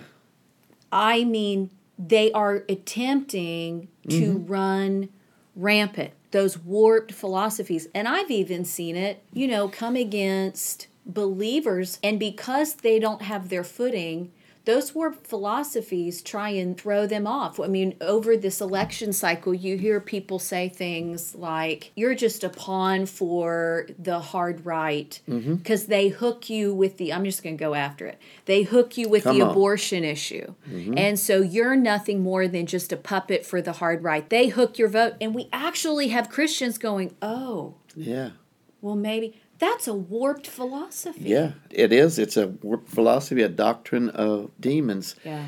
i 0.92 1.24
mean 1.24 1.70
they 1.98 2.32
are 2.32 2.64
attempting 2.70 3.88
to 4.08 4.34
mm-hmm. 4.34 4.52
run 4.52 5.10
rampant 5.56 6.12
those 6.32 6.58
warped 6.58 7.12
philosophies 7.12 7.88
and 7.96 8.08
i've 8.08 8.32
even 8.32 8.64
seen 8.64 8.96
it 8.96 9.24
you 9.34 9.48
know 9.48 9.68
come 9.68 9.96
against 9.96 10.88
believers 11.06 12.00
and 12.04 12.20
because 12.20 12.76
they 12.76 13.00
don't 13.00 13.22
have 13.22 13.50
their 13.50 13.64
footing 13.64 14.32
those 14.68 14.94
warped 14.94 15.26
philosophies 15.26 16.22
try 16.22 16.50
and 16.50 16.78
throw 16.78 17.08
them 17.08 17.26
off. 17.26 17.58
I 17.58 17.68
mean, 17.68 17.96
over 18.02 18.36
this 18.36 18.60
election 18.60 19.14
cycle, 19.14 19.54
you 19.54 19.78
hear 19.78 20.02
people 20.02 20.40
say 20.40 20.68
things 20.68 21.34
like, 21.34 21.94
you're 21.96 22.16
just 22.16 22.44
a 22.44 22.50
pawn 22.50 23.06
for 23.06 23.88
the 23.98 24.20
hard 24.20 24.66
right 24.66 25.20
because 25.26 25.84
mm-hmm. 25.84 25.90
they 25.90 26.10
hook 26.10 26.50
you 26.50 26.74
with 26.74 26.98
the, 26.98 27.14
I'm 27.14 27.24
just 27.24 27.44
going 27.44 27.58
to 27.58 27.64
go 27.64 27.76
after 27.76 28.08
it. 28.08 28.20
They 28.44 28.64
hook 28.64 28.98
you 28.98 29.08
with 29.08 29.24
Come 29.24 29.38
the 29.38 29.46
on. 29.46 29.52
abortion 29.52 30.04
issue. 30.04 30.54
Mm-hmm. 30.70 30.98
And 30.98 31.18
so 31.18 31.42
you're 31.42 31.78
nothing 31.78 32.22
more 32.22 32.50
than 32.50 32.66
just 32.66 32.92
a 32.92 32.98
puppet 32.98 33.46
for 33.46 33.62
the 33.62 33.72
hard 33.72 34.04
right. 34.04 34.30
They 34.30 34.50
hook 34.50 34.78
your 34.78 34.90
vote. 34.90 35.14
And 35.22 35.34
we 35.34 35.48
actually 35.54 36.10
have 36.10 36.30
Christians 36.30 36.78
going, 36.78 37.16
oh. 37.22 37.76
Yeah. 37.96 38.32
Well, 38.82 38.98
maybe 38.98 39.40
That's 39.60 39.88
a 39.88 39.94
warped 39.94 40.48
philosophy. 40.48 41.22
Yeah, 41.24 41.54
it 41.70 41.92
is. 41.92 42.20
It's 42.20 42.38
a 42.38 42.48
warped 42.48 42.90
philosophy, 42.90 43.42
a 43.42 43.50
doctrine 43.50 44.10
of 44.10 44.52
demons. 44.60 45.16
Yeah. 45.24 45.48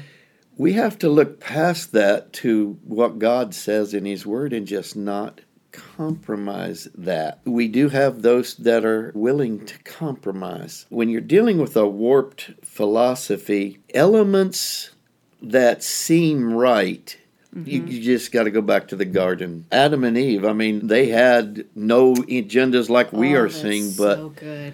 We 0.57 0.74
have 0.74 0.97
to 0.99 1.10
look 1.10 1.39
past 1.39 1.93
that 1.93 2.34
to 2.34 2.80
what 2.84 3.20
God 3.20 3.53
says 3.53 3.93
in 3.93 4.05
His 4.05 4.26
Word 4.26 4.51
and 4.51 4.68
just 4.68 4.95
not 4.95 5.41
compromise 5.72 6.88
that. 6.95 7.39
We 7.45 7.68
do 7.68 7.89
have 7.89 8.22
those 8.22 8.55
that 8.55 8.84
are 8.84 9.12
willing 9.16 9.66
to 9.66 9.78
compromise. 9.84 10.86
When 10.89 11.10
you're 11.10 11.22
dealing 11.22 11.60
with 11.60 11.78
a 11.78 11.88
warped 11.88 12.51
philosophy, 12.64 13.80
elements 13.93 14.91
that 15.41 15.84
seem 15.84 16.53
right 16.53 17.18
Mm-hmm. 17.56 17.70
You, 17.70 17.84
you, 17.86 18.02
just 18.02 18.32
got 18.32 18.43
to 18.43 18.52
go 18.52 18.62
back 18.62 18.89
to 18.89 18.95
the 18.95 19.06
garden. 19.06 19.66
Adam 19.72 20.04
and 20.04 20.16
Eve, 20.16 20.45
I 20.45 20.54
mean, 20.54 20.86
they 20.86 21.08
had 21.08 21.66
no 21.76 22.14
agendas 22.14 22.89
like 22.89 23.12
we 23.12 23.36
oh, 23.36 23.41
are 23.41 23.50
seeing, 23.50 23.91
but 23.97 24.18
so 24.18 24.72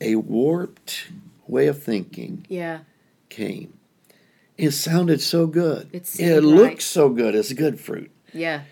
a 0.00 0.16
warped 0.16 1.08
way 1.46 1.68
of 1.68 1.82
thinking 1.82 2.44
yeah. 2.48 2.80
came. 3.30 3.72
It 4.58 4.72
sounded 4.72 5.20
so 5.22 5.46
good. 5.46 5.88
It, 5.92 6.20
it 6.20 6.42
looked 6.42 6.82
so 6.82 7.08
good. 7.08 7.34
It's 7.34 7.52
good 7.52 7.80
fruit. 7.80 8.10
Yeah. 8.34 8.62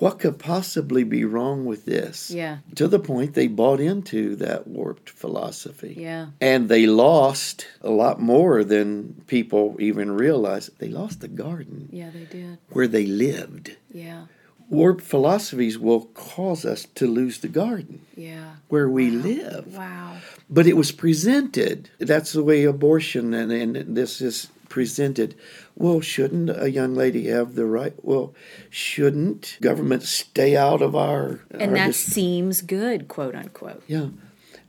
What 0.00 0.18
could 0.18 0.38
possibly 0.38 1.04
be 1.04 1.26
wrong 1.26 1.66
with 1.66 1.84
this? 1.84 2.30
Yeah. 2.30 2.58
To 2.76 2.88
the 2.88 2.98
point 2.98 3.34
they 3.34 3.48
bought 3.48 3.80
into 3.80 4.34
that 4.36 4.66
warped 4.66 5.10
philosophy. 5.10 5.94
Yeah. 5.96 6.28
And 6.40 6.70
they 6.70 6.86
lost 6.86 7.66
a 7.82 7.90
lot 7.90 8.18
more 8.18 8.64
than 8.64 9.22
people 9.26 9.76
even 9.78 10.10
realized. 10.10 10.78
They 10.78 10.88
lost 10.88 11.20
the 11.20 11.28
garden. 11.28 11.90
Yeah, 11.92 12.08
they 12.08 12.24
did. 12.24 12.56
Where 12.70 12.88
they 12.88 13.04
lived. 13.04 13.76
Yeah. 13.92 14.24
Warped 14.70 15.02
philosophies 15.02 15.78
will 15.78 16.06
cause 16.14 16.64
us 16.64 16.86
to 16.94 17.06
lose 17.06 17.40
the 17.40 17.48
garden. 17.48 18.00
Yeah. 18.16 18.54
Where 18.68 18.88
we 18.88 19.14
wow. 19.14 19.22
live. 19.22 19.76
Wow. 19.76 20.16
But 20.48 20.66
it 20.66 20.78
was 20.78 20.92
presented. 20.92 21.90
That's 21.98 22.32
the 22.32 22.42
way 22.42 22.64
abortion 22.64 23.34
and, 23.34 23.52
and 23.52 23.96
this 23.96 24.22
is 24.22 24.48
presented. 24.70 25.34
Well, 25.80 26.02
shouldn't 26.02 26.50
a 26.50 26.70
young 26.70 26.94
lady 26.94 27.28
have 27.28 27.54
the 27.54 27.64
right? 27.64 27.94
Well, 28.02 28.34
shouldn't 28.68 29.56
government 29.62 30.02
stay 30.02 30.54
out 30.54 30.82
of 30.82 30.94
our? 30.94 31.40
And 31.50 31.70
our 31.70 31.76
that 31.76 31.86
dis- 31.86 31.96
seems 31.96 32.60
good, 32.60 33.08
quote 33.08 33.34
unquote. 33.34 33.82
Yeah. 33.86 34.08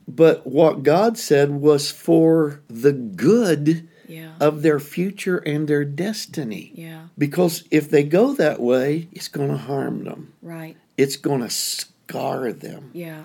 But 0.08 0.46
what 0.46 0.82
God 0.82 1.18
said 1.18 1.50
was 1.50 1.90
for 1.90 2.62
the 2.68 2.92
good 2.92 3.86
yeah. 4.08 4.32
of 4.40 4.62
their 4.62 4.80
future 4.80 5.36
and 5.36 5.68
their 5.68 5.84
destiny. 5.84 6.72
Yeah. 6.74 7.08
Because 7.18 7.64
if 7.70 7.90
they 7.90 8.04
go 8.04 8.32
that 8.32 8.58
way, 8.58 9.08
it's 9.12 9.28
going 9.28 9.50
to 9.50 9.58
harm 9.58 10.04
them. 10.04 10.32
Right. 10.40 10.78
It's 10.96 11.16
going 11.16 11.42
to 11.42 11.50
scar 11.50 12.52
them 12.54 12.90
Yeah. 12.94 13.24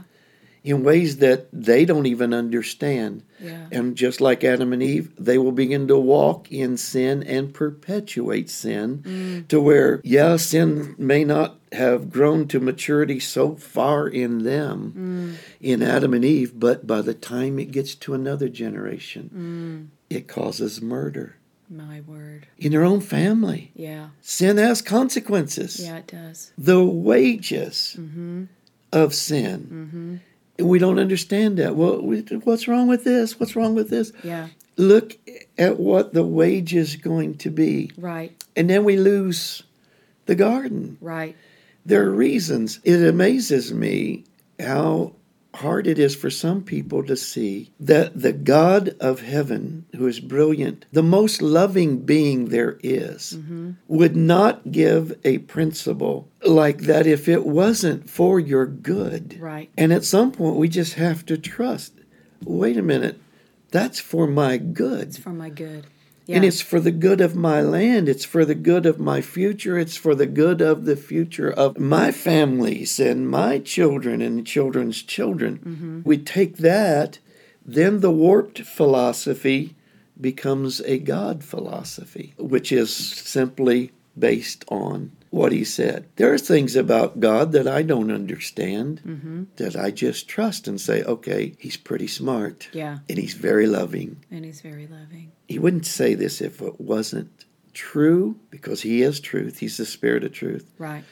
In 0.64 0.84
ways 0.84 1.18
that 1.18 1.47
they 1.53 1.86
don't 1.86 2.05
even 2.05 2.34
understand. 2.34 3.24
Yeah. 3.41 3.68
And 3.72 3.95
just 3.95 4.20
like 4.20 4.43
Adam 4.43 4.74
and 4.74 4.82
Eve, 4.84 5.12
they 5.18 5.38
will 5.38 5.51
begin 5.51 5.88
to 5.88 5.97
walk 5.97 6.51
in 6.51 6.76
sin 6.78 7.24
and 7.24 7.53
perpetuate 7.53 8.49
sin 8.49 9.03
Mm. 9.05 9.47
to 9.49 9.62
where, 9.62 10.01
yeah, 10.03 10.36
sin 10.38 10.95
may 10.97 11.24
not 11.24 11.60
have 11.72 12.10
grown 12.10 12.47
to 12.47 12.60
maturity 12.60 13.20
so 13.20 13.55
far 13.55 14.08
in 14.08 14.43
them, 14.43 14.93
Mm. 14.97 15.34
in 15.62 15.82
Adam 15.84 16.14
and 16.14 16.26
Eve, 16.26 16.53
but 16.60 16.88
by 16.88 17.01
the 17.01 17.14
time 17.14 17.60
it 17.60 17.72
gets 17.72 17.93
to 17.95 18.14
another 18.14 18.49
generation, 18.49 19.30
Mm. 19.36 20.16
it 20.16 20.28
causes 20.28 20.82
murder 20.82 21.36
My 21.70 22.01
word. 22.01 22.47
in 22.58 22.72
their 22.72 22.84
own 22.86 23.01
family. 23.01 23.72
Yeah. 23.76 24.08
Sin 24.22 24.58
has 24.58 24.82
consequences. 24.82 25.80
Yeah, 25.82 25.97
it 25.97 26.08
does. 26.08 26.51
The 26.58 26.84
wages 26.84 27.95
Mm-hmm. 27.99 28.43
of 28.93 29.14
sin. 29.14 29.68
Mm-hmm. 29.72 30.16
And 30.60 30.68
we 30.70 30.80
don't 30.80 30.99
understand 30.99 31.58
that. 31.58 31.76
Well, 31.76 32.01
we- 32.01 32.22
what's 32.43 32.68
wrong 32.68 32.88
with 32.88 33.03
this? 33.03 33.39
What's 33.39 33.55
wrong 33.55 33.76
with 33.76 33.89
this? 33.89 34.12
Yeah. 34.24 34.47
Look 34.76 35.18
at 35.58 35.80
what 35.80 36.14
the 36.14 36.24
wage 36.24 36.74
is 36.76 36.95
going 36.95 37.36
to 37.39 37.49
be. 37.49 37.91
Right. 37.97 38.32
And 38.55 38.70
then 38.70 38.84
we 38.84 38.97
lose 38.97 39.64
the 40.26 40.36
garden. 40.36 40.97
Right. 41.01 41.36
There 41.86 42.03
are 42.05 42.12
reasons. 42.12 42.80
It 42.84 43.01
amazes 43.08 43.74
me 43.74 44.26
how 44.60 45.14
hard 45.58 45.88
it 45.88 45.99
is 45.99 46.16
for 46.16 46.30
some 46.30 46.64
people 46.64 47.03
to 47.03 47.16
see 47.16 47.72
that 47.80 48.20
the 48.20 48.34
God 48.34 48.95
of 48.99 49.22
heaven, 49.22 49.86
who 49.95 50.08
is 50.08 50.20
brilliant, 50.20 50.86
the 50.91 51.03
most 51.03 51.41
loving 51.41 51.99
being 51.99 52.45
there 52.45 52.80
is, 52.82 53.34
mm-hmm. 53.38 53.72
would 53.88 54.16
not 54.16 54.72
give 54.72 55.18
a 55.24 55.39
principle 55.39 56.30
like 56.43 56.82
that 56.82 57.05
if 57.05 57.28
it 57.28 57.45
wasn't 57.45 58.10
for 58.10 58.39
your 58.39 58.66
good. 58.66 59.38
Right. 59.39 59.70
And 59.78 59.91
at 59.91 60.03
some 60.03 60.32
point, 60.32 60.58
we 60.58 60.70
just 60.70 60.93
have 60.93 61.26
to 61.28 61.38
trust 61.38 61.93
wait 62.43 62.78
a 62.78 62.82
minute, 62.82 63.20
that's 63.72 63.99
for 63.99 64.28
my 64.28 64.58
good. 64.58 65.10
It's 65.10 65.18
for 65.18 65.34
my 65.34 65.49
good. 65.49 65.88
Yeah. 66.28 66.36
And 66.38 66.45
it's 66.45 66.61
for 66.61 66.80
the 66.82 66.91
good 66.91 67.21
of 67.21 67.36
my 67.36 67.61
land. 67.61 68.09
It's 68.09 68.25
for 68.25 68.43
the 68.43 68.55
good 68.55 68.86
of 68.86 68.99
my 68.99 69.21
future. 69.21 69.80
It's 69.80 69.95
for 69.95 70.13
the 70.13 70.25
good 70.25 70.61
of 70.61 70.84
the 70.84 70.97
future 70.97 71.49
of 71.49 71.80
my 71.80 72.11
families 72.11 72.99
and 72.99 73.30
my 73.30 73.59
children 73.59 74.21
and 74.21 74.45
children's 74.45 75.01
children. 75.01 75.59
Mm-hmm. 75.59 76.01
We 76.03 76.17
take 76.17 76.57
that, 76.57 77.19
then 77.65 78.01
the 78.01 78.11
warped 78.11 78.59
philosophy 78.59 79.75
becomes 80.19 80.82
a 80.82 80.97
God 80.99 81.43
philosophy, 81.43 82.34
which 82.38 82.71
is 82.71 82.93
simply 82.93 83.91
based 84.17 84.65
on 84.67 85.11
what 85.38 85.51
he 85.51 85.63
said. 85.63 86.07
There 86.17 86.33
are 86.33 86.38
things 86.38 86.75
about 86.75 87.19
God 87.19 87.51
that 87.53 87.67
I 87.67 87.81
don't 87.83 88.11
understand 88.11 89.01
Mm-hmm. 89.05 89.43
that 89.57 89.75
I 89.75 89.91
just 89.91 90.27
trust 90.27 90.67
and 90.67 90.79
say, 90.81 91.03
okay, 91.03 91.55
he's 91.59 91.77
pretty 91.77 92.07
smart 92.07 92.69
yeah. 92.73 92.99
and 93.09 93.17
he's 93.17 93.33
very 93.33 93.67
loving. 93.67 94.23
And 94.31 94.43
he's 94.43 94.61
very 94.61 94.88
loving. 94.88 95.31
He 95.47 95.59
wouldn't 95.59 95.85
say 95.85 96.15
this 96.15 96.41
if 96.41 96.61
it 96.61 96.79
wasn't 96.81 97.29
true, 97.73 98.39
because 98.49 98.81
he 98.81 99.01
is 99.03 99.19
truth. 99.19 99.59
He's 99.59 99.77
the 99.77 99.85
spirit 99.85 100.23
of 100.23 100.31
truth. 100.33 100.65
Right. 100.79 101.03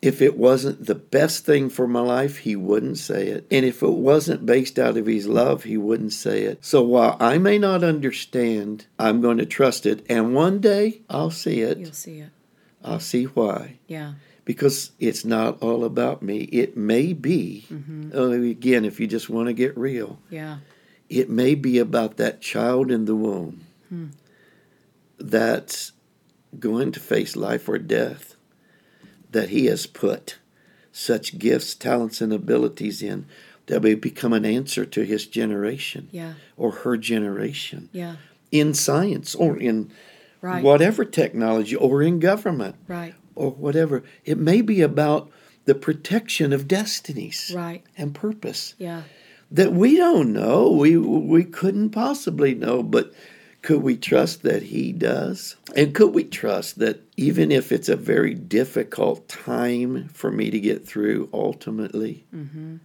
If 0.00 0.20
it 0.22 0.36
wasn't 0.36 0.86
the 0.86 0.94
best 0.94 1.44
thing 1.46 1.70
for 1.70 1.88
my 1.88 2.00
life, 2.00 2.38
he 2.38 2.54
wouldn't 2.56 2.98
say 2.98 3.26
it. 3.28 3.46
And 3.50 3.64
if 3.64 3.82
it 3.82 3.88
wasn't 3.90 4.44
based 4.46 4.78
out 4.78 4.96
of 4.96 5.06
his 5.06 5.26
love, 5.26 5.64
he 5.64 5.76
wouldn't 5.76 6.12
say 6.12 6.42
it. 6.42 6.64
So 6.64 6.82
while 6.82 7.16
I 7.20 7.38
may 7.38 7.58
not 7.58 7.82
understand, 7.82 8.86
I'm 8.98 9.20
going 9.20 9.38
to 9.38 9.46
trust 9.46 9.86
it. 9.86 10.04
And 10.08 10.34
one 10.34 10.60
day 10.60 11.00
I'll 11.08 11.30
see 11.30 11.60
it. 11.62 11.78
You'll 11.78 11.92
see 11.92 12.18
it. 12.20 12.30
I'll 12.84 13.00
see 13.00 13.24
why. 13.24 13.78
Yeah. 13.86 14.14
Because 14.44 14.92
it's 15.00 15.24
not 15.24 15.62
all 15.62 15.84
about 15.84 16.22
me. 16.22 16.40
It 16.52 16.76
may 16.76 17.14
be, 17.14 17.66
oh, 18.12 18.32
again, 18.32 18.84
if 18.84 19.00
you 19.00 19.06
just 19.06 19.30
want 19.30 19.46
to 19.46 19.54
get 19.54 19.76
real, 19.76 20.18
Yeah. 20.30 20.58
it 21.08 21.30
may 21.30 21.54
be 21.54 21.78
about 21.78 22.18
that 22.18 22.42
child 22.42 22.90
in 22.90 23.06
the 23.06 23.14
womb 23.14 23.64
hmm. 23.88 24.08
that's 25.18 25.92
going 26.58 26.92
to 26.92 27.00
face 27.00 27.36
life 27.36 27.68
or 27.68 27.78
death 27.78 28.36
that 29.30 29.48
he 29.48 29.66
has 29.66 29.86
put 29.86 30.38
such 30.92 31.38
gifts, 31.38 31.74
talents, 31.74 32.20
and 32.20 32.32
abilities 32.32 33.02
in 33.02 33.26
that 33.66 33.82
may 33.82 33.94
become 33.94 34.32
an 34.32 34.44
answer 34.44 34.84
to 34.84 35.04
his 35.04 35.26
generation 35.26 36.08
Yeah. 36.12 36.34
or 36.56 36.70
her 36.70 36.96
generation 36.96 37.88
Yeah. 37.92 38.16
in 38.52 38.74
science 38.74 39.34
or 39.34 39.56
in 39.56 39.90
Right. 40.44 40.62
whatever 40.62 41.04
technology 41.06 41.74
or 41.74 42.02
in 42.02 42.18
government 42.18 42.76
Right. 42.86 43.14
or 43.34 43.50
whatever. 43.52 44.02
It 44.26 44.38
may 44.38 44.60
be 44.60 44.82
about 44.82 45.30
the 45.64 45.74
protection 45.74 46.52
of 46.52 46.68
destinies 46.68 47.50
Right. 47.54 47.82
and 47.96 48.14
purpose 48.14 48.74
Yeah. 48.78 49.04
that 49.50 49.72
we 49.72 49.96
don't 49.96 50.34
know. 50.34 50.70
We 50.70 50.98
we 50.98 51.44
couldn't 51.44 51.90
possibly 51.90 52.54
know, 52.54 52.82
but 52.82 53.14
could 53.62 53.82
we 53.82 53.96
trust 53.96 54.42
that 54.42 54.64
he 54.64 54.92
does? 54.92 55.56
And 55.74 55.94
could 55.94 56.12
we 56.12 56.24
trust 56.24 56.78
that 56.80 57.00
even 57.16 57.50
if 57.50 57.72
it's 57.72 57.88
a 57.88 57.96
very 57.96 58.34
difficult 58.34 59.26
time 59.26 60.08
for 60.12 60.30
me 60.30 60.50
to 60.50 60.60
get 60.60 60.86
through, 60.86 61.30
ultimately, 61.32 62.26
mm-hmm. 62.34 62.76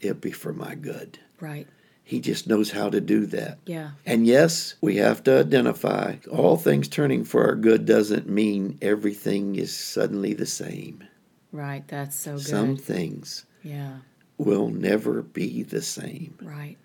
it'll 0.00 0.14
be 0.14 0.30
for 0.30 0.52
my 0.52 0.76
good. 0.76 1.18
Right. 1.40 1.66
He 2.04 2.20
just 2.20 2.46
knows 2.46 2.72
how 2.72 2.90
to 2.90 3.00
do 3.00 3.26
that. 3.26 3.58
Yeah. 3.64 3.90
And 4.04 4.26
yes, 4.26 4.74
we 4.80 4.96
have 4.96 5.22
to 5.24 5.38
identify 5.40 6.16
all 6.30 6.56
things 6.56 6.88
turning 6.88 7.24
for 7.24 7.44
our 7.46 7.54
good 7.54 7.86
doesn't 7.86 8.28
mean 8.28 8.78
everything 8.82 9.56
is 9.56 9.74
suddenly 9.74 10.34
the 10.34 10.46
same. 10.46 11.04
Right. 11.52 11.86
That's 11.88 12.16
so 12.16 12.32
good. 12.36 12.46
Some 12.46 12.76
things 12.76 13.44
yeah. 13.62 13.98
will 14.36 14.68
never 14.68 15.22
be 15.22 15.62
the 15.62 15.82
same, 15.82 16.34
Right. 16.42 16.76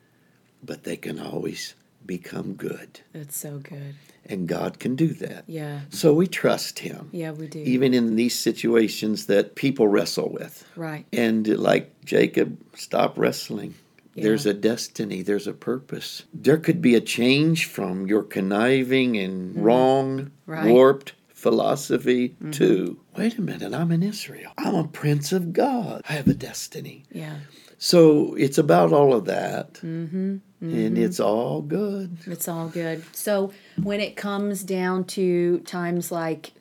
but 0.63 0.84
they 0.84 0.97
can 0.97 1.20
always 1.20 1.74
become 2.05 2.53
good. 2.53 3.01
That's 3.11 3.36
so 3.38 3.59
good. 3.59 3.95
And 4.26 4.47
God 4.47 4.80
can 4.80 4.95
do 4.95 5.07
that. 5.15 5.43
Yeah. 5.47 5.82
So 5.89 6.13
we 6.13 6.28
trust 6.28 6.80
Him, 6.80 7.09
Yeah, 7.11 7.32
we 7.32 7.47
do. 7.47 7.59
even 7.59 7.93
in 7.93 8.15
these 8.15 8.38
situations 8.38 9.26
that 9.26 9.55
people 9.55 9.88
wrestle 9.88 10.30
with. 10.30 10.63
right. 10.76 11.05
And 11.11 11.47
like 11.57 12.05
Jacob, 12.05 12.57
stop 12.76 13.18
wrestling. 13.18 13.74
Yeah. 14.18 14.24
There's 14.24 14.45
a 14.47 14.53
destiny, 14.53 15.22
there's 15.22 15.45
a 15.47 15.53
purpose. 15.53 16.24
There 16.34 16.57
could 16.57 16.82
be 16.82 16.95
a 16.95 17.01
change 17.01 17.65
from 17.65 18.07
your 18.07 18.24
conniving 18.24 19.15
and 19.18 19.55
wrong, 19.63 20.07
Mm-hmm. 20.18 20.51
Right. 20.51 20.63
Mm-hmm. 20.63 20.72
warped 20.72 21.13
philosophy 21.30 22.36
to 22.51 22.99
wait 23.15 23.38
a 23.38 23.41
minute, 23.41 23.74
I'm 23.74 23.91
in 23.91 24.01
Israel. 24.01 24.51
I'm 24.57 24.76
a 24.76 24.88
prince 24.88 25.32
of 25.32 25.53
God. 25.53 26.01
I 26.09 26.13
have 26.13 26.28
a 26.28 26.34
destiny. 26.34 27.03
Yeah. 27.11 27.36
So 27.78 28.34
it's 28.36 28.57
about 28.57 28.91
all 28.91 29.13
of 29.13 29.26
that. 29.26 29.74
Mm-hmm. 29.76 30.38
Mm-hmm. 30.63 30.76
And 30.76 30.97
it's 30.97 31.20
all 31.20 31.61
good. 31.61 32.18
It's 32.26 32.47
all 32.47 32.70
good. 32.70 33.03
So 33.15 33.53
when 33.84 33.99
it 34.01 34.15
comes 34.15 34.63
down 34.63 35.03
to 35.05 35.59
times 35.59 36.11
like, 36.11 36.53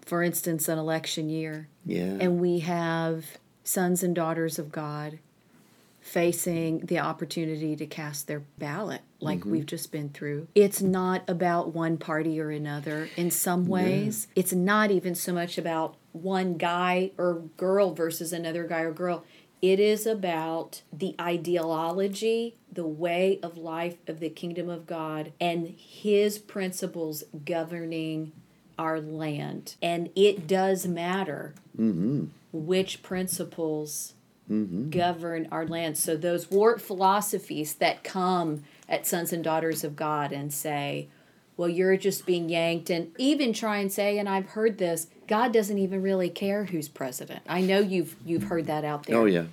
for 0.00 0.22
instance, 0.22 0.68
an 0.68 0.78
election 0.78 1.28
year, 1.28 1.68
yeah. 1.84 2.16
and 2.20 2.40
we 2.40 2.60
have 2.60 3.26
sons 3.64 4.02
and 4.02 4.14
daughters 4.14 4.58
of 4.58 4.72
God 4.72 5.18
facing 6.10 6.80
the 6.80 6.98
opportunity 6.98 7.76
to 7.76 7.86
cast 7.86 8.26
their 8.26 8.40
ballot 8.58 9.00
like 9.20 9.38
mm-hmm. 9.38 9.52
we've 9.52 9.66
just 9.66 9.92
been 9.92 10.08
through. 10.08 10.48
It's 10.56 10.82
not 10.82 11.22
about 11.28 11.72
one 11.72 11.98
party 11.98 12.40
or 12.40 12.50
another. 12.50 13.08
In 13.16 13.30
some 13.30 13.68
ways, 13.68 14.26
yeah. 14.34 14.40
it's 14.40 14.52
not 14.52 14.90
even 14.90 15.14
so 15.14 15.32
much 15.32 15.56
about 15.56 15.94
one 16.10 16.56
guy 16.56 17.12
or 17.16 17.42
girl 17.56 17.94
versus 17.94 18.32
another 18.32 18.64
guy 18.64 18.80
or 18.80 18.90
girl. 18.90 19.24
It 19.62 19.78
is 19.78 20.04
about 20.04 20.82
the 20.92 21.14
ideology, 21.20 22.56
the 22.72 22.86
way 22.86 23.38
of 23.40 23.56
life 23.56 23.98
of 24.08 24.18
the 24.18 24.30
kingdom 24.30 24.68
of 24.68 24.88
God, 24.88 25.32
and 25.40 25.68
His 25.68 26.40
principles 26.40 27.22
governing 27.44 28.32
our 28.76 29.00
land. 29.00 29.76
And 29.80 30.10
it 30.16 30.48
does 30.48 30.88
matter 30.88 31.54
mm-hmm. 31.78 32.24
which 32.52 33.04
principles 33.04 34.14
mm-hmm. 34.50 34.90
govern 34.90 35.48
our 35.52 35.66
land. 35.66 35.96
So, 35.96 36.16
those 36.16 36.50
warped 36.50 36.80
philosophies 36.80 37.74
that 37.74 38.02
come 38.04 38.64
at 38.88 39.06
sons 39.06 39.32
and 39.32 39.44
daughters 39.44 39.84
of 39.84 39.96
God 39.96 40.32
and 40.32 40.52
say, 40.52 41.08
well, 41.56 41.68
you're 41.68 41.98
just 41.98 42.24
being 42.24 42.48
yanked, 42.48 42.88
and 42.88 43.12
even 43.18 43.52
try 43.52 43.78
and 43.78 43.92
say, 43.92 44.18
and 44.18 44.26
I've 44.28 44.46
heard 44.46 44.78
this, 44.78 45.08
God 45.26 45.52
doesn't 45.52 45.76
even 45.76 46.00
really 46.00 46.30
care 46.30 46.64
who's 46.64 46.88
president. 46.88 47.42
I 47.46 47.60
know 47.60 47.78
you've 47.78 48.16
you've 48.24 48.44
heard 48.44 48.66
that 48.66 48.82
out 48.82 49.04
there. 49.04 49.18
Oh 49.18 49.26
yeah. 49.26 49.44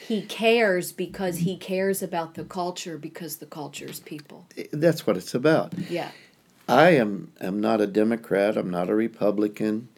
He 0.00 0.22
cares 0.22 0.92
because 0.92 1.38
he 1.38 1.56
cares 1.56 2.02
about 2.02 2.34
the 2.34 2.44
culture 2.44 2.96
because 2.96 3.36
the 3.36 3.46
culture's 3.46 4.00
people. 4.00 4.46
That's 4.72 5.06
what 5.06 5.16
it's 5.16 5.34
about. 5.34 5.74
Yeah. 5.90 6.10
I 6.68 6.90
am 6.90 7.32
am 7.40 7.60
not 7.60 7.80
a 7.80 7.86
Democrat. 7.86 8.56
I'm 8.56 8.70
not 8.70 8.88
a 8.88 8.94
Republican. 8.94 9.88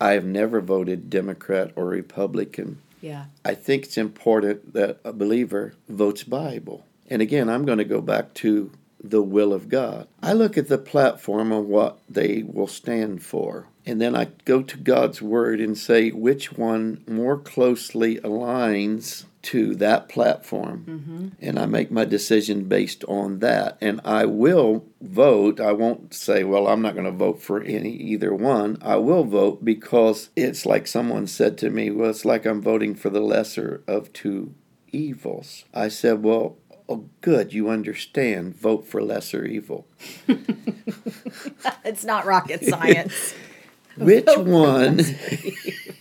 I 0.00 0.12
have 0.12 0.24
never 0.24 0.60
voted 0.60 1.10
Democrat 1.10 1.72
or 1.74 1.86
Republican. 1.86 2.80
Yeah. 3.00 3.26
I 3.44 3.54
think 3.54 3.84
it's 3.84 3.98
important 3.98 4.72
that 4.74 4.98
a 5.04 5.12
believer 5.12 5.74
votes 5.88 6.24
Bible. 6.24 6.84
And 7.08 7.22
again, 7.22 7.48
I'm 7.48 7.64
going 7.64 7.78
to 7.78 7.84
go 7.84 8.00
back 8.00 8.34
to 8.34 8.70
the 9.02 9.22
will 9.22 9.52
of 9.52 9.68
God. 9.68 10.08
I 10.22 10.32
look 10.32 10.58
at 10.58 10.68
the 10.68 10.78
platform 10.78 11.52
of 11.52 11.66
what 11.66 11.98
they 12.08 12.42
will 12.42 12.66
stand 12.66 13.22
for. 13.22 13.66
And 13.86 14.00
then 14.00 14.14
I 14.14 14.26
go 14.44 14.62
to 14.62 14.76
God's 14.76 15.22
word 15.22 15.60
and 15.60 15.78
say 15.78 16.10
which 16.10 16.52
one 16.52 17.04
more 17.06 17.38
closely 17.38 18.16
aligns 18.16 19.24
to 19.48 19.74
that 19.76 20.10
platform. 20.10 20.84
Mm-hmm. 20.86 21.28
And 21.40 21.58
I 21.58 21.64
make 21.64 21.90
my 21.90 22.04
decision 22.04 22.64
based 22.64 23.02
on 23.04 23.38
that. 23.38 23.78
And 23.80 23.98
I 24.04 24.26
will 24.26 24.84
vote. 25.00 25.58
I 25.58 25.72
won't 25.72 26.12
say, 26.12 26.44
well, 26.44 26.68
I'm 26.68 26.82
not 26.82 26.92
going 26.92 27.06
to 27.06 27.10
vote 27.10 27.40
for 27.40 27.62
any 27.62 27.92
either 27.92 28.34
one. 28.34 28.76
I 28.82 28.96
will 28.96 29.24
vote 29.24 29.64
because 29.64 30.28
it's 30.36 30.66
like 30.66 30.86
someone 30.86 31.26
said 31.26 31.56
to 31.58 31.70
me, 31.70 31.90
well, 31.90 32.10
it's 32.10 32.26
like 32.26 32.44
I'm 32.44 32.60
voting 32.60 32.94
for 32.94 33.08
the 33.08 33.22
lesser 33.22 33.82
of 33.88 34.12
two 34.12 34.54
evils. 34.92 35.64
I 35.72 35.88
said, 35.88 36.22
well, 36.22 36.58
Oh, 36.90 37.04
good, 37.20 37.52
you 37.52 37.68
understand. 37.68 38.56
Vote 38.56 38.86
for 38.86 39.02
lesser 39.02 39.44
evil. 39.44 39.86
it's 41.84 42.02
not 42.02 42.24
rocket 42.24 42.64
science. 42.64 43.34
Which 43.98 44.26
one? 44.36 45.00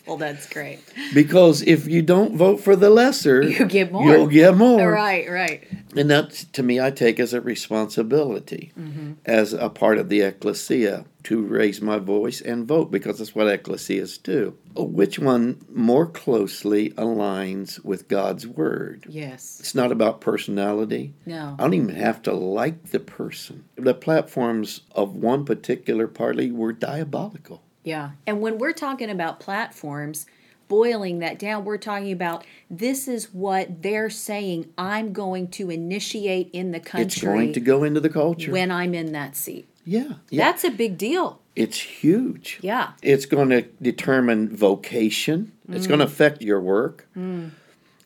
well, 0.06 0.18
that's 0.18 0.48
great. 0.48 0.80
Because 1.14 1.62
if 1.62 1.88
you 1.88 2.02
don't 2.02 2.36
vote 2.36 2.62
for 2.62 2.76
the 2.76 2.89
lesser, 2.89 3.41
you 3.41 3.66
get 3.66 3.91
more. 3.91 4.06
You'll 4.06 4.28
get 4.28 4.56
more. 4.56 4.91
Right, 4.91 5.30
right. 5.30 5.68
And 5.95 6.10
that, 6.10 6.32
to 6.54 6.64
me, 6.64 6.80
I 6.80 6.91
take 6.91 7.20
as 7.20 7.34
a 7.34 7.41
responsibility, 7.41 8.72
mm-hmm. 8.78 9.14
as 9.26 9.54
a 9.54 9.70
part 9.70 9.98
of 9.98 10.10
the 10.10 10.22
ecclesia, 10.22 11.06
to 11.24 11.41
raise 11.41 11.82
my 11.82 11.98
voice 11.98 12.39
and 12.39 12.66
vote 12.66 12.89
because 12.89 13.18
that's 13.18 13.36
what 13.36 13.48
ecclesias 13.48 14.22
do. 14.22 14.58
Which 14.76 15.20
one 15.20 15.60
more 15.74 16.06
closely 16.06 16.91
aligns 16.91 17.84
with 17.84 18.08
God's 18.08 18.48
word? 18.48 19.06
Yes. 19.10 19.60
It's 19.60 19.76
not 19.76 19.91
about 19.91 20.22
personality. 20.22 21.14
No. 21.26 21.56
I 21.60 21.64
don't 21.64 21.74
even 21.74 21.95
have 21.95 22.22
to 22.24 22.34
like 22.34 22.91
the 22.91 23.02
person. 23.02 23.66
The 23.76 23.93
platforms 23.93 24.82
of 24.93 25.16
one 25.16 25.43
particular 25.43 26.08
party 26.08 26.50
were 26.50 26.72
diabolical. 26.72 27.62
Yeah. 27.88 28.11
And 28.27 28.41
when 28.41 28.57
we're 28.57 28.73
talking 28.73 29.09
about 29.09 29.39
platforms, 29.39 30.25
boiling 30.67 31.19
that 31.19 31.39
down, 31.39 31.63
we're 31.63 31.77
talking 31.77 32.11
about 32.11 32.45
this 32.69 33.07
is 33.07 33.33
what 33.33 33.81
they're 33.81 34.09
saying 34.09 34.73
I'm 34.77 35.13
going 35.13 35.47
to 35.51 35.69
initiate 35.69 36.49
in 36.51 36.71
the 36.71 36.81
country. 36.81 37.05
It's 37.05 37.21
going 37.21 37.53
to 37.53 37.61
go 37.61 37.85
into 37.85 38.01
the 38.01 38.09
culture. 38.09 38.51
When 38.51 38.71
I'm 38.71 38.93
in 38.93 39.13
that 39.13 39.38
seat. 39.38 39.69
Yeah. 39.85 40.15
yeah. 40.29 40.43
That's 40.43 40.65
a 40.65 40.69
big 40.69 40.97
deal. 40.97 41.41
It's 41.55 41.79
huge. 41.79 42.59
Yeah. 42.61 42.91
It's 43.01 43.25
going 43.25 43.49
to 43.49 43.61
determine 43.81 44.53
vocation, 44.53 45.53
mm. 45.67 45.75
it's 45.75 45.88
going 45.88 45.99
to 45.99 46.05
affect 46.05 46.41
your 46.41 46.59
work. 46.59 47.07
Mm. 47.15 47.51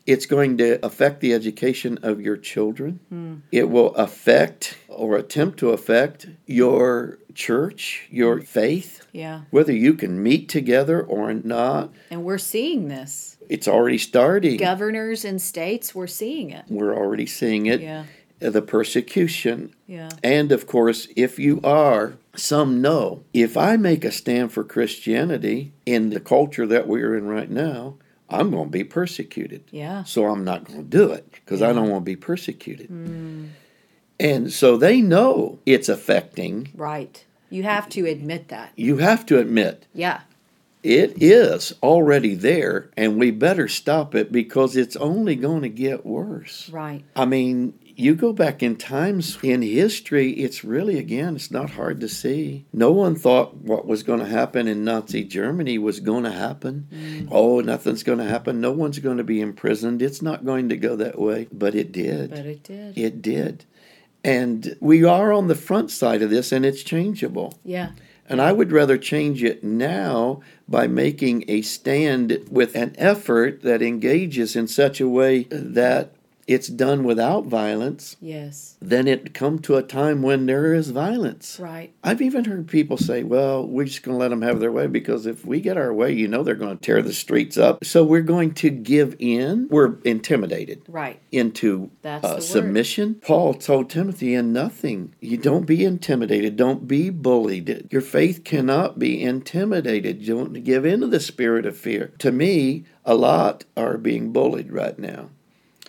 It's 0.05 0.25
going 0.25 0.57
to 0.57 0.83
affect 0.85 1.21
the 1.21 1.33
education 1.33 1.99
of 2.01 2.21
your 2.21 2.37
children. 2.37 2.99
Mm. 3.11 3.41
It 3.51 3.69
will 3.69 3.95
affect 3.95 4.77
or 4.87 5.15
attempt 5.15 5.59
to 5.59 5.69
affect 5.69 6.27
your 6.45 7.19
church, 7.33 8.07
your 8.09 8.41
faith. 8.41 9.05
Yeah. 9.11 9.41
Whether 9.49 9.73
you 9.73 9.93
can 9.93 10.21
meet 10.21 10.49
together 10.49 11.01
or 11.01 11.33
not. 11.33 11.91
And 12.09 12.23
we're 12.23 12.37
seeing 12.37 12.87
this. 12.87 13.37
It's 13.49 13.67
already 13.67 13.97
starting. 13.97 14.57
Governors 14.57 15.25
and 15.25 15.41
states, 15.41 15.93
we're 15.93 16.07
seeing 16.07 16.51
it. 16.51 16.65
We're 16.69 16.95
already 16.95 17.25
seeing 17.25 17.65
it. 17.65 17.81
Yeah. 17.81 18.05
The 18.39 18.61
persecution. 18.61 19.75
Yeah. 19.85 20.09
And 20.23 20.51
of 20.51 20.65
course, 20.65 21.07
if 21.15 21.37
you 21.37 21.59
are, 21.63 22.13
some 22.35 22.81
know, 22.81 23.23
if 23.33 23.57
I 23.57 23.77
make 23.77 24.03
a 24.03 24.11
stand 24.11 24.51
for 24.51 24.63
Christianity 24.63 25.73
in 25.85 26.09
the 26.09 26.19
culture 26.19 26.65
that 26.65 26.87
we're 26.87 27.15
in 27.15 27.27
right 27.27 27.49
now, 27.49 27.97
I'm 28.29 28.49
going 28.49 28.65
to 28.65 28.71
be 28.71 28.85
persecuted. 28.85 29.65
Yeah. 29.71 30.03
So 30.05 30.27
I'm 30.27 30.43
not 30.43 30.63
going 30.63 30.79
to 30.79 30.85
do 30.85 31.11
it 31.11 31.29
because 31.31 31.59
yeah. 31.59 31.69
I 31.69 31.73
don't 31.73 31.89
want 31.89 32.05
to 32.05 32.09
be 32.09 32.15
persecuted. 32.15 32.89
Mm. 32.89 33.49
And 34.21 34.53
so 34.53 34.77
they 34.77 35.01
know 35.01 35.57
it's 35.65 35.89
affecting. 35.89 36.69
Right. 36.75 37.25
You 37.49 37.63
have 37.63 37.89
to 37.89 38.05
admit 38.05 38.49
that. 38.49 38.71
You 38.75 38.97
have 38.97 39.25
to 39.25 39.39
admit. 39.39 39.87
Yeah. 39.93 40.21
It 40.83 41.21
is 41.21 41.73
already 41.83 42.35
there, 42.35 42.89
and 42.95 43.19
we 43.19 43.31
better 43.31 43.67
stop 43.67 44.15
it 44.15 44.31
because 44.31 44.75
it's 44.75 44.95
only 44.95 45.35
going 45.35 45.61
to 45.63 45.69
get 45.69 46.05
worse. 46.05 46.69
Right. 46.69 47.03
I 47.15 47.25
mean, 47.25 47.73
you 47.95 48.15
go 48.15 48.33
back 48.33 48.63
in 48.63 48.77
times 48.77 49.37
in 49.43 49.61
history, 49.61 50.31
it's 50.31 50.63
really, 50.63 50.97
again, 50.97 51.35
it's 51.35 51.51
not 51.51 51.71
hard 51.71 51.99
to 52.01 52.09
see. 52.09 52.65
No 52.73 52.91
one 52.91 53.15
thought 53.15 53.57
what 53.57 53.85
was 53.85 54.01
going 54.01 54.19
to 54.19 54.25
happen 54.25 54.67
in 54.67 54.83
Nazi 54.83 55.23
Germany 55.23 55.77
was 55.77 55.99
going 55.99 56.23
to 56.23 56.31
happen. 56.31 56.87
Mm. 56.91 57.27
Oh, 57.31 57.59
nothing's 57.59 58.03
going 58.03 58.19
to 58.19 58.25
happen. 58.25 58.61
No 58.61 58.71
one's 58.71 58.99
going 58.99 59.17
to 59.17 59.23
be 59.23 59.41
imprisoned. 59.41 60.01
It's 60.01 60.21
not 60.21 60.45
going 60.45 60.69
to 60.69 60.77
go 60.77 60.95
that 60.95 61.19
way. 61.19 61.47
But 61.51 61.75
it 61.75 61.91
did. 61.91 62.31
But 62.31 62.45
it 62.45 62.63
did. 62.63 62.97
It 62.97 63.21
did. 63.21 63.65
And 64.23 64.77
we 64.79 65.03
are 65.03 65.31
on 65.33 65.47
the 65.47 65.55
front 65.55 65.91
side 65.91 66.21
of 66.21 66.29
this, 66.29 66.51
and 66.51 66.65
it's 66.65 66.83
changeable. 66.83 67.57
Yeah. 67.63 67.91
And 68.27 68.41
I 68.41 68.51
would 68.51 68.71
rather 68.71 68.97
change 68.97 69.43
it 69.43 69.63
now 69.63 70.41
by 70.67 70.87
making 70.87 71.43
a 71.47 71.61
stand 71.63 72.39
with 72.49 72.75
an 72.75 72.95
effort 72.97 73.61
that 73.63 73.81
engages 73.81 74.55
in 74.55 74.67
such 74.67 75.01
a 75.01 75.07
way 75.07 75.43
that 75.49 76.13
it's 76.53 76.67
done 76.67 77.03
without 77.03 77.45
violence, 77.45 78.17
yes, 78.19 78.75
then 78.81 79.07
it 79.07 79.33
come 79.33 79.59
to 79.59 79.75
a 79.75 79.83
time 79.83 80.21
when 80.21 80.45
there 80.45 80.73
is 80.73 80.89
violence. 80.89 81.59
Right. 81.59 81.93
I've 82.03 82.21
even 82.21 82.45
heard 82.45 82.67
people 82.67 82.97
say, 82.97 83.23
"Well, 83.23 83.65
we're 83.65 83.85
just 83.85 84.03
going 84.03 84.15
to 84.15 84.19
let 84.19 84.29
them 84.29 84.41
have 84.41 84.59
their 84.59 84.71
way 84.71 84.87
because 84.87 85.25
if 85.25 85.45
we 85.45 85.61
get 85.61 85.77
our 85.77 85.93
way, 85.93 86.11
you 86.11 86.27
know 86.27 86.43
they're 86.43 86.55
going 86.55 86.77
to 86.77 86.81
tear 86.83 87.01
the 87.01 87.13
streets 87.13 87.57
up. 87.57 87.83
So 87.83 88.03
we're 88.03 88.21
going 88.21 88.53
to 88.55 88.69
give 88.69 89.15
in. 89.19 89.67
We're 89.69 89.99
intimidated, 90.03 90.83
right, 90.87 91.19
into 91.31 91.91
uh, 92.03 92.39
submission." 92.39 93.15
Paul 93.15 93.53
told 93.53 93.89
Timothy, 93.89 94.33
"In 94.33 94.53
nothing, 94.53 95.13
you 95.19 95.37
don't 95.37 95.65
be 95.65 95.83
intimidated. 95.85 96.55
Don't 96.55 96.87
be 96.87 97.09
bullied. 97.09 97.87
Your 97.91 98.01
faith 98.01 98.43
cannot 98.43 98.99
be 98.99 99.21
intimidated. 99.21 100.25
Don't 100.25 100.63
give 100.63 100.85
in 100.85 101.01
to 101.01 101.07
the 101.07 101.19
spirit 101.19 101.65
of 101.65 101.77
fear." 101.77 102.13
To 102.19 102.31
me, 102.31 102.85
a 103.05 103.15
lot 103.15 103.65
are 103.75 103.97
being 103.97 104.31
bullied 104.31 104.71
right 104.71 104.97
now. 104.97 105.29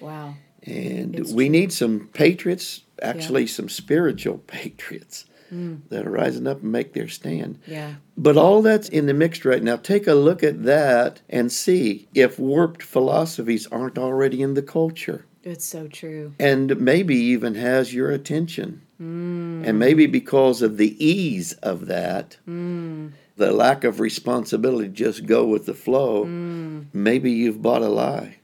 Wow. 0.01 0.35
And 0.65 1.17
it's 1.17 1.33
we 1.33 1.47
true. 1.47 1.53
need 1.53 1.73
some 1.73 2.09
patriots, 2.13 2.83
actually, 3.01 3.43
yeah. 3.43 3.49
some 3.49 3.69
spiritual 3.69 4.39
patriots 4.47 5.25
mm. 5.53 5.81
that 5.89 6.07
are 6.07 6.11
rising 6.11 6.47
up 6.47 6.63
and 6.63 6.73
make 6.73 6.93
their 6.93 7.09
stand. 7.09 7.59
Yeah. 7.67 7.95
But 8.17 8.37
all 8.37 8.63
that's 8.63 8.89
in 8.89 9.07
the 9.07 9.15
mix 9.15 9.45
right 9.45 9.63
now. 9.63 9.77
Take 9.77 10.07
a 10.07 10.15
look 10.15 10.43
at 10.43 10.65
that 10.65 11.21
and 11.29 11.53
see 11.53 12.09
if 12.15 12.39
warped 12.39 12.83
philosophies 12.83 13.67
aren't 13.69 13.99
already 13.99 14.43
in 14.43 14.55
the 14.55 14.63
culture. 14.63 15.27
It's 15.43 15.65
so 15.65 15.89
true. 15.89 16.35
And 16.39 16.81
maybe 16.81 17.17
even 17.17 17.57
has 17.57 17.93
your 17.93 18.11
attention. 18.11 18.83
Mm. 19.01 19.67
And 19.67 19.79
maybe 19.79 20.07
because 20.07 20.63
of 20.63 20.77
the 20.77 21.05
ease 21.05 21.55
of 21.55 21.87
that, 21.87 22.37
mm. 22.49 23.11
the 23.37 23.51
lack 23.53 23.83
of 23.83 23.99
responsibility, 23.99 24.89
just 24.89 25.27
go 25.27 25.45
with 25.45 25.67
the 25.67 25.75
flow, 25.75 26.25
mm. 26.27 26.87
maybe 26.93 27.33
you've 27.33 27.61
bought 27.61 27.83
a 27.83 27.89
lie 27.89 28.37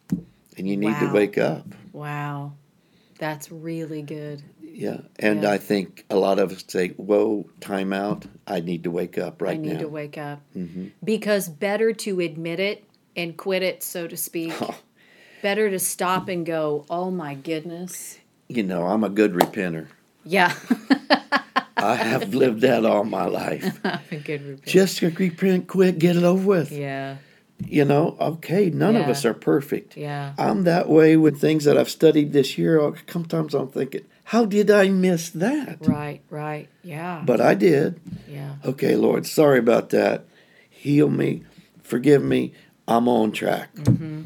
and 0.57 0.69
you 0.69 0.77
need 0.77 0.87
Wow. 0.95 1.07
to 1.07 1.13
wake 1.13 1.39
up. 1.39 1.67
Wow. 1.99 2.53
That's 3.19 3.51
really 3.51 4.03
good. 4.03 4.43
Yeah, 4.63 5.01
and 5.19 5.43
Yeah. 5.43 5.51
I 5.51 5.59
think 5.59 6.05
a 6.09 6.17
lot 6.17 6.39
of 6.39 6.53
us 6.53 6.65
say, 6.69 6.91
"Whoa, 6.91 7.51
time 7.61 7.93
out! 7.93 8.27
I 8.47 8.61
need 8.61 8.85
to 8.85 8.91
wake 8.93 9.19
up 9.19 9.43
right 9.43 9.59
now. 9.59 9.65
I 9.65 9.73
need 9.73 9.75
now." 9.75 9.81
to 9.81 9.89
wake 9.89 10.19
up. 10.19 10.41
Mm-hmm. 10.57 10.87
Because 11.03 11.49
better 11.49 11.93
to 11.93 12.21
admit 12.21 12.61
it 12.61 12.85
and 13.17 13.37
quit 13.37 13.63
it, 13.65 13.83
so 13.83 14.07
to 14.07 14.17
speak. 14.17 14.53
better 15.43 15.71
to 15.71 15.79
stop 15.79 16.29
and 16.29 16.45
go, 16.47 16.85
oh 16.91 17.11
my 17.11 17.35
goodness. 17.35 18.19
You 18.49 18.63
know, 18.63 18.87
I'm 18.87 19.05
a 19.05 19.09
good 19.09 19.35
repenter. 19.35 19.89
Yeah. 20.25 20.55
I 21.77 21.95
have 21.95 22.35
lived 22.35 22.63
that 22.63 22.85
all 22.85 23.05
my 23.05 23.27
life. 23.27 23.81
a 23.85 24.17
good 24.17 24.43
repent. 24.43 24.65
Just 24.65 25.01
repent 25.01 25.69
quick, 25.69 25.99
get 25.99 26.17
it 26.17 26.25
over 26.25 26.45
with. 26.45 26.73
Yeah. 26.73 27.17
You 27.67 27.85
know, 27.85 28.17
okay, 28.21 28.71
none 28.71 28.95
of 28.97 29.09
us 29.09 29.25
are 29.25 29.35
perfect. 29.35 29.97
Yeah. 29.97 30.33
I'm 30.39 30.63
that 30.65 30.89
way 30.89 31.17
with 31.17 31.41
things 31.41 31.65
that 31.65 31.77
I've 31.77 31.91
studied 31.91 32.33
this 32.33 32.57
year. 32.57 32.81
Oh, 32.81 32.95
Sometimes 33.11 33.53
I'm 33.55 33.69
thinking, 33.69 34.05
how 34.25 34.45
did 34.45 34.71
I 34.71 34.89
miss 34.91 35.31
that? 35.31 35.79
Right, 35.87 36.21
right. 36.31 36.69
Yeah. 36.83 37.23
But 37.27 37.41
I 37.41 37.55
did. 37.55 38.01
yeah. 38.29 38.55
Okay, 38.65 38.95
Lord, 38.97 39.27
sorry 39.27 39.59
about 39.59 39.91
that. 39.91 40.25
Heal 40.71 41.09
me, 41.11 41.43
forgive 41.83 42.23
me. 42.23 42.53
I'm 42.87 43.07
on 43.07 43.33
track. 43.33 43.69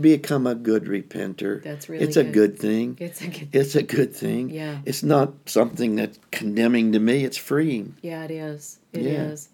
Become 0.01 0.47
a 0.47 0.55
good 0.55 0.85
repenter. 0.85 1.57
Mm-hmm. 1.57 1.65
That's 1.69 1.89
really 1.89 2.05
It's 2.05 2.17
a 2.17 2.23
good. 2.23 2.33
good 2.33 2.59
thing. 2.61 2.97
It's 3.01 3.21
a 3.21 3.27
good 3.27 3.49
It's 3.53 3.75
a 3.75 3.83
good 3.83 4.15
thing. 4.15 4.51
Yeah. 4.51 4.79
It's 4.85 5.03
not 5.03 5.33
something 5.47 5.97
that's 5.97 6.17
condemning 6.31 6.93
to 6.93 7.01
me. 7.01 7.25
It's 7.25 7.37
freeing. 7.37 7.97
Yeah, 8.03 8.23
it 8.23 8.31
is. 8.31 8.79
It 8.93 9.05
is. 9.07 9.49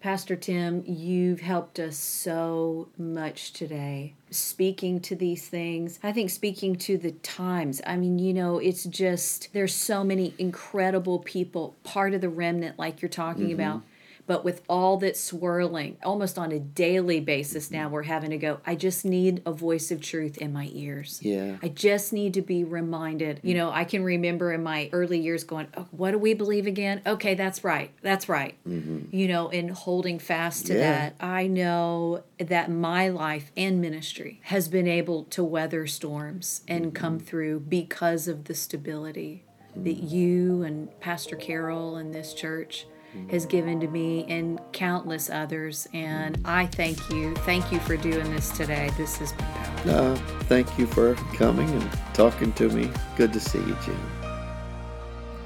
Pastor 0.00 0.36
Tim, 0.36 0.84
you've 0.86 1.40
helped 1.40 1.80
us 1.80 1.96
so 1.96 2.88
much 2.96 3.52
today. 3.52 4.14
Speaking 4.30 5.00
to 5.00 5.16
these 5.16 5.48
things, 5.48 5.98
I 6.04 6.12
think 6.12 6.30
speaking 6.30 6.76
to 6.76 6.96
the 6.96 7.10
times. 7.10 7.80
I 7.84 7.96
mean, 7.96 8.20
you 8.20 8.32
know, 8.32 8.58
it's 8.58 8.84
just, 8.84 9.52
there's 9.52 9.74
so 9.74 10.04
many 10.04 10.34
incredible 10.38 11.18
people, 11.18 11.74
part 11.82 12.14
of 12.14 12.20
the 12.20 12.28
remnant, 12.28 12.78
like 12.78 13.02
you're 13.02 13.08
talking 13.08 13.46
mm-hmm. 13.46 13.54
about. 13.54 13.82
But 14.28 14.44
with 14.44 14.60
all 14.68 14.98
that's 14.98 15.18
swirling, 15.18 15.96
almost 16.04 16.38
on 16.38 16.52
a 16.52 16.60
daily 16.60 17.18
basis 17.18 17.70
now, 17.70 17.84
mm-hmm. 17.84 17.94
we're 17.94 18.02
having 18.02 18.28
to 18.28 18.36
go, 18.36 18.60
I 18.66 18.74
just 18.74 19.06
need 19.06 19.40
a 19.46 19.52
voice 19.52 19.90
of 19.90 20.02
truth 20.02 20.36
in 20.36 20.52
my 20.52 20.68
ears. 20.70 21.18
Yeah. 21.22 21.56
I 21.62 21.68
just 21.68 22.12
need 22.12 22.34
to 22.34 22.42
be 22.42 22.62
reminded. 22.62 23.40
You 23.42 23.54
mm-hmm. 23.54 23.58
know, 23.58 23.70
I 23.72 23.84
can 23.84 24.04
remember 24.04 24.52
in 24.52 24.62
my 24.62 24.90
early 24.92 25.18
years 25.18 25.44
going, 25.44 25.68
oh, 25.78 25.86
what 25.92 26.10
do 26.10 26.18
we 26.18 26.34
believe 26.34 26.66
again? 26.66 27.00
Okay, 27.06 27.34
that's 27.34 27.64
right. 27.64 27.90
That's 28.02 28.28
right. 28.28 28.54
Mm-hmm. 28.68 29.16
You 29.16 29.28
know, 29.28 29.48
and 29.48 29.70
holding 29.70 30.18
fast 30.18 30.66
to 30.66 30.74
Yeah. 30.74 30.80
that. 30.80 31.14
I 31.20 31.46
know 31.46 32.22
that 32.36 32.70
my 32.70 33.08
life 33.08 33.50
and 33.56 33.80
ministry 33.80 34.40
has 34.42 34.68
been 34.68 34.86
able 34.86 35.24
to 35.24 35.42
weather 35.42 35.86
storms 35.86 36.60
and 36.68 36.94
come 36.94 37.18
through 37.18 37.60
because 37.60 38.28
of 38.28 38.44
the 38.44 38.54
stability 38.54 39.44
that 39.74 40.02
you 40.02 40.62
and 40.64 40.88
Pastor 41.00 41.36
Carol 41.36 41.96
and 41.96 42.14
this 42.14 42.34
church 42.34 42.86
has 43.30 43.46
given 43.46 43.80
to 43.80 43.88
me 43.88 44.24
and 44.28 44.60
countless 44.72 45.30
others. 45.30 45.88
And 45.92 46.40
I 46.44 46.66
thank 46.66 47.10
you. 47.10 47.34
Thank 47.36 47.70
you 47.72 47.78
for 47.80 47.96
doing 47.96 48.30
this 48.34 48.50
today. 48.50 48.90
This 48.96 49.16
has 49.18 49.32
been 49.32 49.46
powerful. 49.46 49.94
Uh, 49.94 50.16
thank 50.44 50.78
you 50.78 50.86
for 50.86 51.14
coming 51.34 51.68
and 51.70 51.90
talking 52.14 52.52
to 52.54 52.68
me. 52.68 52.90
Good 53.16 53.32
to 53.32 53.40
see 53.40 53.58
you, 53.58 53.76
Jim. 53.84 54.00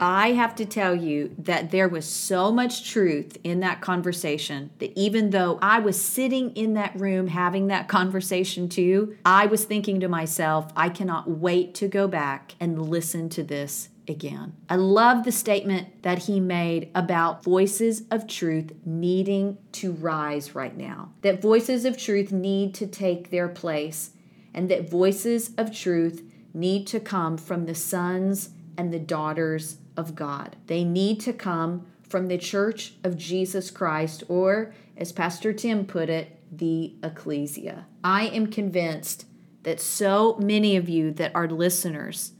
I 0.05 0.33
have 0.33 0.57
to 0.57 0.67
tell 0.67 0.97
you 0.97 1.33
that 1.39 1.71
there 1.71 1.89
was 1.89 2.05
so 2.05 2.51
much 2.51 2.91
truth 2.91 3.39
in 3.45 3.61
that 3.61 3.81
conversation 3.81 4.71
that 4.81 4.93
even 4.99 5.31
though 5.31 5.61
I 5.63 5.79
was 5.79 6.01
sitting 6.01 6.51
in 6.57 6.75
that 6.75 6.99
room 6.99 7.29
having 7.29 7.69
that 7.69 7.87
conversation 7.87 8.69
too, 8.69 9.17
I 9.25 9.47
was 9.47 9.65
thinking 9.65 10.01
to 10.01 10.09
myself, 10.09 10.73
I 10.75 10.89
cannot 10.89 11.31
wait 11.31 11.77
to 11.77 11.87
go 11.87 12.09
back 12.09 12.57
and 12.59 12.91
listen 12.91 13.29
to 13.29 13.45
this 13.45 13.91
again. 14.09 14.55
I 14.69 14.77
love 14.77 15.25
the 15.25 15.33
statement 15.33 16.03
that 16.03 16.19
he 16.19 16.41
made 16.41 16.91
about 16.95 17.45
voices 17.45 18.03
of 18.11 18.27
truth 18.27 18.73
needing 18.85 19.59
to 19.73 19.93
rise 19.93 20.55
right 20.55 20.77
now. 20.77 21.13
That 21.23 21.43
voices 21.43 21.85
of 21.85 21.97
truth 21.97 22.33
need 22.33 22.75
to 22.75 22.87
take 22.87 23.31
their 23.31 23.49
place 23.49 24.11
and 24.55 24.69
that 24.71 24.91
voices 24.91 25.53
of 25.57 25.75
truth 25.75 26.23
need 26.55 26.87
to 26.89 27.01
come 27.01 27.37
from 27.39 27.67
the 27.67 27.75
sons 27.75 28.51
and 28.77 28.93
the 28.93 28.99
daughters 28.99 29.79
of 29.97 30.15
God. 30.15 30.57
They 30.67 30.85
need 30.85 31.21
to 31.21 31.33
come 31.33 31.87
from 32.09 32.29
the 32.29 32.39
church 32.39 32.95
of 33.05 33.17
Jesus 33.17 33.71
Christ, 33.71 34.23
or 34.29 34.75
as 34.97 35.13
Pastor 35.13 35.53
Tim 35.53 35.87
put 35.87 36.11
it, 36.11 36.39
the 36.51 36.95
ecclesia. 37.03 37.87
I 38.05 38.27
am 38.27 38.49
convinced 38.49 39.25
that 39.63 39.81
so 39.81 40.37
many 40.39 40.77
of 40.77 40.89
you 40.89 41.11
that 41.13 41.33
are 41.35 41.49
listeners 41.49 42.33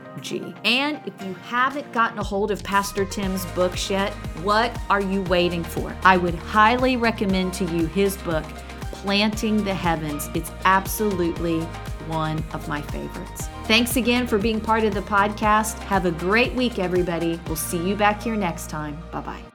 And 0.66 1.00
if 1.06 1.26
you 1.26 1.34
haven't 1.36 1.92
gotten 1.92 2.18
a 2.18 2.24
hold 2.24 2.52
of 2.52 2.64
Pastor 2.64 3.06
Tim's 3.06 3.46
books 3.48 3.90
yet, 3.90 4.14
what 4.42 4.78
are 4.90 5.02
you 5.02 5.22
waiting 5.24 5.64
for? 5.64 5.96
I 6.04 6.18
would 6.18 6.36
highly 6.36 6.98
recommend 6.98 7.54
to 7.56 7.66
you 7.66 7.86
his 7.88 8.18
book, 8.18 8.44
Planting 8.92 9.64
the 9.64 9.74
Heavens. 9.74 10.30
It's 10.34 10.52
absolutely 10.66 11.62
one 12.08 12.44
of 12.54 12.68
my 12.68 12.82
favorites. 12.82 13.48
Thanks 13.66 13.96
again 13.96 14.28
for 14.28 14.38
being 14.38 14.60
part 14.60 14.84
of 14.84 14.94
the 14.94 15.02
podcast. 15.02 15.80
Have 15.80 16.06
a 16.06 16.12
great 16.12 16.54
week, 16.54 16.80
everybody. 16.80 17.40
We'll 17.48 17.56
see 17.56 17.78
you 17.78 17.96
back 17.96 18.24
here 18.24 18.36
next 18.36 18.70
time. 18.70 18.98
Bye 19.12 19.22
bye. 19.22 19.53